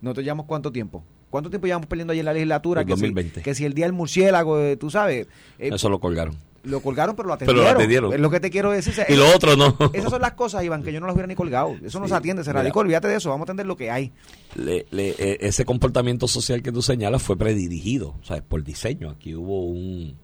Nosotros 0.01 0.23
llevamos 0.23 0.45
cuánto 0.45 0.71
tiempo. 0.71 1.03
¿Cuánto 1.29 1.49
tiempo 1.49 1.67
llevamos 1.67 1.87
perdiendo 1.87 2.13
ahí 2.13 2.19
en 2.19 2.25
la 2.25 2.33
legislatura? 2.33 2.85
que, 2.85 2.95
Si, 2.95 3.13
que 3.13 3.53
si 3.53 3.65
el 3.65 3.73
día 3.73 3.85
del 3.85 3.93
murciélago, 3.93 4.57
eh, 4.61 4.77
tú 4.77 4.89
sabes. 4.89 5.27
Eh, 5.59 5.69
Eso 5.73 5.89
lo 5.89 5.99
colgaron 5.99 6.35
lo 6.65 6.81
colgaron, 6.81 7.15
pero 7.15 7.27
lo 7.27 7.33
atendieron. 7.33 8.13
Es 8.13 8.19
lo 8.19 8.29
que 8.29 8.39
te 8.39 8.49
quiero 8.49 8.71
decir. 8.71 8.93
Y 9.07 9.15
lo 9.15 9.27
otro 9.33 9.55
no. 9.55 9.77
Esas 9.93 10.09
son 10.09 10.21
las 10.21 10.33
cosas, 10.33 10.63
Iván, 10.63 10.83
que 10.83 10.91
yo 10.91 10.99
no 10.99 11.07
las 11.07 11.15
hubiera 11.15 11.27
ni 11.27 11.35
colgado. 11.35 11.75
Eso 11.83 11.99
no 11.99 12.07
se 12.07 12.15
atiende, 12.15 12.43
se 12.43 12.51
radicó. 12.53 12.79
Olvídate 12.79 13.07
de 13.07 13.15
eso, 13.15 13.29
vamos 13.29 13.43
a 13.43 13.51
atender 13.51 13.65
lo 13.65 13.77
que 13.77 13.91
hay. 13.91 14.11
Eh, 14.57 15.37
ese 15.41 15.65
comportamiento 15.65 16.27
social 16.27 16.61
que 16.61 16.71
tú 16.71 16.81
señalas 16.81 17.21
fue 17.21 17.37
predirigido, 17.37 18.15
o 18.21 18.23
sea, 18.23 18.41
por 18.41 18.63
diseño. 18.63 19.09
Aquí 19.11 19.35
hubo 19.35 19.65
un 19.65 20.17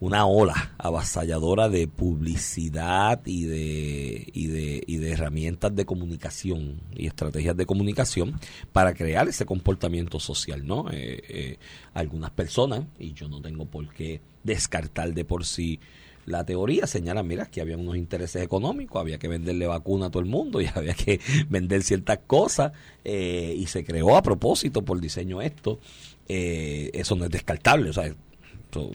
una 0.00 0.26
ola 0.26 0.74
avasalladora 0.78 1.68
de 1.68 1.86
publicidad 1.86 3.20
y 3.24 3.44
de, 3.44 4.26
y 4.32 4.46
de, 4.48 4.82
y 4.86 4.96
de 4.96 5.12
herramientas 5.12 5.74
de 5.74 5.86
comunicación 5.86 6.80
y 6.94 7.06
estrategias 7.06 7.56
de 7.56 7.64
comunicación 7.64 8.38
para 8.72 8.94
crear 8.94 9.28
ese 9.28 9.46
comportamiento 9.46 10.18
social, 10.18 10.66
¿no? 10.66 10.90
Eh, 10.90 11.22
eh, 11.28 11.58
algunas 11.94 12.32
personas, 12.32 12.84
y 12.98 13.12
yo 13.12 13.28
no 13.28 13.40
tengo 13.40 13.66
por 13.66 13.88
qué 13.94 14.20
descartar 14.42 15.14
de 15.14 15.24
por 15.24 15.44
sí 15.44 15.80
la 16.26 16.44
teoría 16.44 16.86
señala, 16.86 17.22
mira, 17.22 17.46
que 17.46 17.60
había 17.60 17.76
unos 17.76 17.96
intereses 17.96 18.42
económicos, 18.42 18.98
había 18.98 19.18
que 19.18 19.28
venderle 19.28 19.66
vacuna 19.66 20.06
a 20.06 20.10
todo 20.10 20.22
el 20.22 20.28
mundo 20.28 20.60
y 20.60 20.66
había 20.74 20.94
que 20.94 21.20
vender 21.48 21.82
ciertas 21.82 22.18
cosas 22.26 22.72
eh, 23.04 23.54
y 23.56 23.66
se 23.66 23.84
creó 23.84 24.16
a 24.16 24.22
propósito 24.22 24.84
por 24.84 25.00
diseño 25.00 25.40
esto. 25.40 25.78
eso 26.26 27.14
no 27.14 27.26
es 27.26 27.30
descartable, 27.30 27.90
o 27.90 27.92
sea, 27.92 28.14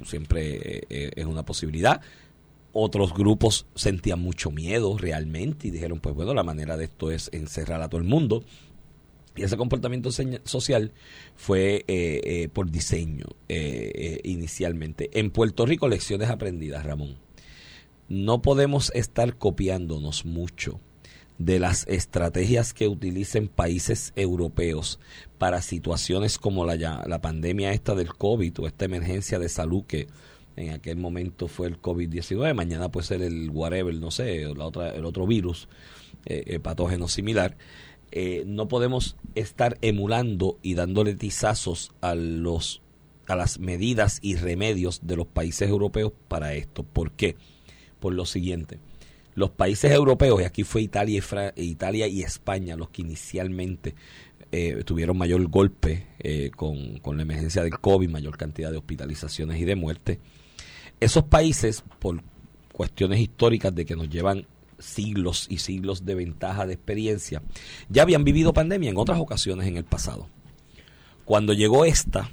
siempre 0.04 0.84
eh, 0.89 1.12
es 1.15 1.26
una 1.26 1.44
posibilidad. 1.44 2.02
Otros 2.72 3.13
grupos 3.13 3.65
sentían 3.76 4.20
mucho 4.20 4.52
miedo 4.52 4.98
realmente 4.98 5.68
y 5.68 5.72
dijeron, 5.72 6.00
pues 6.00 6.15
bueno, 6.15 6.34
la 6.34 6.44
manera 6.44 6.78
de 6.78 6.86
esto 6.86 7.12
es 7.12 7.30
encerrar 7.34 7.82
a 7.82 7.89
todo 7.89 8.00
el 8.00 8.08
mundo. 8.08 8.44
Y 9.36 9.44
ese 9.44 9.58
comportamiento 9.58 10.12
social 10.12 10.92
fue 11.36 11.86
eh, 11.88 12.22
eh, 12.24 12.50
por 12.52 12.70
diseño 12.70 13.26
inicialmente. 14.24 15.10
En 15.13 15.32
Puerto 15.32 15.65
Rico, 15.65 15.88
lecciones 15.88 16.30
aprendidas, 16.30 16.86
Ramón. 16.86 17.18
No 18.10 18.42
podemos 18.42 18.92
estar 18.96 19.38
copiándonos 19.38 20.26
mucho 20.26 20.80
de 21.39 21.58
las 21.58 21.88
estrategias 21.88 22.74
que 22.74 22.88
utilicen 22.88 23.48
países 23.48 24.13
europeos 24.15 25.00
para 25.39 25.63
situaciones 25.63 26.38
como 26.38 26.65
la, 26.65 26.75
la 27.08 27.21
pandemia 27.21 27.71
esta 27.71 27.95
del 27.95 28.13
COVID 28.13 28.60
o 28.60 28.67
esta 28.67 28.86
emergencia 28.86 29.39
de 29.39 29.49
salud 29.49 29.86
que 29.86 30.08
en 30.58 30.71
aquel 30.71 30.97
momento 30.97 31.47
fue 31.47 31.67
el 31.67 31.82
COVID-19, 31.82 32.54
mañana 32.54 32.91
puede 32.91 33.08
ser 33.08 33.21
el 33.21 33.49
whatever, 33.49 33.95
no 33.95 34.12
sé, 34.12 34.43
la 34.54 34.65
otra, 34.65 34.93
el 34.93 35.06
otro 35.06 35.25
virus 35.25 35.69
eh, 36.25 36.43
eh, 36.45 36.60
patógeno 36.60 37.08
similar. 37.08 37.56
Eh, 38.12 38.43
no 38.45 38.67
podemos 38.67 39.15
estar 39.36 39.78
emulando 39.82 40.60
y 40.62 40.73
dándole 40.73 41.15
tizazos 41.15 41.91
a 42.02 42.13
los 42.13 42.82
a 43.28 43.36
las 43.36 43.60
medidas 43.60 44.17
y 44.23 44.38
remedios 44.38 45.02
de 45.04 45.15
los 45.15 45.28
países 45.28 45.69
europeos 45.69 46.12
para 46.28 46.56
esto. 46.56 46.84
¿Por 46.84 47.12
qué? 47.12 47.36
Por 47.99 48.13
lo 48.13 48.25
siguiente 48.25 48.80
los 49.39 49.52
países 49.52 49.91
europeos, 49.91 50.41
y 50.41 50.43
aquí 50.43 50.63
fue 50.63 50.82
Italia 50.82 51.21
y, 51.56 51.63
Italia 51.63 52.08
y 52.08 52.21
España 52.21 52.75
los 52.75 52.89
que 52.89 53.04
inicialmente 53.04 53.95
eh, 54.52 54.84
tuvieron 54.86 55.18
mayor 55.18 55.46
golpe 55.48 56.08
eh, 56.20 56.52
con, 56.56 56.98
con, 57.00 57.18
la 57.18 57.24
emergencia 57.24 57.64
del 57.64 57.80
COVID, 57.80 58.10
mayor 58.10 58.38
cantidad 58.38 58.72
de 58.72 58.78
hospitalizaciones 58.78 59.60
y 59.60 59.66
de 59.66 59.76
muertes. 59.76 60.18
Esos 61.00 61.24
países, 61.24 61.84
por 62.00 62.22
cuestiones 62.74 63.20
históricas 63.20 63.74
de 63.76 63.86
que 63.86 63.96
nos 63.96 64.10
llevan 64.10 64.48
siglos 64.80 65.48
y 65.50 65.58
siglos 65.58 66.06
de 66.06 66.16
ventaja 66.16 66.66
de 66.66 66.74
experiencia, 66.74 67.42
ya 67.90 68.04
habían 68.04 68.24
vivido 68.24 68.54
pandemia 68.54 68.90
en 68.90 68.98
otras 68.98 69.20
ocasiones 69.20 69.68
en 69.68 69.78
el 69.78 69.86
pasado. 69.86 70.28
Cuando 71.26 71.54
llegó 71.54 71.86
esta, 71.86 72.32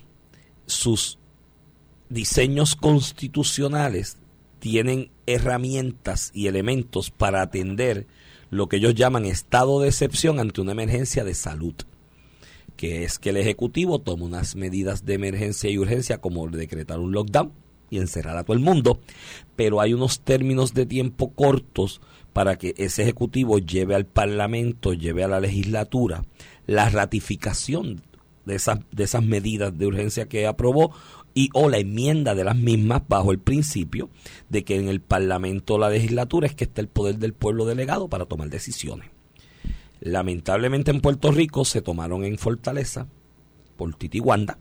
sus 0.67 1.19
diseños 2.09 2.77
constitucionales 2.77 4.17
tienen 4.59 5.11
herramientas 5.27 6.31
y 6.33 6.47
elementos 6.47 7.11
para 7.11 7.43
atender 7.43 8.07
lo 8.51 8.69
que 8.69 8.77
ellos 8.77 8.95
llaman 8.95 9.27
estado 9.27 9.81
de 9.81 9.89
excepción 9.89 10.41
ante 10.41 10.61
una 10.61 10.73
emergencia 10.73 11.25
de 11.25 11.35
salud, 11.35 11.75
que 12.77 13.05
es 13.05 13.19
que 13.19 13.31
el 13.31 13.39
Ejecutivo 13.39 14.01
toma 14.01 14.27
unas 14.27 14.55
medidas 14.57 15.05
de 15.05 15.15
emergencia 15.15 15.71
y 15.71 15.79
urgencia 15.79 16.19
como 16.19 16.49
decretar 16.49 17.01
un 17.01 17.13
lockdown 17.13 17.53
y 17.91 17.99
encerrar 17.99 18.37
a 18.37 18.45
todo 18.45 18.57
el 18.57 18.63
mundo, 18.63 19.01
pero 19.55 19.81
hay 19.81 19.95
unos 19.95 20.21
términos 20.21 20.75
de 20.75 20.87
tiempo 20.87 21.33
cortos 21.33 22.01
para 22.33 22.57
que 22.57 22.75
ese 22.77 23.03
Ejecutivo 23.03 23.59
lleve 23.59 23.95
al 23.95 24.07
Parlamento, 24.07 24.93
lleve 24.93 25.25
a 25.25 25.29
la 25.29 25.41
legislatura 25.41 26.25
la 26.67 26.89
ratificación 26.91 28.03
de 28.45 28.57
esas, 28.57 28.81
de 28.93 29.05
esas 29.05 29.25
medidas 29.25 29.77
de 29.77 29.87
urgencia 29.87 30.29
que 30.29 30.47
aprobó 30.47 30.93
y 31.35 31.51
o 31.53 31.69
la 31.69 31.79
enmienda 31.79 32.35
de 32.35 32.45
las 32.45 32.57
mismas 32.57 33.03
bajo 33.07 33.31
el 33.31 33.39
principio 33.39 34.09
de 34.49 34.65
que 34.65 34.77
en 34.77 34.89
el 34.89 35.01
Parlamento 35.01 35.75
o 35.75 35.79
la 35.79 35.91
legislatura 35.91 36.47
es 36.47 36.55
que 36.55 36.65
está 36.65 36.81
el 36.81 36.89
poder 36.89 37.19
del 37.19 37.35
pueblo 37.35 37.67
delegado 37.67 38.09
para 38.09 38.25
tomar 38.25 38.49
decisiones. 38.49 39.16
Lamentablemente 40.01 40.91
en 40.91 41.01
Puerto 41.01 41.31
Rico 41.31 41.65
se 41.65 41.83
tomaron 41.83 42.25
en 42.25 42.39
Fortaleza 42.39 43.07
por 43.77 43.95
Titi 43.95 44.21
Wanda, 44.21 44.59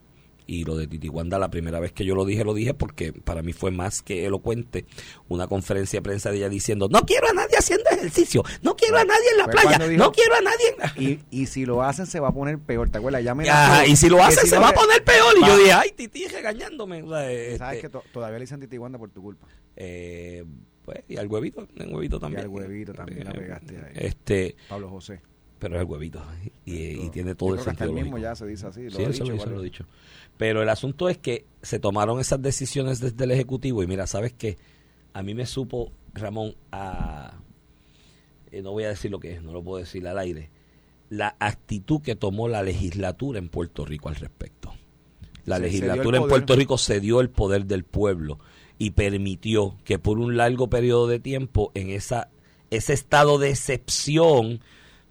y 0.47 0.63
lo 0.63 0.75
de 0.75 0.87
Titi 0.87 1.09
Wanda, 1.09 1.39
la 1.39 1.49
primera 1.49 1.79
vez 1.79 1.91
que 1.91 2.05
yo 2.05 2.15
lo 2.15 2.25
dije, 2.25 2.43
lo 2.43 2.53
dije 2.53 2.73
porque 2.73 3.11
para 3.13 3.41
mí 3.41 3.53
fue 3.53 3.71
más 3.71 4.01
que 4.01 4.25
elocuente 4.25 4.85
una 5.27 5.47
conferencia 5.47 5.99
de 5.99 6.03
prensa 6.03 6.29
de 6.31 6.37
ella 6.37 6.49
diciendo, 6.49 6.87
no 6.89 7.01
quiero 7.01 7.29
a 7.29 7.33
nadie 7.33 7.57
haciendo 7.57 7.89
ejercicio, 7.89 8.43
no 8.61 8.75
quiero 8.75 8.97
a 8.97 9.05
nadie 9.05 9.29
en 9.31 9.37
la 9.37 9.47
playa, 9.47 9.77
no 9.97 10.11
quiero 10.11 10.35
a 10.35 10.41
nadie 10.41 11.19
Y, 11.31 11.41
y 11.41 11.45
si 11.47 11.65
lo 11.65 11.83
hacen 11.83 12.05
se 12.05 12.19
va 12.19 12.29
a 12.29 12.33
poner 12.33 12.59
peor, 12.59 12.89
¿te 12.89 12.99
acuerdas? 12.99 13.23
Ya 13.23 13.85
y 13.85 13.95
si 13.95 14.09
lo 14.09 14.23
hacen 14.23 14.47
se 14.47 14.57
va 14.57 14.69
a 14.69 14.73
poner 14.73 15.03
peor. 15.03 15.35
Y 15.37 15.45
yo 15.45 15.57
dije, 15.57 15.73
ay, 15.73 15.91
Titi, 15.95 16.27
regañándome. 16.27 17.01
Sabes 17.07 17.61
este 17.61 17.81
que 17.81 17.99
todavía 18.11 18.37
le 18.37 18.43
dicen 18.43 18.59
Titi 18.59 18.77
Wanda 18.77 18.97
por 18.97 19.09
tu 19.09 19.21
culpa. 19.21 19.47
Eh, 19.75 20.43
pues, 20.85 21.03
y 21.07 21.17
al 21.17 21.27
huevito, 21.27 21.67
al 21.79 21.93
huevito 21.93 22.19
también. 22.19 22.41
Y 22.41 22.45
al 22.45 22.49
huevito 22.49 22.93
también 22.93 23.25
la 23.25 23.31
eh, 23.31 23.37
pegaste 23.37 23.77
ahí. 23.77 23.93
Este, 23.95 24.55
Pablo 24.69 24.89
José 24.89 25.21
pero 25.57 25.75
es 25.75 25.81
el 25.81 25.87
huevito 25.87 26.21
y, 26.65 27.09
tiene 27.09 27.33
todo 27.33 27.55
el 27.55 27.61
sentido 27.61 27.93
mismo 27.93 28.17
ya 28.17 28.35
se 28.35 28.45
dice 28.45 28.67
así 28.67 28.91
sí, 28.91 29.01
eso 29.01 29.23
lo, 29.23 29.35
lo 29.37 29.61
he 29.61 29.63
dicho 29.63 29.85
pero 30.37 30.61
el 30.61 30.69
asunto 30.69 31.09
es 31.09 31.17
que 31.17 31.45
se 31.61 31.79
tomaron 31.79 32.19
esas 32.19 32.41
decisiones 32.41 32.99
desde 32.99 33.23
el 33.23 33.31
Ejecutivo 33.31 33.83
y 33.83 33.87
mira, 33.87 34.07
¿sabes 34.07 34.33
qué? 34.33 34.57
A 35.13 35.23
mí 35.23 35.33
me 35.33 35.45
supo, 35.45 35.91
Ramón, 36.13 36.55
a... 36.71 37.39
Eh, 38.51 38.61
no 38.61 38.71
voy 38.71 38.83
a 38.83 38.89
decir 38.89 39.11
lo 39.11 39.19
que 39.19 39.33
es, 39.33 39.43
no 39.43 39.53
lo 39.53 39.63
puedo 39.63 39.79
decir 39.79 40.05
al 40.07 40.19
aire, 40.19 40.49
la 41.09 41.35
actitud 41.39 42.01
que 42.01 42.15
tomó 42.15 42.47
la 42.47 42.63
legislatura 42.63 43.39
en 43.39 43.49
Puerto 43.49 43.85
Rico 43.85 44.09
al 44.09 44.15
respecto. 44.15 44.73
La 45.45 45.57
Se- 45.57 45.63
se 45.63 45.69
dio 45.69 45.79
el 45.79 45.87
legislatura 45.87 46.17
en. 46.17 46.27
Puerto 46.27 46.55
Rico 46.55 46.77
cedió 46.77 47.21
el 47.21 47.29
poder 47.29 47.65
del 47.65 47.83
pueblo 47.83 48.39
y 48.77 48.91
permitió 48.91 49.75
que 49.83 49.99
por 49.99 50.19
un 50.19 50.37
largo 50.37 50.69
periodo 50.69 51.07
de 51.07 51.19
tiempo 51.19 51.71
en 51.73 51.89
esa 51.89 52.29
ese 52.71 52.93
estado 52.93 53.37
de 53.37 53.49
excepción, 53.49 54.61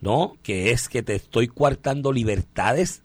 ¿no? 0.01 0.37
Que 0.43 0.71
es 0.71 0.89
que 0.89 1.03
te 1.03 1.15
estoy 1.15 1.49
coartando 1.49 2.13
libertades, 2.13 3.03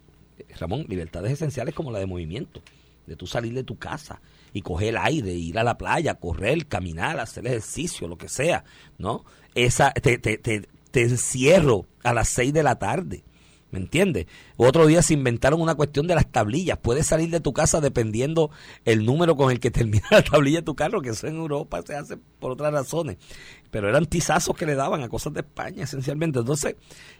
Ramón, 0.59 0.85
libertades 0.89 1.33
esenciales 1.33 1.73
como 1.73 1.91
la 1.91 1.99
de 1.99 2.05
movimiento, 2.05 2.61
de 3.05 3.15
tú 3.15 3.27
salir 3.27 3.53
de 3.53 3.63
tu 3.63 3.77
casa 3.77 4.21
y 4.53 4.61
coger 4.61 4.89
el 4.89 4.97
aire, 4.97 5.33
ir 5.33 5.59
a 5.59 5.63
la 5.63 5.77
playa, 5.77 6.15
correr, 6.15 6.65
caminar, 6.65 7.19
hacer 7.19 7.45
ejercicio, 7.47 8.07
lo 8.07 8.17
que 8.17 8.29
sea, 8.29 8.63
¿no? 8.97 9.23
Esa 9.55 9.91
te, 9.91 10.17
te, 10.17 10.37
te, 10.37 10.67
te 10.91 11.01
encierro 11.03 11.85
a 12.03 12.13
las 12.13 12.29
seis 12.29 12.53
de 12.53 12.63
la 12.63 12.77
tarde. 12.77 13.23
¿Me 13.71 13.77
entiendes? 13.79 14.25
Otro 14.57 14.87
día 14.87 15.01
se 15.03 15.13
inventaron 15.13 15.61
una 15.61 15.75
cuestión 15.75 16.07
de 16.07 16.15
las 16.15 16.31
tablillas. 16.31 16.79
Puedes 16.79 17.05
salir 17.05 17.29
de 17.29 17.39
tu 17.39 17.53
casa 17.53 17.79
dependiendo 17.81 18.49
el 18.83 19.05
número 19.05 19.35
con 19.35 19.51
el 19.51 19.59
que 19.59 19.69
termina 19.71 20.07
la 20.09 20.23
tablilla 20.23 20.59
de 20.59 20.65
tu 20.65 20.75
carro, 20.75 21.01
que 21.01 21.09
eso 21.09 21.27
en 21.27 21.35
Europa 21.35 21.81
se 21.85 21.95
hace 21.95 22.17
por 22.39 22.51
otras 22.51 22.73
razones. 22.73 23.17
Pero 23.69 23.87
eran 23.87 24.07
tizazos 24.07 24.55
que 24.57 24.65
le 24.65 24.73
daban 24.73 25.03
a 25.03 25.09
cosas 25.09 25.33
de 25.33 25.41
España, 25.41 25.83
esencialmente. 25.83 26.39
Entonces, 26.39 26.75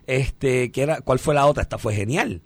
este, 0.08 0.72
¿qué 0.72 0.82
era? 0.82 1.02
¿cuál 1.02 1.20
fue 1.20 1.36
la 1.36 1.46
otra? 1.46 1.62
Esta 1.64 1.78
fue 1.78 1.94
genial. 1.94 2.42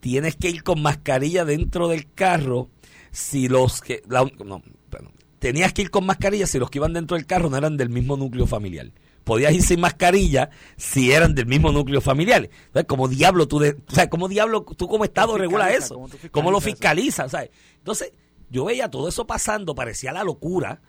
Tienes 0.00 0.36
que 0.36 0.48
ir 0.48 0.62
con 0.62 0.80
mascarilla 0.80 1.44
dentro 1.44 1.88
del 1.88 2.10
carro 2.14 2.70
si 3.10 3.48
los 3.48 3.80
que... 3.80 4.02
la- 4.08 4.24
no, 4.44 4.62
bueno, 4.90 5.12
tenías 5.38 5.72
que 5.72 5.82
ir 5.82 5.90
con 5.90 6.06
mascarilla 6.06 6.46
si 6.46 6.58
los 6.58 6.70
que 6.70 6.78
iban 6.78 6.92
dentro 6.92 7.16
del 7.16 7.26
carro 7.26 7.50
no 7.50 7.56
eran 7.56 7.76
del 7.76 7.90
mismo 7.90 8.16
núcleo 8.16 8.46
familiar 8.46 8.90
podías 9.28 9.52
ir 9.52 9.62
sin 9.62 9.80
mascarilla 9.80 10.48
si 10.78 11.12
eran 11.12 11.34
del 11.34 11.44
mismo 11.44 11.70
núcleo 11.70 12.00
familiar. 12.00 12.48
Entonces, 12.66 12.86
como 12.86 13.08
diablo 13.08 13.46
tú, 13.46 13.58
de, 13.58 13.76
o 13.86 13.94
sea, 13.94 14.08
como 14.08 14.26
diablo 14.26 14.62
tú 14.62 14.88
como 14.88 15.04
Estado 15.04 15.32
¿Cómo 15.32 15.38
regula 15.38 15.70
eso? 15.70 15.94
¿Cómo 15.94 16.08
fiscalizas 16.08 16.30
¿Cómo 16.32 16.50
lo 16.50 16.58
eso? 16.58 16.64
fiscaliza? 16.66 17.28
¿sabes? 17.28 17.50
Entonces, 17.76 18.12
yo 18.48 18.64
veía 18.64 18.90
todo 18.90 19.06
eso 19.06 19.26
pasando, 19.26 19.74
parecía 19.74 20.12
la 20.12 20.24
locura, 20.24 20.80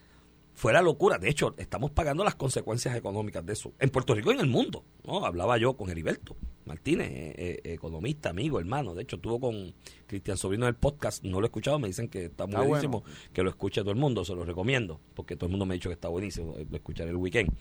fue 0.54 0.72
la 0.72 0.82
locura. 0.82 1.18
De 1.18 1.30
hecho, 1.30 1.54
estamos 1.58 1.92
pagando 1.92 2.24
las 2.24 2.36
consecuencias 2.36 2.96
económicas 2.96 3.46
de 3.46 3.54
eso, 3.54 3.74
en 3.78 3.90
Puerto 3.90 4.16
Rico 4.16 4.32
y 4.32 4.36
en 4.36 4.40
el 4.40 4.48
mundo. 4.48 4.86
¿no? 5.06 5.26
Hablaba 5.26 5.58
yo 5.58 5.76
con 5.76 5.90
Heriberto 5.90 6.38
Martínez, 6.66 7.10
eh, 7.12 7.36
eh, 7.38 7.74
economista, 7.74 8.30
amigo, 8.30 8.60
hermano. 8.60 8.94
De 8.94 9.04
hecho, 9.04 9.18
estuvo 9.18 9.40
con 9.40 9.74
Cristian 10.08 10.38
Sobrino 10.38 10.66
en 10.66 10.70
el 10.70 10.76
podcast, 10.76 11.24
no 11.24 11.42
lo 11.42 11.46
he 11.46 11.50
escuchado, 11.50 11.78
me 11.78 11.88
dicen 11.88 12.08
que 12.08 12.26
está 12.26 12.46
muy 12.46 12.56
Está 12.56 12.68
buenísimo, 12.68 13.02
bueno. 13.02 13.16
que 13.34 13.44
lo 13.44 13.50
escuche 13.50 13.82
todo 13.82 13.92
el 13.92 13.98
mundo, 13.98 14.24
se 14.24 14.34
lo 14.34 14.46
recomiendo, 14.46 15.02
porque 15.16 15.36
todo 15.36 15.48
el 15.48 15.52
mundo 15.52 15.66
me 15.66 15.74
ha 15.74 15.76
dicho 15.76 15.90
que 15.90 15.94
está 15.94 16.08
buenísimo, 16.08 16.56
eh, 16.58 16.66
lo 16.70 16.78
escucharé 16.78 17.10
el 17.10 17.18
weekend. 17.18 17.52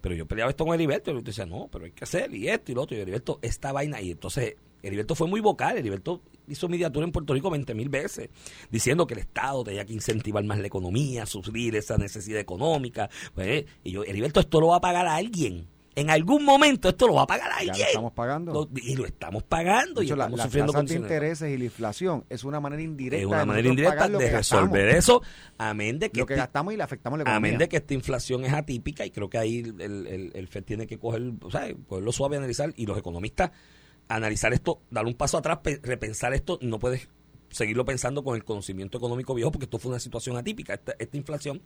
Pero 0.00 0.14
yo 0.14 0.26
peleaba 0.26 0.50
esto 0.50 0.64
con 0.64 0.74
Heriberto 0.74 1.10
y 1.10 1.12
Heriberto 1.12 1.30
decía, 1.30 1.46
no, 1.46 1.68
pero 1.70 1.84
hay 1.84 1.92
que 1.92 2.04
hacer 2.04 2.34
y 2.34 2.48
esto 2.48 2.72
y 2.72 2.74
lo 2.74 2.82
otro. 2.82 2.96
Y 2.96 3.00
Heriberto, 3.00 3.38
esta 3.42 3.72
vaina. 3.72 4.00
Y 4.00 4.12
entonces 4.12 4.56
Heriberto 4.82 5.14
fue 5.14 5.26
muy 5.26 5.40
vocal. 5.40 5.76
Heriberto 5.76 6.22
hizo 6.46 6.68
mediatura 6.68 7.04
en 7.04 7.12
Puerto 7.12 7.34
Rico 7.34 7.50
20 7.50 7.74
mil 7.74 7.88
veces, 7.88 8.30
diciendo 8.70 9.06
que 9.06 9.14
el 9.14 9.20
Estado 9.20 9.64
tenía 9.64 9.84
que 9.84 9.92
incentivar 9.92 10.42
más 10.44 10.58
la 10.58 10.66
economía, 10.66 11.26
suplir 11.26 11.76
esa 11.76 11.96
necesidad 11.96 12.40
económica. 12.40 13.10
Pues, 13.34 13.64
y 13.84 13.92
yo, 13.92 14.04
Heriberto, 14.04 14.40
esto 14.40 14.60
lo 14.60 14.68
va 14.68 14.76
a 14.76 14.80
pagar 14.80 15.06
a 15.06 15.16
alguien. 15.16 15.66
En 15.94 16.10
algún 16.10 16.44
momento 16.44 16.88
esto 16.90 17.08
lo 17.08 17.14
va 17.14 17.22
a 17.22 17.26
pagar 17.26 17.50
a 17.50 17.62
Ya 17.64 17.72
alguien. 17.72 17.78
lo 17.78 17.86
estamos 17.86 18.12
pagando. 18.12 18.52
Lo- 18.52 18.68
y 18.80 18.94
lo 18.94 19.04
estamos 19.04 19.42
pagando 19.42 20.00
y 20.00 20.06
hecho, 20.06 20.14
la, 20.16 20.24
estamos 20.24 20.38
las 20.38 20.46
sufriendo 20.46 20.72
de 20.82 20.94
intereses 20.94 21.50
y 21.50 21.58
la 21.58 21.64
inflación 21.64 22.24
es 22.28 22.44
una 22.44 22.60
manera 22.60 22.82
indirecta 22.82 23.20
Es 23.20 23.26
una 23.26 23.40
de 23.40 23.46
manera 23.46 23.68
indirecta 23.68 24.08
de 24.08 24.30
gastamos, 24.30 24.32
resolver 24.70 24.88
eso, 24.90 25.22
amén 25.58 25.98
de 25.98 26.10
que 26.10 26.20
lo 26.20 26.26
que 26.26 26.34
este- 26.34 26.40
gastamos 26.42 26.72
y 26.72 26.76
le 26.76 26.82
afectamos 26.84 27.16
a 27.16 27.18
la 27.18 27.22
economía. 27.22 27.48
Amén 27.48 27.58
de 27.58 27.68
que 27.68 27.78
esta 27.78 27.94
inflación 27.94 28.44
es 28.44 28.52
atípica 28.52 29.04
y 29.04 29.10
creo 29.10 29.28
que 29.28 29.38
ahí 29.38 29.58
el, 29.60 30.06
el, 30.06 30.30
el 30.34 30.46
FED 30.48 30.62
tiene 30.64 30.86
que 30.86 30.98
coger, 30.98 31.32
o 31.42 31.50
sea, 31.50 31.68
cogerlo 31.88 32.12
suave 32.12 32.36
y 32.36 32.38
analizar 32.38 32.72
y 32.76 32.86
los 32.86 32.96
economistas 32.96 33.50
analizar 34.08 34.52
esto, 34.52 34.80
dar 34.90 35.04
un 35.04 35.14
paso 35.14 35.36
atrás, 35.36 35.58
pe- 35.62 35.80
repensar 35.82 36.32
esto, 36.32 36.58
no 36.62 36.78
puedes 36.78 37.08
seguirlo 37.50 37.84
pensando 37.84 38.22
con 38.22 38.36
el 38.36 38.44
conocimiento 38.44 38.98
económico 38.98 39.34
viejo 39.34 39.50
porque 39.50 39.64
esto 39.64 39.78
fue 39.78 39.90
una 39.90 40.00
situación 40.00 40.36
atípica. 40.36 40.74
Esta, 40.74 40.94
esta 40.98 41.16
inflación, 41.16 41.60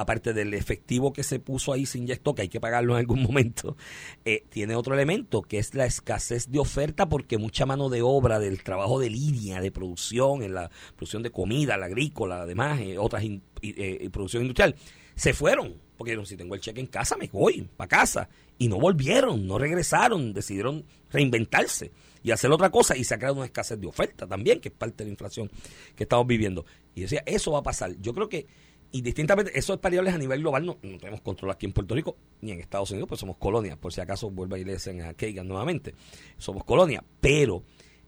aparte 0.00 0.32
del 0.32 0.54
efectivo 0.54 1.12
que 1.12 1.22
se 1.22 1.40
puso 1.40 1.72
ahí, 1.72 1.84
se 1.86 1.98
inyectó, 1.98 2.34
que 2.34 2.42
hay 2.42 2.48
que 2.48 2.60
pagarlo 2.60 2.94
en 2.94 3.00
algún 3.00 3.22
momento, 3.24 3.76
eh, 4.24 4.44
tiene 4.48 4.74
otro 4.76 4.94
elemento 4.94 5.42
que 5.42 5.58
es 5.58 5.74
la 5.74 5.86
escasez 5.86 6.50
de 6.50 6.58
oferta 6.58 7.08
porque 7.08 7.36
mucha 7.38 7.66
mano 7.66 7.88
de 7.88 8.02
obra 8.02 8.38
del 8.38 8.62
trabajo 8.62 8.98
de 9.00 9.10
línea, 9.10 9.60
de 9.60 9.70
producción, 9.70 10.42
en 10.42 10.54
la 10.54 10.70
producción 10.96 11.22
de 11.22 11.30
comida, 11.30 11.76
la 11.76 11.86
agrícola, 11.86 12.42
además, 12.42 12.80
eh, 12.80 12.96
otras 12.98 13.24
in- 13.24 13.42
eh, 13.62 14.08
producción 14.12 14.42
industrial, 14.42 14.74
se 15.14 15.32
fueron. 15.34 15.74
Porque 15.96 16.12
dijeron, 16.12 16.26
si 16.26 16.36
tengo 16.36 16.54
el 16.54 16.60
cheque 16.60 16.78
en 16.80 16.86
casa, 16.86 17.16
me 17.16 17.26
voy 17.26 17.68
para 17.76 17.88
casa. 17.88 18.28
Y 18.56 18.68
no 18.68 18.78
volvieron, 18.78 19.48
no 19.48 19.58
regresaron, 19.58 20.32
decidieron 20.32 20.84
reinventarse 21.10 21.90
y 22.22 22.30
hacer 22.30 22.52
otra 22.52 22.70
cosa. 22.70 22.96
Y 22.96 23.02
se 23.02 23.14
ha 23.14 23.18
creado 23.18 23.34
una 23.34 23.46
escasez 23.46 23.80
de 23.80 23.88
oferta 23.88 24.24
también, 24.26 24.60
que 24.60 24.68
es 24.68 24.74
parte 24.74 24.98
de 24.98 25.06
la 25.06 25.10
inflación 25.14 25.50
que 25.96 26.04
estamos 26.04 26.24
viviendo. 26.24 26.64
Y 26.94 27.00
decía, 27.00 27.24
eso 27.26 27.50
va 27.50 27.58
a 27.58 27.62
pasar. 27.64 27.96
Yo 28.00 28.14
creo 28.14 28.28
que, 28.28 28.46
indistintamente, 28.92 29.58
esos 29.58 29.80
variables 29.80 30.14
a 30.14 30.18
nivel 30.18 30.40
global 30.40 30.64
no, 30.64 30.78
no 30.82 30.98
tenemos 30.98 31.20
control 31.20 31.50
aquí 31.50 31.66
en 31.66 31.72
Puerto 31.72 31.94
Rico 31.94 32.16
ni 32.40 32.52
en 32.52 32.60
Estados 32.60 32.90
Unidos, 32.90 33.08
pues 33.08 33.20
somos 33.20 33.36
colonia. 33.36 33.76
Por 33.76 33.92
si 33.92 34.00
acaso 34.00 34.30
vuelva 34.30 34.58
y 34.58 34.64
le 34.64 34.72
dicen 34.74 35.02
a 35.02 35.14
Kagan 35.14 35.46
nuevamente, 35.48 35.94
somos 36.38 36.64
colonia. 36.64 37.04
Pero 37.20 37.62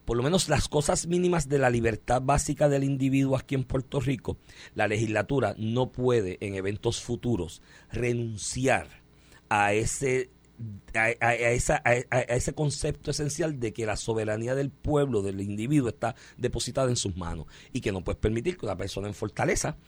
por 0.04 0.16
lo 0.16 0.22
menos 0.22 0.48
las 0.48 0.66
cosas 0.68 1.06
mínimas 1.06 1.48
de 1.48 1.58
la 1.58 1.70
libertad 1.70 2.20
básica 2.22 2.68
del 2.68 2.82
individuo 2.84 3.36
aquí 3.36 3.54
en 3.54 3.64
Puerto 3.64 4.00
Rico, 4.00 4.38
la 4.74 4.88
legislatura 4.88 5.54
no 5.58 5.92
puede 5.92 6.38
en 6.40 6.54
eventos 6.54 7.00
futuros 7.02 7.62
renunciar 7.92 8.88
a 9.48 9.72
ese 9.72 10.30
a, 10.94 11.10
a- 11.20 11.34
esa, 11.34 11.80
a 11.84 11.94
ese 12.20 12.52
concepto 12.54 13.10
esencial 13.12 13.60
de 13.60 13.72
que 13.72 13.86
la 13.86 13.96
soberanía 13.96 14.54
del 14.54 14.70
pueblo, 14.70 15.22
del 15.22 15.40
individuo, 15.40 15.88
está 15.88 16.14
depositada 16.36 16.90
en 16.90 16.96
sus 16.96 17.16
manos 17.16 17.46
y 17.72 17.80
que 17.80 17.92
no 17.92 18.02
puedes 18.04 18.18
permitir 18.20 18.58
que 18.58 18.66
una 18.66 18.76
persona 18.76 19.08
en 19.08 19.14
fortaleza, 19.14 19.78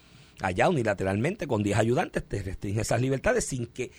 allá 0.42 0.68
unilateralmente, 0.68 1.46
con 1.46 1.62
10 1.62 1.78
ayudantes, 1.78 2.24
te 2.24 2.42
restringe 2.42 2.80
esas 2.82 3.00
libertades 3.00 3.44
sin 3.46 3.66
que 3.66 3.90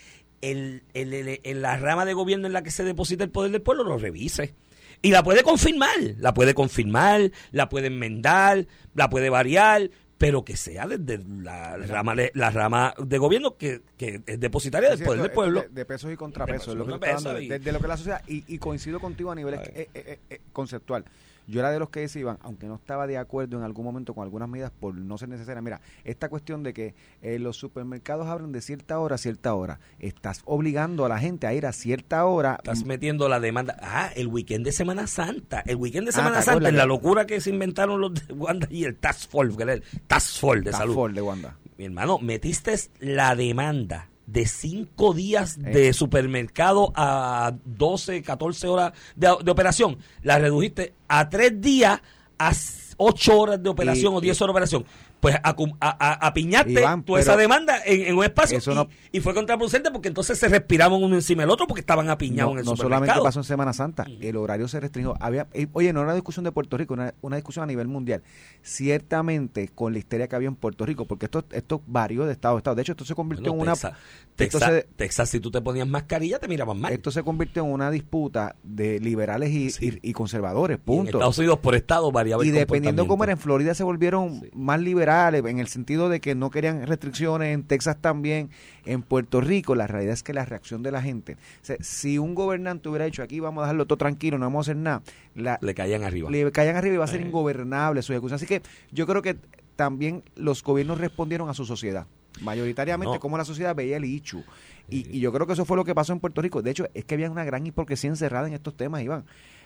el, 0.41 0.83
el- 0.93 1.13
el- 1.13 1.39
el- 1.43 1.61
la 1.61 1.77
rama 1.77 2.05
de 2.05 2.13
gobierno 2.13 2.47
en 2.47 2.53
la 2.53 2.63
que 2.63 2.71
se 2.71 2.83
deposita 2.83 3.23
el 3.23 3.29
poder 3.31 3.51
del 3.51 3.61
pueblo 3.61 3.83
lo 3.83 3.97
revise. 3.97 4.53
Y 5.01 5.11
la 5.11 5.23
puede 5.23 5.43
confirmar, 5.43 5.97
la 6.17 6.33
puede 6.33 6.53
confirmar, 6.53 7.31
la 7.51 7.67
puede 7.69 7.87
enmendar, 7.87 8.67
la 8.93 9.09
puede 9.09 9.29
variar, 9.29 9.89
pero 10.17 10.45
que 10.45 10.55
sea 10.55 10.87
desde 10.87 11.21
la 11.41 11.75
rama, 11.77 12.15
de- 12.15 12.31
la 12.35 12.49
rama 12.51 12.93
de 12.97 13.17
gobierno 13.17 13.57
que, 13.57 13.81
que 13.97 14.21
es 14.25 14.39
depositaria 14.39 14.89
del 14.89 15.03
poder 15.03 15.21
del 15.23 15.31
pueblo. 15.31 15.61
De, 15.63 15.69
de 15.69 15.85
pesos 15.85 16.11
y 16.13 16.15
contrapesos, 16.15 16.67
De 16.67 16.81
es 16.83 16.87
lo 16.87 16.93
que 16.93 16.99
pesos 16.99 17.23
tú 17.23 17.29
y 17.29 17.31
estás 17.31 17.35
hablando, 17.35 17.39
contrapesos 17.39 17.49
de, 17.49 17.59
de 17.59 17.71
lo 17.73 17.79
que 17.79 17.85
es 17.85 17.89
la 17.89 17.97
sociedad, 17.97 18.21
y, 18.27 18.43
y 18.53 18.57
coincido 18.59 18.99
contigo 19.01 19.31
a 19.31 19.35
nivel 19.35 19.55
eh, 19.55 19.89
eh, 19.93 20.19
eh, 20.29 20.41
conceptual. 20.53 21.03
Yo 21.47 21.59
era 21.59 21.71
de 21.71 21.79
los 21.79 21.89
que 21.89 22.01
decían, 22.01 22.37
aunque 22.41 22.67
no 22.67 22.75
estaba 22.75 23.07
de 23.07 23.17
acuerdo 23.17 23.57
en 23.57 23.63
algún 23.63 23.85
momento 23.85 24.13
con 24.13 24.23
algunas 24.23 24.47
medidas 24.49 24.71
por 24.71 24.95
no 24.95 25.17
ser 25.17 25.29
necesarias. 25.29 25.63
Mira, 25.63 25.81
esta 26.03 26.29
cuestión 26.29 26.63
de 26.63 26.73
que 26.73 26.95
eh, 27.21 27.39
los 27.39 27.57
supermercados 27.57 28.27
abren 28.27 28.51
de 28.51 28.61
cierta 28.61 28.99
hora 28.99 29.15
a 29.15 29.17
cierta 29.17 29.53
hora, 29.53 29.79
estás 29.99 30.41
obligando 30.45 31.05
a 31.05 31.09
la 31.09 31.19
gente 31.19 31.47
a 31.47 31.53
ir 31.53 31.65
a 31.65 31.73
cierta 31.73 32.25
hora. 32.25 32.55
Estás 32.57 32.85
metiendo 32.85 33.27
la 33.29 33.39
demanda. 33.39 33.75
Ah, 33.81 34.09
el 34.15 34.27
weekend 34.27 34.65
de 34.65 34.71
Semana 34.71 35.07
Santa. 35.07 35.61
El 35.65 35.75
weekend 35.77 36.05
de 36.07 36.09
Ah, 36.11 36.13
Semana 36.17 36.39
¿te 36.39 36.43
Santa, 36.43 36.69
en 36.69 36.77
la 36.77 36.85
locura 36.85 37.25
que 37.25 37.41
se 37.41 37.49
inventaron 37.49 37.99
los 37.99 38.13
de 38.13 38.33
Wanda 38.33 38.67
y 38.69 38.85
el 38.85 38.95
Task 38.95 39.29
Force, 39.29 39.55
que 39.57 39.63
era 39.63 39.73
el 39.73 39.83
Task 40.07 40.39
Force 40.39 40.61
de 40.63 40.71
Task 40.71 40.81
salud. 40.81 40.95
Force 40.95 41.15
de 41.15 41.21
Wanda. 41.21 41.57
Mi 41.77 41.85
hermano, 41.85 42.19
metiste 42.19 42.75
la 42.99 43.35
demanda 43.35 44.07
de 44.25 44.45
cinco 44.45 45.13
días 45.13 45.57
Eh. 45.57 45.69
de 45.71 45.93
supermercado 45.93 46.91
a 46.95 47.53
12, 47.65 48.21
14 48.21 48.67
horas 48.67 48.93
de, 49.15 49.33
de 49.43 49.51
operación. 49.51 49.97
La 50.21 50.39
redujiste 50.39 50.93
a 51.07 51.29
tres 51.29 51.59
días 51.59 52.01
a 52.37 52.53
s- 52.93 52.95
ocho 52.97 53.39
horas 53.39 53.61
de 53.61 53.69
operación 53.69 54.13
Y- 54.13 54.17
o 54.17 54.21
10 54.21 54.41
horas 54.41 54.47
de 54.49 54.51
operación. 54.51 54.85
Pues 55.19 55.35
acum- 55.37 55.75
a, 55.79 55.89
a- 55.89 56.27
apiñaste 56.27 56.71
Iván, 56.71 57.03
toda 57.03 57.19
esa 57.19 57.37
demanda 57.37 57.77
en, 57.85 58.01
en 58.07 58.17
un 58.17 58.23
espacio 58.25 58.57
eso 58.57 58.71
y, 58.71 58.75
no- 58.75 58.89
y 59.11 59.19
fue 59.21 59.33
contraproducente 59.33 59.89
porque 59.91 60.09
entonces 60.09 60.37
se 60.37 60.47
respiraban 60.49 61.01
uno 61.01 61.15
encima 61.15 61.43
del 61.43 61.49
otro 61.49 61.65
porque 61.65 61.79
estaban 61.79 62.09
apiñados 62.09 62.53
No, 62.53 62.59
en 62.59 62.59
el 62.59 62.65
no 62.65 62.75
solamente 62.75 63.15
pasó 63.23 63.39
en 63.39 63.43
Semana 63.45 63.71
Santa, 63.73 64.05
el 64.19 64.35
horario 64.37 64.67
se 64.67 64.79
restringió. 64.79 65.15
Había, 65.19 65.47
oye, 65.73 65.93
no 65.93 65.99
era 66.01 66.07
una 66.07 66.15
discusión 66.15 66.43
de 66.43 66.51
Puerto 66.51 66.77
Rico, 66.77 66.93
una, 66.93 67.13
una 67.21 67.37
discusión 67.37 67.63
a 67.63 67.67
nivel 67.67 67.87
mundial. 67.87 68.21
Ciertamente 68.61 69.69
con 69.69 69.93
la 69.93 69.99
histeria 69.99 70.27
que 70.27 70.35
había 70.35 70.47
en 70.49 70.55
Puerto 70.55 70.85
Rico, 70.85 71.05
porque 71.05 71.25
esto, 71.27 71.45
esto 71.51 71.81
varió 71.87 72.25
de 72.25 72.33
estado 72.33 72.55
a 72.55 72.57
estado. 72.57 72.75
De 72.75 72.81
hecho, 72.81 72.91
esto 72.93 73.05
se 73.05 73.15
convirtió 73.15 73.53
Bueno, 73.53 73.71
en 73.73 73.79
una... 73.79 73.97
Texas, 74.35 74.85
Texas, 74.95 75.29
si 75.29 75.39
tú 75.39 75.51
te 75.51 75.61
ponías 75.61 75.87
mascarilla, 75.87 76.39
te 76.39 76.47
miraban 76.47 76.79
mal. 76.81 76.91
Esto 76.91 77.11
se 77.11 77.21
convirtió 77.23 77.63
en 77.63 77.71
una 77.71 77.91
disputa 77.91 78.55
de 78.63 78.99
liberales 78.99 79.51
y, 79.51 79.69
Sí. 79.69 79.99
y- 80.01 80.09
y 80.09 80.13
conservadores, 80.13 80.77
Y 80.77 80.79
en 80.79 80.85
punto. 80.85 81.17
Estados 81.17 81.37
Unidos, 81.37 81.59
por 81.59 81.75
estado, 81.75 82.11
variaba 82.11 82.43
Y 82.43 82.49
el 82.49 82.55
dependiendo 82.83 83.07
cómo 83.07 83.23
era, 83.23 83.33
en. 83.33 83.37
Florida 83.39 83.73
se 83.73 83.83
volvieron 83.83 84.41
Sí. 84.41 84.49
más 84.53 84.79
liberales, 84.79 85.43
en 85.45 85.59
el 85.59 85.67
sentido 85.67 86.09
de 86.09 86.19
que 86.21 86.35
no 86.35 86.49
querían 86.49 86.85
restricciones, 86.85 87.53
en 87.53 87.63
Texas 87.63 87.97
también, 87.99 88.49
en 88.85 89.01
Puerto 89.01 89.41
Rico, 89.41 89.75
la 89.75 89.87
realidad 89.87 90.13
es 90.13 90.23
que 90.23 90.33
la 90.33 90.45
reacción 90.45 90.83
de 90.83 90.91
la 90.91 91.01
gente, 91.01 91.33
o 91.33 91.37
sea, 91.65 91.77
si 91.79 92.17
un 92.17 92.35
gobernante 92.35 92.89
hubiera 92.89 93.05
dicho 93.05 93.23
aquí 93.23 93.39
vamos 93.39 93.61
a 93.61 93.65
dejarlo 93.65 93.85
todo 93.85 93.97
tranquilo, 93.97 94.37
no 94.37 94.45
vamos 94.45 94.67
a 94.67 94.71
hacer 94.71 94.81
nada, 94.81 95.01
la, 95.35 95.57
Le 95.61 95.73
caían 95.73 96.03
arriba. 96.03 96.29
le 96.29 96.51
caían 96.51 96.75
arriba 96.75 96.95
y 96.95 96.97
va 96.97 97.05
a 97.05 97.07
ser 97.07 97.21
Eh. 97.21 97.25
ingobernable 97.25 98.01
su 98.01 98.13
ejecución. 98.13 98.35
Así 98.35 98.45
que 98.45 98.61
yo 98.91 99.05
creo 99.07 99.21
que 99.21 99.37
también 99.75 100.23
los 100.35 100.61
gobiernos 100.63 100.99
respondieron 100.99 101.49
a 101.49 101.53
su 101.53 101.65
sociedad. 101.65 102.05
Mayoritariamente, 102.41 103.13
No. 103.15 103.19
como 103.19 103.37
la 103.37 103.45
sociedad 103.45 103.75
veía 103.75 103.97
el 103.97 104.05
Ichu. 104.05 104.43
Y, 104.89 105.07
y 105.15 105.19
yo 105.19 105.31
creo 105.31 105.47
que 105.47 105.53
eso 105.53 105.65
fue 105.65 105.77
lo 105.77 105.85
que 105.85 105.95
pasó 105.95 106.13
en 106.13 106.19
Puerto 106.19 106.41
Rico. 106.41 106.61
De 106.61 106.71
hecho, 106.71 106.87
es 106.93 107.05
que 107.05 107.13
había 107.15 107.29
una 107.31 107.43
gran 107.43 107.65
hipocresía 107.65 108.09
encerrada 108.09 108.47
en 108.47 108.53
estos 108.53 108.75
temas, 108.75 109.01
Iván. 109.01 109.23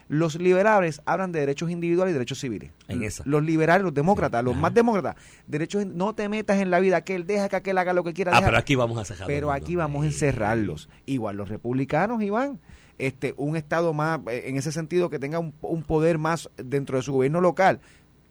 Los 0.09 0.35
liberales 0.35 1.01
hablan 1.05 1.31
de 1.31 1.41
derechos 1.41 1.69
individuales 1.69 2.11
y 2.11 2.13
derechos 2.13 2.39
civiles. 2.39 2.71
En 2.87 3.03
esa. 3.03 3.23
Los 3.25 3.43
liberales, 3.43 3.83
los 3.83 3.93
demócratas, 3.93 4.43
los 4.43 4.53
Ajá. 4.53 4.61
más 4.61 4.73
demócratas, 4.73 5.15
derechos, 5.47 5.85
no 5.85 6.15
te 6.15 6.29
metas 6.29 6.59
en 6.59 6.71
la 6.71 6.79
vida, 6.79 7.01
que 7.01 7.15
él 7.15 7.25
deja 7.27 7.49
que 7.49 7.57
aquel 7.57 7.77
haga 7.77 7.93
lo 7.93 8.03
que 8.03 8.13
quiera. 8.13 8.31
Ah, 8.35 8.41
pero 8.43 8.57
aquí 8.57 8.75
vamos 8.75 8.97
a 8.97 9.05
cerrar. 9.05 9.27
pero 9.27 9.51
aquí 9.51 9.75
vamos 9.75 10.03
a 10.03 10.07
encerrarlos. 10.07 10.89
Igual 11.05 11.37
los 11.37 11.49
republicanos, 11.49 12.21
Iván, 12.23 12.59
este, 12.97 13.33
un 13.37 13.55
estado 13.57 13.93
más, 13.93 14.21
eh, 14.29 14.43
en 14.45 14.57
ese 14.57 14.71
sentido, 14.71 15.09
que 15.09 15.19
tenga 15.19 15.39
un, 15.39 15.53
un 15.61 15.83
poder 15.83 16.17
más 16.17 16.49
dentro 16.57 16.97
de 16.97 17.03
su 17.03 17.13
gobierno 17.13 17.41
local, 17.41 17.79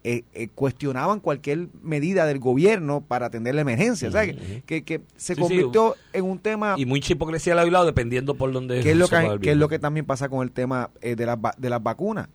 eh, 0.08 0.22
eh, 0.34 0.46
cuestionaban 0.54 1.18
cualquier 1.18 1.66
medida 1.82 2.26
del 2.26 2.38
gobierno 2.38 3.00
para 3.00 3.26
atender 3.26 3.56
la 3.56 3.62
emergencia. 3.62 4.08
¿sabes? 4.12 4.36
Ujú. 4.36 4.62
que, 4.64 4.84
que 4.84 5.00
se 5.16 5.34
Sí, 5.34 5.34
sí, 5.34 5.40
convirtió 5.40 5.96
en 6.12 6.24
un 6.24 6.38
tema 6.38 6.74
Y 6.78 6.86
mucha 6.86 7.12
hipocresía 7.12 7.60
al 7.60 7.72
lado 7.72 7.84
dependiendo 7.86 8.36
por 8.36 8.52
donde. 8.52 8.80
¿Qué 8.82 8.92
es 8.92 8.96
lo 8.96 9.08
que, 9.08 9.38
qué 9.42 9.50
es 9.50 9.56
lo 9.56 9.68
que 9.68 9.80
también 9.80 10.06
pasa 10.06 10.28
con 10.28 10.42
el 10.44 10.52
tema 10.52 10.90
eh, 11.00 11.16
de, 11.16 11.26
las, 11.26 11.38
de 11.58 11.70
las 11.70 11.82
vacunas? 11.82 12.28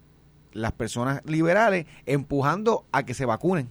Las 0.51 0.73
personas 0.73 1.21
liberales 1.25 1.85
empujando 2.05 2.83
a 2.91 3.05
que 3.05 3.13
se 3.13 3.25
vacunen. 3.25 3.69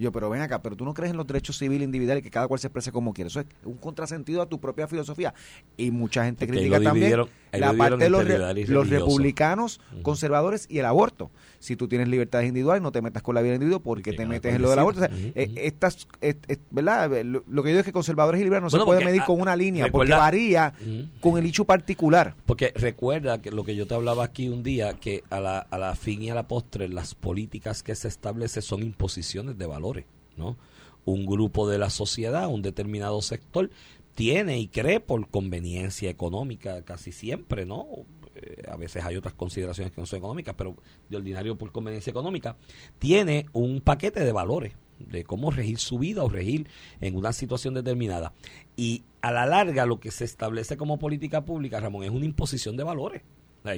Yo, 0.00 0.12
pero 0.12 0.30
ven 0.30 0.40
acá, 0.42 0.62
pero 0.62 0.76
tú 0.76 0.84
no 0.84 0.94
crees 0.94 1.10
en 1.10 1.16
los 1.16 1.26
derechos 1.26 1.58
civiles 1.58 1.84
individuales 1.84 2.22
que 2.22 2.30
cada 2.30 2.46
cual 2.46 2.60
se 2.60 2.68
exprese 2.68 2.92
como 2.92 3.12
quiere. 3.12 3.28
Eso 3.28 3.40
es 3.40 3.46
un 3.64 3.74
contrasentido 3.78 4.40
a 4.42 4.46
tu 4.46 4.60
propia 4.60 4.86
filosofía. 4.86 5.34
Y 5.76 5.90
mucha 5.90 6.24
gente 6.24 6.46
critica 6.46 6.80
también 6.80 7.18
la 7.52 7.72
parte 7.72 8.04
de 8.04 8.08
los, 8.10 8.24
re- 8.24 8.38
republicanos 8.84 9.80
conservadores 10.02 10.66
y 10.70 10.78
el 10.78 10.84
aborto. 10.86 11.30
Si 11.58 11.76
tú 11.76 11.88
tienes 11.88 12.08
libertades 12.08 12.48
individuales, 12.48 12.82
no 12.82 12.92
te 12.92 13.02
metas 13.02 13.22
con 13.22 13.34
la 13.34 13.42
vida 13.42 13.54
individual 13.54 13.82
porque 13.82 14.10
Que 14.10 14.16
te 14.16 14.26
metes 14.26 14.54
en 14.54 14.62
lo 14.62 14.70
del 14.70 14.78
aborto. 14.78 15.00
O 15.00 15.06
sea, 15.06 15.16
eh, 15.34 15.52
estas, 15.56 16.06
eh, 16.20 16.34
eh, 16.48 16.56
¿verdad? 16.70 17.10
Lo, 17.24 17.42
lo 17.48 17.62
que 17.62 17.70
yo 17.70 17.72
digo 17.74 17.80
es 17.80 17.86
que 17.86 17.92
conservadores 17.92 18.40
y 18.40 18.44
liberales 18.44 18.72
no 18.72 18.78
Bueno, 18.78 18.84
se 18.84 18.86
puede 18.86 18.98
porque, 19.00 19.06
medir 19.06 19.22
ah, 19.22 19.26
con 19.26 19.40
una 19.40 19.56
línea 19.56 19.90
porque 19.90 20.12
varía 20.12 20.72
con 21.20 21.38
el 21.38 21.46
hecho 21.46 21.64
particular. 21.64 22.34
Porque 22.46 22.72
recuerda 22.74 23.42
que 23.42 23.50
lo 23.50 23.64
que 23.64 23.74
yo 23.74 23.86
te 23.86 23.94
hablaba 23.94 24.24
aquí 24.24 24.48
un 24.48 24.62
día, 24.62 24.94
que 24.94 25.24
a 25.30 25.40
la, 25.40 25.58
a 25.58 25.78
la 25.78 25.94
fin 25.94 26.22
y 26.22 26.30
a 26.30 26.34
la 26.34 26.46
postre, 26.46 26.88
las 26.88 27.14
políticas 27.14 27.82
que 27.82 27.94
se 27.94 28.08
establecen 28.08 28.62
son 28.62 28.82
imposiciones 28.82 29.58
de 29.58 29.66
valores, 29.66 30.04
¿no? 30.36 30.56
Un 31.04 31.26
grupo 31.26 31.68
de 31.68 31.78
la 31.78 31.90
sociedad, 31.90 32.48
un 32.48 32.62
determinado 32.62 33.20
sector, 33.22 33.70
tiene 34.14 34.58
y 34.58 34.68
cree 34.68 34.98
por 35.00 35.28
conveniencia 35.28 36.10
económica 36.10 36.82
casi 36.82 37.12
siempre, 37.12 37.66
¿no? 37.66 37.86
Eh, 38.40 38.62
a 38.68 38.76
veces 38.76 39.04
hay 39.04 39.16
otras 39.16 39.34
consideraciones 39.34 39.92
que 39.92 40.00
no 40.00 40.06
son 40.06 40.18
económicas, 40.18 40.54
pero 40.56 40.76
de 41.08 41.16
ordinario 41.16 41.56
por 41.56 41.72
conveniencia 41.72 42.10
económica, 42.10 42.56
tiene 42.98 43.46
un 43.52 43.80
paquete 43.80 44.24
de 44.24 44.32
valores 44.32 44.74
de 44.98 45.24
cómo 45.24 45.50
regir 45.50 45.78
su 45.78 45.98
vida 45.98 46.24
o 46.24 46.28
regir 46.28 46.68
en 47.00 47.16
una 47.16 47.32
situación 47.32 47.74
determinada. 47.74 48.32
Y 48.76 49.04
a 49.20 49.32
la 49.32 49.46
larga 49.46 49.86
lo 49.86 50.00
que 50.00 50.10
se 50.10 50.24
establece 50.24 50.76
como 50.76 50.98
política 50.98 51.44
pública, 51.44 51.80
Ramón, 51.80 52.04
es 52.04 52.10
una 52.10 52.24
imposición 52.24 52.76
de 52.76 52.84
valores. 52.84 53.22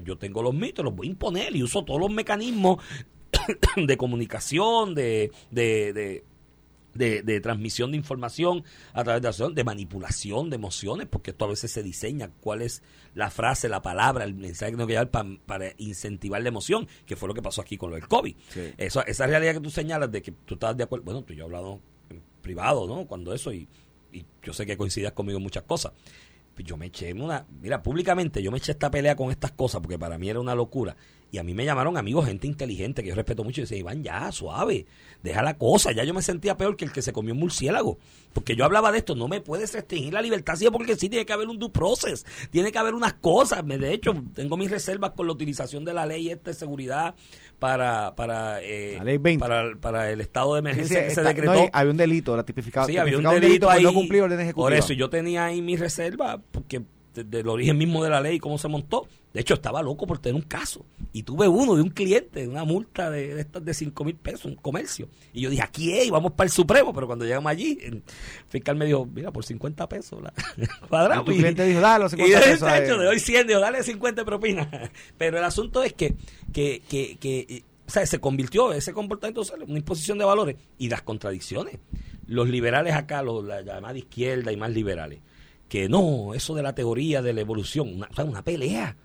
Yo 0.05 0.17
tengo 0.19 0.43
los 0.43 0.55
mitos, 0.55 0.85
los 0.85 0.95
voy 0.95 1.09
a 1.09 1.11
imponer 1.11 1.57
y 1.57 1.63
uso 1.63 1.85
todos 1.85 2.01
los 2.01 2.11
mecanismos 2.11 2.83
de 3.77 3.97
comunicación, 3.97 4.95
de, 4.95 5.33
de, 5.51 5.93
de, 5.93 6.25
de- 6.95 7.23
de 7.23 7.41
transmisión 7.41 7.91
de 7.93 7.97
información 7.97 8.65
a 8.93 9.05
través 9.05 9.23
de 9.23 9.27
la 9.27 9.31
acción, 9.31 9.55
de 9.55 9.65
manipulación 9.65 10.51
de 10.51 10.57
emociones, 10.57 11.07
porque 11.09 11.31
esto 11.31 11.45
a 11.45 11.49
veces 11.49 11.71
se 11.71 11.83
diseña 11.83 12.31
cuál 12.41 12.63
es 12.63 12.83
la 13.15 13.31
frase, 13.31 13.69
la 13.69 13.83
palabra, 13.83 14.25
el 14.25 14.35
mensaje 14.35 14.73
que 14.73 14.77
tengo 14.77 14.87
que 14.87 14.93
llevar 14.95 15.11
pa- 15.11 15.27
para 15.47 15.73
incentivar 15.79 16.43
la 16.43 16.49
emoción, 16.49 16.89
que 17.07 17.17
fue 17.17 17.29
lo 17.29 17.35
que 17.35 17.43
pasó 17.43 17.61
aquí 17.61 17.77
con 17.77 17.91
lo 17.91 17.97
del 17.97 18.09
COVID. 18.09 18.35
Sí. 18.49 18.73
Eso, 18.79 19.05
esa 19.07 19.27
realidad 19.27 19.55
que 19.55 19.61
tú 19.61 19.71
señalas 19.71 20.11
de 20.11 20.23
que 20.23 20.33
tú 20.33 20.55
estás 20.55 20.77
de 20.77 20.85
acuerdo, 20.85 21.05
bueno, 21.05 21.23
tú 21.23 21.33
y 21.33 21.37
yo 21.37 21.43
he 21.43 21.47
hablado 21.47 21.81
en 22.11 22.23
privado, 22.43 22.87
¿no? 22.87 23.07
Cuando 23.07 23.33
eso, 23.35 23.53
y, 23.53 23.69
y 24.13 24.25
yo 24.43 24.53
sé 24.53 24.67
que 24.67 24.77
coincidas 24.77 25.13
conmigo 25.13 25.37
en 25.39 25.43
muchas 25.43 25.63
cosas. 25.65 25.93
Yo 26.59 26.77
me 26.77 26.87
eché 26.87 27.11
una, 27.15 27.47
mira, 27.63 27.83
públicamente 27.83 28.43
yo 28.43 28.51
me 28.51 28.59
eché 28.59 28.73
esta 28.73 28.91
pelea 28.91 29.17
con 29.17 29.31
estas 29.31 29.53
cosas 29.53 29.81
porque 29.81 29.99
para 29.99 30.19
mí 30.19 30.29
era 30.29 30.41
una 30.41 30.55
locura. 30.55 30.95
Y 31.33 31.39
a 31.39 31.45
mí 31.45 31.55
me 31.55 31.65
llamaron 31.65 31.97
amigos, 31.97 32.27
gente 32.27 32.49
inteligente 32.49 33.03
que 33.05 33.09
yo 33.11 33.15
respeto 33.15 33.45
mucho 33.45 33.61
y 33.61 33.63
decían, 33.63 33.81
Iván, 33.81 34.03
ya, 34.03 34.33
suave, 34.33 34.87
deja 35.23 35.43
la 35.43 35.57
cosa. 35.57 35.93
Ya 35.93 36.03
yo 36.03 36.13
me 36.13 36.23
sentía 36.23 36.57
peor 36.57 36.77
que 36.77 36.85
el 36.85 36.93
que 36.93 37.03
se 37.03 37.13
comió 37.13 37.35
un 37.35 37.39
murciélago. 37.41 37.99
Porque 38.33 38.57
yo 38.57 38.65
hablaba 38.65 38.91
de 38.91 38.99
esto, 38.99 39.15
no 39.15 39.29
me 39.29 39.41
puedes 39.41 39.73
restringir 39.73 40.13
la 40.13 40.23
libertad, 40.23 40.57
sí, 40.57 40.67
porque 40.73 40.97
sí 40.97 41.09
tiene 41.09 41.25
que 41.27 41.33
haber 41.33 41.47
un 41.49 41.59
due 41.59 41.71
process, 41.71 42.27
tiene 42.51 42.73
que 42.73 42.79
haber 42.79 42.95
unas 42.95 43.15
cosas. 43.15 43.65
De 43.67 43.93
hecho, 43.95 44.13
tengo 44.35 44.57
mis 44.57 44.71
reservas 44.71 45.13
con 45.13 45.27
la 45.29 45.33
utilización 45.33 45.85
de 45.85 45.95
la 45.95 46.05
ley 46.05 46.31
esta 46.31 46.51
de 46.51 46.55
seguridad 46.55 47.15
para, 47.61 48.15
para, 48.17 48.61
eh, 48.63 48.95
La 48.99 49.05
ley 49.05 49.19
20. 49.19 49.39
para, 49.41 49.77
para 49.81 50.11
el 50.11 50.21
estado 50.21 50.55
de 50.55 50.61
Sí, 50.61 50.65
sí, 50.65 50.71
emergencia 50.71 51.05
que 51.09 51.15
se 51.15 51.23
decretó. 51.23 51.55
no, 51.55 51.69
había 51.73 51.91
un 51.93 51.97
delito, 51.97 52.37
la 52.37 52.45
tipificado. 52.45 52.87
Sí, 52.87 52.97
había 52.97 53.19
un 53.19 53.25
delito, 53.25 53.67
por 53.69 53.77
ahí. 53.77 53.83
no 53.85 53.93
cumplir 53.95 54.23
órdenes 54.23 54.45
ejecutivas. 54.45 54.71
Por 54.71 54.73
eso 54.79 54.93
yo 54.95 55.11
tenía 55.11 55.45
ahí 55.47 55.63
mi 55.63 55.77
reserva, 55.77 56.41
porque 56.51 56.83
de- 57.15 57.25
del 57.25 57.49
origen 57.49 57.77
mismo 57.79 58.03
de 58.03 58.11
la 58.11 58.21
ley, 58.21 58.39
cómo 58.39 58.59
se 58.59 58.69
montó. 58.69 59.07
De 59.33 59.41
hecho, 59.41 59.55
estaba 59.55 59.81
loco 59.81 60.07
por 60.07 60.19
tener 60.19 60.35
un 60.35 60.43
caso. 60.43 60.85
Y 61.13 61.23
tuve 61.23 61.47
uno 61.47 61.77
de 61.77 61.83
un 61.83 61.91
cliente, 61.91 62.49
una 62.49 62.65
multa 62.65 63.11
de, 63.11 63.35
de 63.35 63.41
estas 63.41 63.65
de 63.65 63.75
5 63.75 64.05
mil 64.05 64.17
pesos, 64.17 64.47
un 64.47 64.57
comercio. 64.57 65.09
Y 65.33 65.43
yo 65.43 65.51
dije, 65.51 65.63
aquí 65.63 65.93
es, 65.93 66.07
y 66.07 66.11
vamos 66.11 66.33
para 66.33 66.47
el 66.47 66.51
Supremo. 66.51 66.93
Pero 66.93 67.07
cuando 67.07 67.25
llegamos 67.25 67.51
allí, 67.51 67.79
el 67.81 68.03
fiscal 68.49 68.75
me 68.75 68.87
dijo, 68.87 69.07
mira, 69.07 69.31
por 69.31 69.45
50 69.45 69.89
pesos 69.89 70.21
la 70.21 70.33
cuadrado. 70.89 71.23
Y 71.23 71.25
tu 71.27 71.33
cliente 71.33 71.65
dijo, 71.65 71.81
dale 71.81 72.05
los 72.05 72.13
Y 72.15 72.17
50 72.17 72.41
de 72.41 72.47
pesos 72.47 72.69
a 72.69 72.83
hecho, 72.83 72.99
le 72.99 73.05
doy 73.05 73.21
100, 73.21 73.47
digo, 73.47 73.61
dale 73.61 73.83
50 73.85 74.21
de 74.21 74.25
propina. 74.25 74.91
Pero 75.19 75.39
el 75.39 75.45
asunto 75.45 75.85
es 75.85 75.93
que, 75.93 76.17
que, 76.53 76.83
que, 76.89 77.17
que 77.19 77.65
o 77.87 77.91
sea, 77.91 78.05
se 78.07 78.19
convirtió 78.19 78.73
ese 78.73 78.93
comportamiento 78.93 79.45
social 79.45 79.63
en 79.63 79.71
una 79.71 79.79
imposición 79.79 80.19
de 80.19 80.25
valores 80.25 80.57
y 80.77 80.89
las 80.89 81.03
contradicciones. 81.03 81.79
Los 82.27 82.49
liberales 82.49 82.95
acá, 82.95 83.23
los, 83.23 83.45
la 83.45 83.63
llamada 83.63 83.97
izquierda 83.97 84.51
y 84.51 84.57
más 84.57 84.71
liberales, 84.71 85.21
que 85.69 85.89
no, 85.89 86.35
eso 86.35 86.55
de 86.55 86.63
la 86.63 86.75
teoría 86.75 87.23
de 87.23 87.33
la 87.33 87.41
evolución, 87.41 87.93
una, 87.95 88.09
o 88.11 88.15
sea, 88.15 88.25
una 88.25 88.43
pelea 88.43 88.97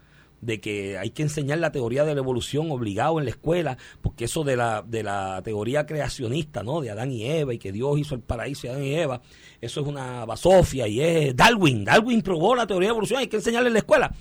de 0.41 0.59
que 0.59 0.97
hay 0.97 1.09
que 1.09 1.23
enseñar 1.23 1.59
la 1.59 1.71
teoría 1.71 2.05
de 2.05 2.13
la 2.13 2.21
evolución 2.21 2.71
obligado 2.71 3.19
en 3.19 3.25
la 3.25 3.31
escuela, 3.31 3.77
porque 4.01 4.25
eso 4.25 4.43
de 4.43 4.55
la, 4.55 4.83
de 4.85 5.03
la 5.03 5.41
teoría 5.43 5.85
creacionista, 5.85 6.63
¿no? 6.63 6.81
De 6.81 6.91
Adán 6.91 7.11
y 7.11 7.25
Eva, 7.25 7.53
y 7.53 7.57
que 7.57 7.71
Dios 7.71 7.97
hizo 7.99 8.15
el 8.15 8.21
paraíso 8.21 8.67
y 8.67 8.69
Adán 8.69 8.83
y 8.83 8.95
Eva, 8.95 9.21
eso 9.61 9.81
es 9.81 9.87
una 9.87 10.25
basofia 10.25 10.87
y 10.87 11.01
es 11.01 11.35
Darwin. 11.35 11.85
Darwin 11.85 12.21
probó 12.21 12.55
la 12.55 12.67
teoría 12.67 12.89
de 12.89 12.91
evolución, 12.91 13.19
hay 13.19 13.27
que 13.27 13.37
enseñarle 13.37 13.67
en 13.67 13.73
la 13.73 13.79
escuela. 13.79 14.11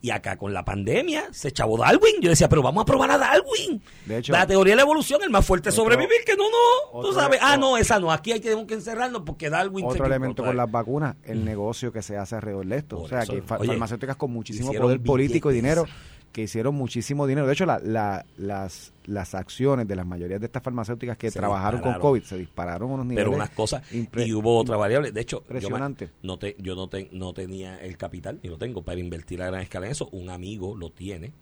Y 0.00 0.10
acá 0.10 0.36
con 0.36 0.52
la 0.54 0.64
pandemia 0.64 1.28
se 1.32 1.50
chavó 1.50 1.76
Darwin. 1.76 2.20
Yo 2.20 2.30
decía, 2.30 2.48
pero 2.48 2.62
vamos 2.62 2.82
a 2.82 2.84
probar 2.84 3.10
a 3.10 3.18
Darwin. 3.18 3.82
De 4.06 4.18
hecho- 4.18 4.32
la 4.32 4.46
teoría 4.46 4.72
de 4.72 4.76
la 4.76 4.82
evolución, 4.82 5.20
el 5.24 5.30
más 5.30 5.44
fuerte 5.44 5.70
Otro- 5.70 5.82
sobrevivir, 5.82 6.18
que 6.24 6.36
no, 6.36 6.44
no. 6.48 7.02
Tú 7.02 7.12
sabes, 7.12 7.40
ah, 7.42 7.56
no, 7.56 7.76
esa 7.76 7.98
no. 7.98 8.12
Aquí 8.12 8.30
hay 8.30 8.38
que, 8.38 8.44
tenemos 8.44 8.66
que 8.66 8.74
encerrarnos 8.74 9.22
porque 9.26 9.50
Darwin 9.50 9.84
Otro 9.84 10.06
elemento 10.06 10.44
con 10.44 10.56
las 10.56 10.70
vacunas, 10.70 11.16
el 11.24 11.44
negocio 11.44 11.92
que 11.92 12.02
se 12.02 12.16
hace 12.16 12.36
alrededor 12.36 12.66
de 12.66 12.76
esto. 12.76 12.96
Por 12.96 13.06
o 13.06 13.08
sea, 13.08 13.22
eso, 13.22 13.32
que 13.32 13.38
oye, 13.54 13.68
farmacéuticas 13.70 14.16
con 14.16 14.30
muchísimo 14.30 14.72
poder 14.72 15.00
político 15.02 15.50
y 15.50 15.54
dinero, 15.54 15.84
que 16.32 16.42
hicieron 16.42 16.74
muchísimo 16.74 17.26
dinero. 17.26 17.46
De 17.46 17.52
hecho, 17.54 17.66
la- 17.66 17.78
la- 17.80 18.24
las, 18.36 18.92
las 19.06 19.34
acciones 19.34 19.88
de 19.88 19.96
las 19.96 20.06
mayorías 20.06 20.38
de 20.40 20.46
estas 20.46 20.62
farmacéuticas 20.62 21.16
que 21.16 21.30
Se 21.30 21.38
trabajaron 21.38 21.80
con. 21.80 21.94
COVID 21.98 22.22
se 22.22 22.36
dispararon 22.38 22.90
a 22.90 22.94
unos 22.94 23.06
niveles. 23.06 23.24
pero 23.24 23.34
unas 23.36 23.50
cosas 23.50 23.82
y 23.92 24.32
hubo 24.34 24.56
otra 24.58 24.76
variable 24.76 25.10
de 25.10 25.20
hecho 25.20 25.38
yo, 25.38 25.42
impresionante. 25.54 26.10
no 26.22 26.38
te, 26.38 26.54
yo 26.58 26.74
no, 26.76 26.88
te- 26.88 27.08
no 27.12 27.32
tenía 27.32 27.78
el 27.78 27.96
capital 27.96 28.38
ni 28.42 28.50
lo 28.50 28.58
tengo 28.58 28.82
para 28.82 29.00
invertir 29.00 29.42
a 29.42 29.46
gran 29.46 29.62
escala 29.62 29.86
en 29.86 29.92
eso 29.92 30.08
un 30.12 30.28
amigo 30.30 30.76
lo 30.76 30.90
tiene 30.90 31.32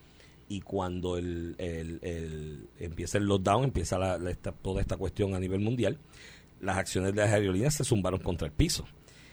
y 0.48 0.60
cuando 0.60 1.18
el, 1.18 1.56
el- 1.58 1.98
el- 2.02 2.68
empieza 2.78 3.18
el 3.18 3.24
lockdown 3.24 3.64
empieza 3.64 3.98
la- 3.98 4.16
la- 4.18 4.30
esta- 4.30 4.52
toda 4.52 4.80
esta 4.80 4.96
cuestión 4.96 5.34
a 5.34 5.40
nivel 5.40 5.60
mundial 5.60 5.98
las 6.60 6.78
acciones 6.78 7.12
de 7.14 7.20
las 7.20 7.32
aerolíneas 7.32 7.74
se 7.74 7.84
zumbaron 7.84 8.20
contra 8.20 8.46
el 8.46 8.52
piso 8.52 8.86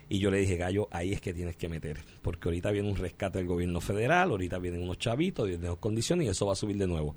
y 0.09 0.19
yo 0.19 0.29
le 0.31 0.37
dije, 0.39 0.57
Gallo, 0.57 0.87
ahí 0.91 1.13
es 1.13 1.21
que 1.21 1.33
tienes 1.33 1.55
que 1.55 1.69
meter. 1.69 1.99
Porque 2.21 2.47
ahorita 2.49 2.71
viene 2.71 2.89
un 2.89 2.95
rescate 2.97 3.39
del 3.39 3.47
gobierno 3.47 3.81
federal, 3.81 4.29
ahorita 4.31 4.59
vienen 4.59 4.83
unos 4.83 4.97
chavitos, 4.97 5.49
y 5.49 5.57
de 5.57 5.75
condiciones, 5.79 6.27
y 6.27 6.29
eso 6.29 6.45
va 6.45 6.53
a 6.53 6.55
subir 6.55 6.77
de 6.77 6.87
nuevo. 6.87 7.15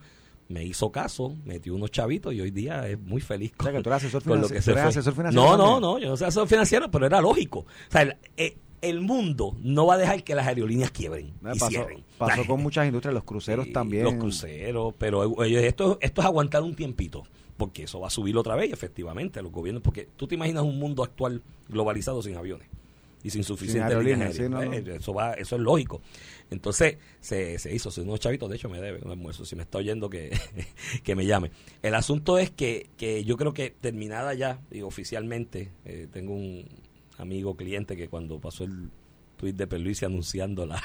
Me 0.48 0.64
hizo 0.64 0.92
caso, 0.92 1.34
metió 1.44 1.74
unos 1.74 1.90
chavitos 1.90 2.32
y 2.32 2.40
hoy 2.40 2.52
día 2.52 2.86
es 2.88 2.98
muy 3.00 3.20
feliz 3.20 3.52
O 3.58 3.62
sea, 3.64 3.72
que 3.72 3.82
tú 3.82 3.90
eres 3.90 4.04
asesor 4.04 4.22
con 4.22 4.40
lo 4.40 4.48
que 4.48 4.54
tú 4.56 4.62
se 4.62 4.70
eres 4.70 4.82
fue. 4.82 4.90
asesor 4.90 5.14
financiero 5.14 5.44
No, 5.44 5.56
no, 5.56 5.80
no, 5.80 5.98
yo 5.98 6.08
no 6.08 6.16
soy 6.16 6.28
asesor 6.28 6.46
financiero, 6.46 6.88
pero 6.88 7.04
era 7.04 7.20
lógico. 7.20 7.60
O 7.60 7.90
sea, 7.90 8.02
el, 8.02 8.16
eh, 8.36 8.56
el 8.80 9.00
mundo 9.00 9.56
no 9.60 9.86
va 9.86 9.94
a 9.94 9.98
dejar 9.98 10.22
que 10.22 10.36
las 10.36 10.46
aerolíneas 10.46 10.92
quiebren 10.92 11.26
Eh, 11.26 11.32
y 11.54 11.58
pasó 11.58 11.68
cierren. 11.68 12.04
pasó 12.16 12.46
con 12.46 12.62
muchas 12.62 12.86
industrias, 12.86 13.12
los 13.12 13.24
cruceros 13.24 13.72
también. 13.72 14.04
Los 14.04 14.14
cruceros, 14.14 14.94
pero 14.98 15.18
oye, 15.20 15.66
esto, 15.66 15.98
esto 16.00 16.20
es 16.20 16.26
aguantar 16.26 16.62
un 16.62 16.76
tiempito, 16.76 17.24
porque 17.56 17.84
eso 17.84 18.00
va 18.00 18.08
a 18.08 18.10
subir 18.10 18.36
otra 18.36 18.54
vez, 18.56 18.72
efectivamente, 18.72 19.42
los 19.42 19.52
gobiernos, 19.52 19.82
porque 19.82 20.08
tú 20.16 20.26
te 20.26 20.34
imaginas 20.34 20.62
un 20.62 20.78
mundo 20.78 21.02
actual 21.02 21.42
globalizado 21.68 22.22
sin 22.22 22.36
aviones 22.36 22.68
y 23.26 23.30
sin 23.30 23.42
suficiente 23.42 23.92
sí, 24.32 24.42
no, 24.48 24.64
no. 24.64 24.72
eso 24.72 25.12
va, 25.12 25.32
eso 25.34 25.56
es 25.56 25.62
lógico. 25.62 26.00
Entonces, 26.48 26.98
se, 27.20 27.58
se 27.58 27.74
hizo, 27.74 27.90
unos 28.00 28.20
chavitos, 28.20 28.48
de 28.48 28.54
hecho 28.54 28.68
me 28.68 28.80
debe 28.80 29.00
un 29.02 29.10
almuerzo, 29.10 29.44
si 29.44 29.56
me 29.56 29.62
está 29.62 29.78
oyendo 29.78 30.08
que, 30.08 30.30
que 31.02 31.16
me 31.16 31.26
llame. 31.26 31.50
El 31.82 31.96
asunto 31.96 32.38
es 32.38 32.50
que, 32.50 32.88
que 32.96 33.24
yo 33.24 33.36
creo 33.36 33.52
que 33.52 33.70
terminada 33.70 34.32
ya, 34.34 34.60
y 34.70 34.82
oficialmente, 34.82 35.72
eh, 35.84 36.06
tengo 36.12 36.34
un 36.34 36.68
amigo 37.18 37.56
cliente 37.56 37.96
que 37.96 38.08
cuando 38.08 38.38
pasó 38.38 38.62
el 38.62 38.90
tuit 39.36 39.56
de 39.56 39.66
Perluisi 39.66 40.04
anunciando 40.04 40.64
la, 40.64 40.80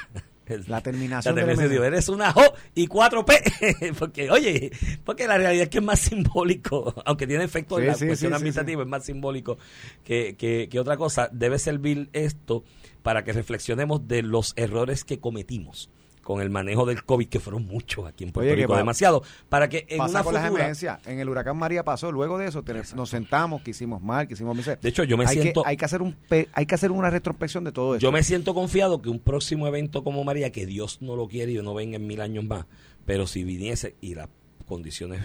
La 0.68 0.82
terminación 0.82 1.36
la 1.36 1.42
de 1.42 1.48
la 1.48 1.54
terminación, 1.56 1.70
digo, 1.72 1.84
eres 1.84 2.10
una 2.10 2.32
Jo 2.32 2.54
y 2.76 2.88
4P. 2.88 3.96
porque, 4.00 4.30
oye, 4.32 4.72
porque 5.04 5.28
la 5.28 5.38
realidad 5.38 5.64
es 5.64 5.70
que 5.70 5.78
es 5.80 5.84
más 5.84 6.00
simbólico, 6.00 6.94
aunque 7.06 7.28
tiene 7.28 7.44
efecto 7.44 7.78
en 7.78 7.84
Sí, 7.84 7.88
la 7.88 7.96
sí, 7.96 8.08
cuestión 8.08 8.32
sí, 8.32 8.36
administrativa, 8.36 8.82
es 8.84 8.88
más 8.88 9.06
simbólico 9.06 9.58
que, 10.04 10.36
que, 10.38 10.68
que 10.70 10.80
otra 10.80 10.98
cosa. 10.98 11.30
Debe 11.32 11.60
servir 11.60 12.10
esto 12.14 12.64
para 13.04 13.24
que 13.24 13.34
reflexionemos 13.34 14.08
de 14.08 14.22
los 14.22 14.54
errores 14.56 15.04
que 15.04 15.20
cometimos 15.20 15.90
con 16.22 16.42
el 16.42 16.50
manejo 16.50 16.86
del 16.86 17.04
COVID, 17.04 17.28
que 17.28 17.40
fueron 17.40 17.66
muchos 17.66 18.06
aquí 18.08 18.24
en 18.24 18.32
Puerto 18.32 18.52
Oye, 18.52 18.62
Rico, 18.62 18.76
demasiado, 18.76 19.24
para 19.50 19.68
que 19.70 19.86
en 19.90 19.98
Pasa 19.98 20.12
una 20.12 20.24
con 20.24 20.34
las 20.34 20.44
futura... 20.44 20.60
emergencias. 20.62 21.08
En 21.08 21.20
el 21.20 21.28
huracán 21.30 21.58
María 21.58 21.84
pasó. 21.84 22.12
Luego 22.12 22.38
de 22.38 22.48
eso 22.48 22.64
te- 22.64 22.74
nos 22.96 23.10
sentamos, 23.10 23.62
que 23.64 23.72
hicimos 23.72 24.02
mal, 24.02 24.28
que 24.28 24.36
hicimos 24.36 24.56
miser. 24.56 24.80
De 24.80 24.90
hecho, 24.90 25.04
yo 25.04 25.18
me 25.18 25.26
hay 25.26 25.40
siento... 25.42 25.64
Que, 25.64 25.70
hay, 25.70 25.78
que 25.78 25.86
hacer 25.86 26.02
un 26.02 26.16
hay 26.54 26.66
que 26.66 26.76
hacer 26.76 26.92
una 26.92 27.10
retrospección 27.10 27.64
de 27.64 27.72
todo 27.72 27.96
esto. 27.96 28.04
Yo 28.04 28.12
me 28.12 28.24
siento 28.24 28.54
confiado 28.54 29.02
que 29.02 29.10
un 29.10 29.20
próximo 29.20 29.68
evento 29.68 30.04
como 30.04 30.24
María, 30.24 30.52
que 30.52 30.66
Dios 30.66 31.02
no 31.02 31.16
lo 31.16 31.28
quiere 31.28 31.52
y 31.54 31.62
no 31.62 31.74
venga 31.74 31.98
en 31.98 32.06
mil 32.08 32.22
años 32.22 32.44
más, 32.46 32.66
pero 33.06 33.28
si 33.28 33.44
viniese 33.44 33.96
y 34.02 34.16
las 34.16 34.30
condiciones 34.66 35.22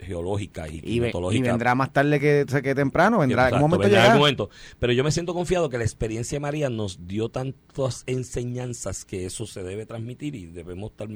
geológicas 0.00 0.70
y, 0.70 0.80
y, 0.84 0.96
y 1.32 1.40
vendrá 1.40 1.74
más 1.74 1.92
tarde 1.92 2.20
que, 2.20 2.44
que 2.62 2.74
temprano. 2.74 3.18
Vendrá 3.20 3.48
en 3.48 3.54
un 3.56 3.60
momento 3.62 3.82
vendrá 3.82 4.00
en 4.00 4.06
algún 4.06 4.20
momento. 4.20 4.50
Pero 4.78 4.92
yo 4.92 5.02
me 5.04 5.10
siento 5.12 5.34
confiado 5.34 5.68
que 5.70 5.78
la 5.78 5.84
experiencia 5.84 6.36
de 6.36 6.40
María 6.40 6.70
nos 6.70 7.06
dio 7.06 7.28
tantas 7.28 8.04
enseñanzas 8.06 9.04
que 9.04 9.26
eso 9.26 9.46
se 9.46 9.62
debe 9.62 9.86
transmitir 9.86 10.34
y 10.34 10.46
debemos 10.46 10.90
estar 10.92 11.08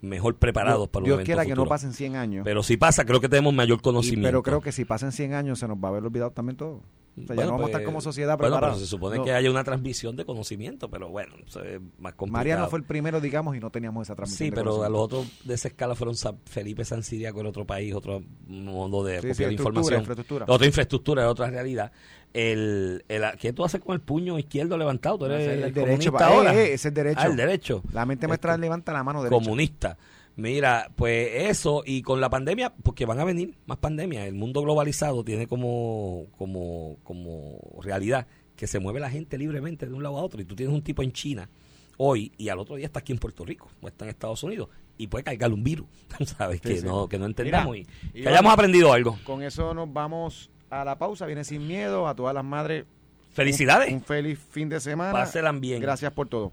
mejor 0.00 0.36
preparados 0.36 0.88
para 0.88 1.02
un 1.02 1.08
Dios 1.08 1.20
quiera 1.24 1.42
que 1.42 1.50
no 1.50 1.56
futuro. 1.56 1.70
pasen 1.70 1.92
100 1.92 2.16
años. 2.16 2.44
Pero 2.44 2.62
si 2.62 2.76
pasa, 2.76 3.04
creo 3.04 3.20
que 3.20 3.28
tenemos 3.28 3.52
mayor 3.52 3.78
Y- 3.78 3.82
conocimiento. 3.82 4.28
pero 4.28 4.42
creo 4.42 4.60
que 4.60 4.72
si 4.72 4.84
pasen 4.84 5.10
100 5.12 5.34
años 5.34 5.58
se 5.58 5.66
nos 5.66 5.76
va 5.78 5.88
a 5.88 5.90
haber 5.90 6.04
olvidado 6.04 6.30
también 6.30 6.56
todo. 6.56 6.82
O 7.24 7.26
sea, 7.26 7.28
ya 7.28 7.34
Bueno, 7.34 7.46
no 7.46 7.52
vamos 7.52 7.60
a 7.60 7.62
pues, 7.64 7.70
estar 7.74 7.84
como 7.84 8.00
sociedad 8.00 8.38
Bueno, 8.38 8.54
preparados. 8.54 8.76
pero 8.78 8.84
se 8.86 8.90
supone 8.90 9.16
No, 9.18 9.24
que 9.24 9.32
haya 9.32 9.50
una 9.50 9.64
transmisión 9.64 10.16
de 10.16 10.24
conocimiento, 10.24 10.88
pero 10.90 11.08
bueno, 11.08 11.34
es 11.46 11.56
más 11.98 12.14
complicado. 12.14 12.30
María 12.32 12.56
no 12.56 12.68
fue 12.68 12.78
el 12.78 12.84
primero, 12.84 13.20
digamos, 13.20 13.56
y 13.56 13.60
no 13.60 13.70
teníamos 13.70 14.06
esa 14.06 14.14
transmisión. 14.14 14.46
Sí, 14.46 14.50
de 14.50 14.56
pero 14.56 14.82
a 14.82 14.88
los 14.88 15.00
otros 15.00 15.26
de 15.44 15.54
esa 15.54 15.68
escala 15.68 15.94
fueron 15.94 16.14
Felipe 16.46 16.84
San 16.84 17.02
Siriaco 17.02 17.40
en 17.40 17.46
otro 17.46 17.66
país, 17.66 17.94
otro 17.94 18.22
modo 18.46 19.04
de 19.04 19.20
Sí, 19.20 19.28
estructura, 19.28 19.52
información. 19.52 20.00
infraestructura. 20.00 20.46
Otra 20.48 20.66
infraestructura, 20.66 21.30
otra 21.30 21.50
realidad. 21.50 21.92
El, 22.32 23.04
el, 23.08 23.22
¿Qué 23.40 23.52
tú 23.52 23.64
haces 23.64 23.80
con 23.80 23.94
el 23.94 24.00
puño 24.00 24.38
izquierdo 24.38 24.76
levantado? 24.76 25.18
Tú 25.18 25.24
eres 25.26 25.48
el 25.48 25.64
el 25.64 25.72
derecho, 25.74 26.12
ahora. 26.18 26.54
eh, 26.54 26.58
eh, 26.58 26.64
ese 26.66 26.74
es 26.74 26.84
el 26.86 26.94
derecho. 26.94 27.20
Ah, 27.22 27.26
el 27.26 27.36
derecho. 27.36 27.82
La 27.92 28.04
mente 28.06 28.28
maestra 28.28 28.52
Este, 28.52 28.60
levanta 28.60 28.92
la 28.92 29.02
mano 29.02 29.22
derecha. 29.22 29.42
Comunista. 29.42 29.96
Mira, 30.38 30.90
pues 30.94 31.50
eso, 31.50 31.82
y 31.84 32.00
con 32.02 32.20
la 32.20 32.30
pandemia, 32.30 32.72
porque 32.84 33.04
van 33.06 33.18
a 33.18 33.24
venir 33.24 33.54
más 33.66 33.78
pandemias. 33.78 34.24
El 34.28 34.34
mundo 34.34 34.62
globalizado 34.62 35.24
tiene 35.24 35.48
como, 35.48 36.26
como, 36.38 36.96
como 37.02 37.58
realidad 37.82 38.28
que 38.54 38.68
se 38.68 38.78
mueve 38.78 39.00
la 39.00 39.10
gente 39.10 39.36
libremente 39.36 39.86
de 39.86 39.92
un 39.92 40.02
lado 40.04 40.16
a 40.16 40.22
otro. 40.22 40.40
Y 40.40 40.44
tú 40.44 40.54
tienes 40.54 40.72
un 40.72 40.82
tipo 40.82 41.02
en 41.02 41.12
China 41.12 41.50
hoy 41.96 42.30
y 42.38 42.48
al 42.50 42.60
otro 42.60 42.76
día 42.76 42.86
está 42.86 43.00
aquí 43.00 43.12
en 43.12 43.18
Puerto 43.18 43.44
Rico 43.44 43.68
o 43.82 43.88
está 43.88 44.04
en 44.04 44.10
Estados 44.10 44.40
Unidos 44.44 44.68
y 44.96 45.08
puede 45.08 45.24
cargarle 45.24 45.56
un 45.56 45.64
virus, 45.64 45.86
¿sabes? 46.38 46.60
Sí, 46.62 46.68
que, 46.68 46.76
sí. 46.78 46.86
No, 46.86 47.08
que 47.08 47.18
no 47.18 47.26
entendamos 47.26 47.72
Mira, 47.76 47.90
y, 48.14 48.20
hayamos 48.20 48.36
vamos- 48.36 48.52
aprendido 48.52 48.92
algo. 48.92 49.18
Con 49.24 49.42
eso 49.42 49.74
nos 49.74 49.92
vamos 49.92 50.50
a 50.70 50.84
la 50.84 50.96
pausa. 50.98 51.26
Viene 51.26 51.42
sin 51.42 51.66
miedo 51.66 52.06
a 52.06 52.14
todas 52.14 52.32
las 52.32 52.44
madres. 52.44 52.84
Felicidades. 53.32 53.88
Un, 53.88 53.94
un 53.96 54.02
feliz 54.02 54.38
fin 54.50 54.68
de 54.68 54.78
semana. 54.78 55.12
Pásenla 55.12 55.50
bien. 55.50 55.80
Gracias 55.82 56.12
por 56.12 56.28
todo. 56.28 56.52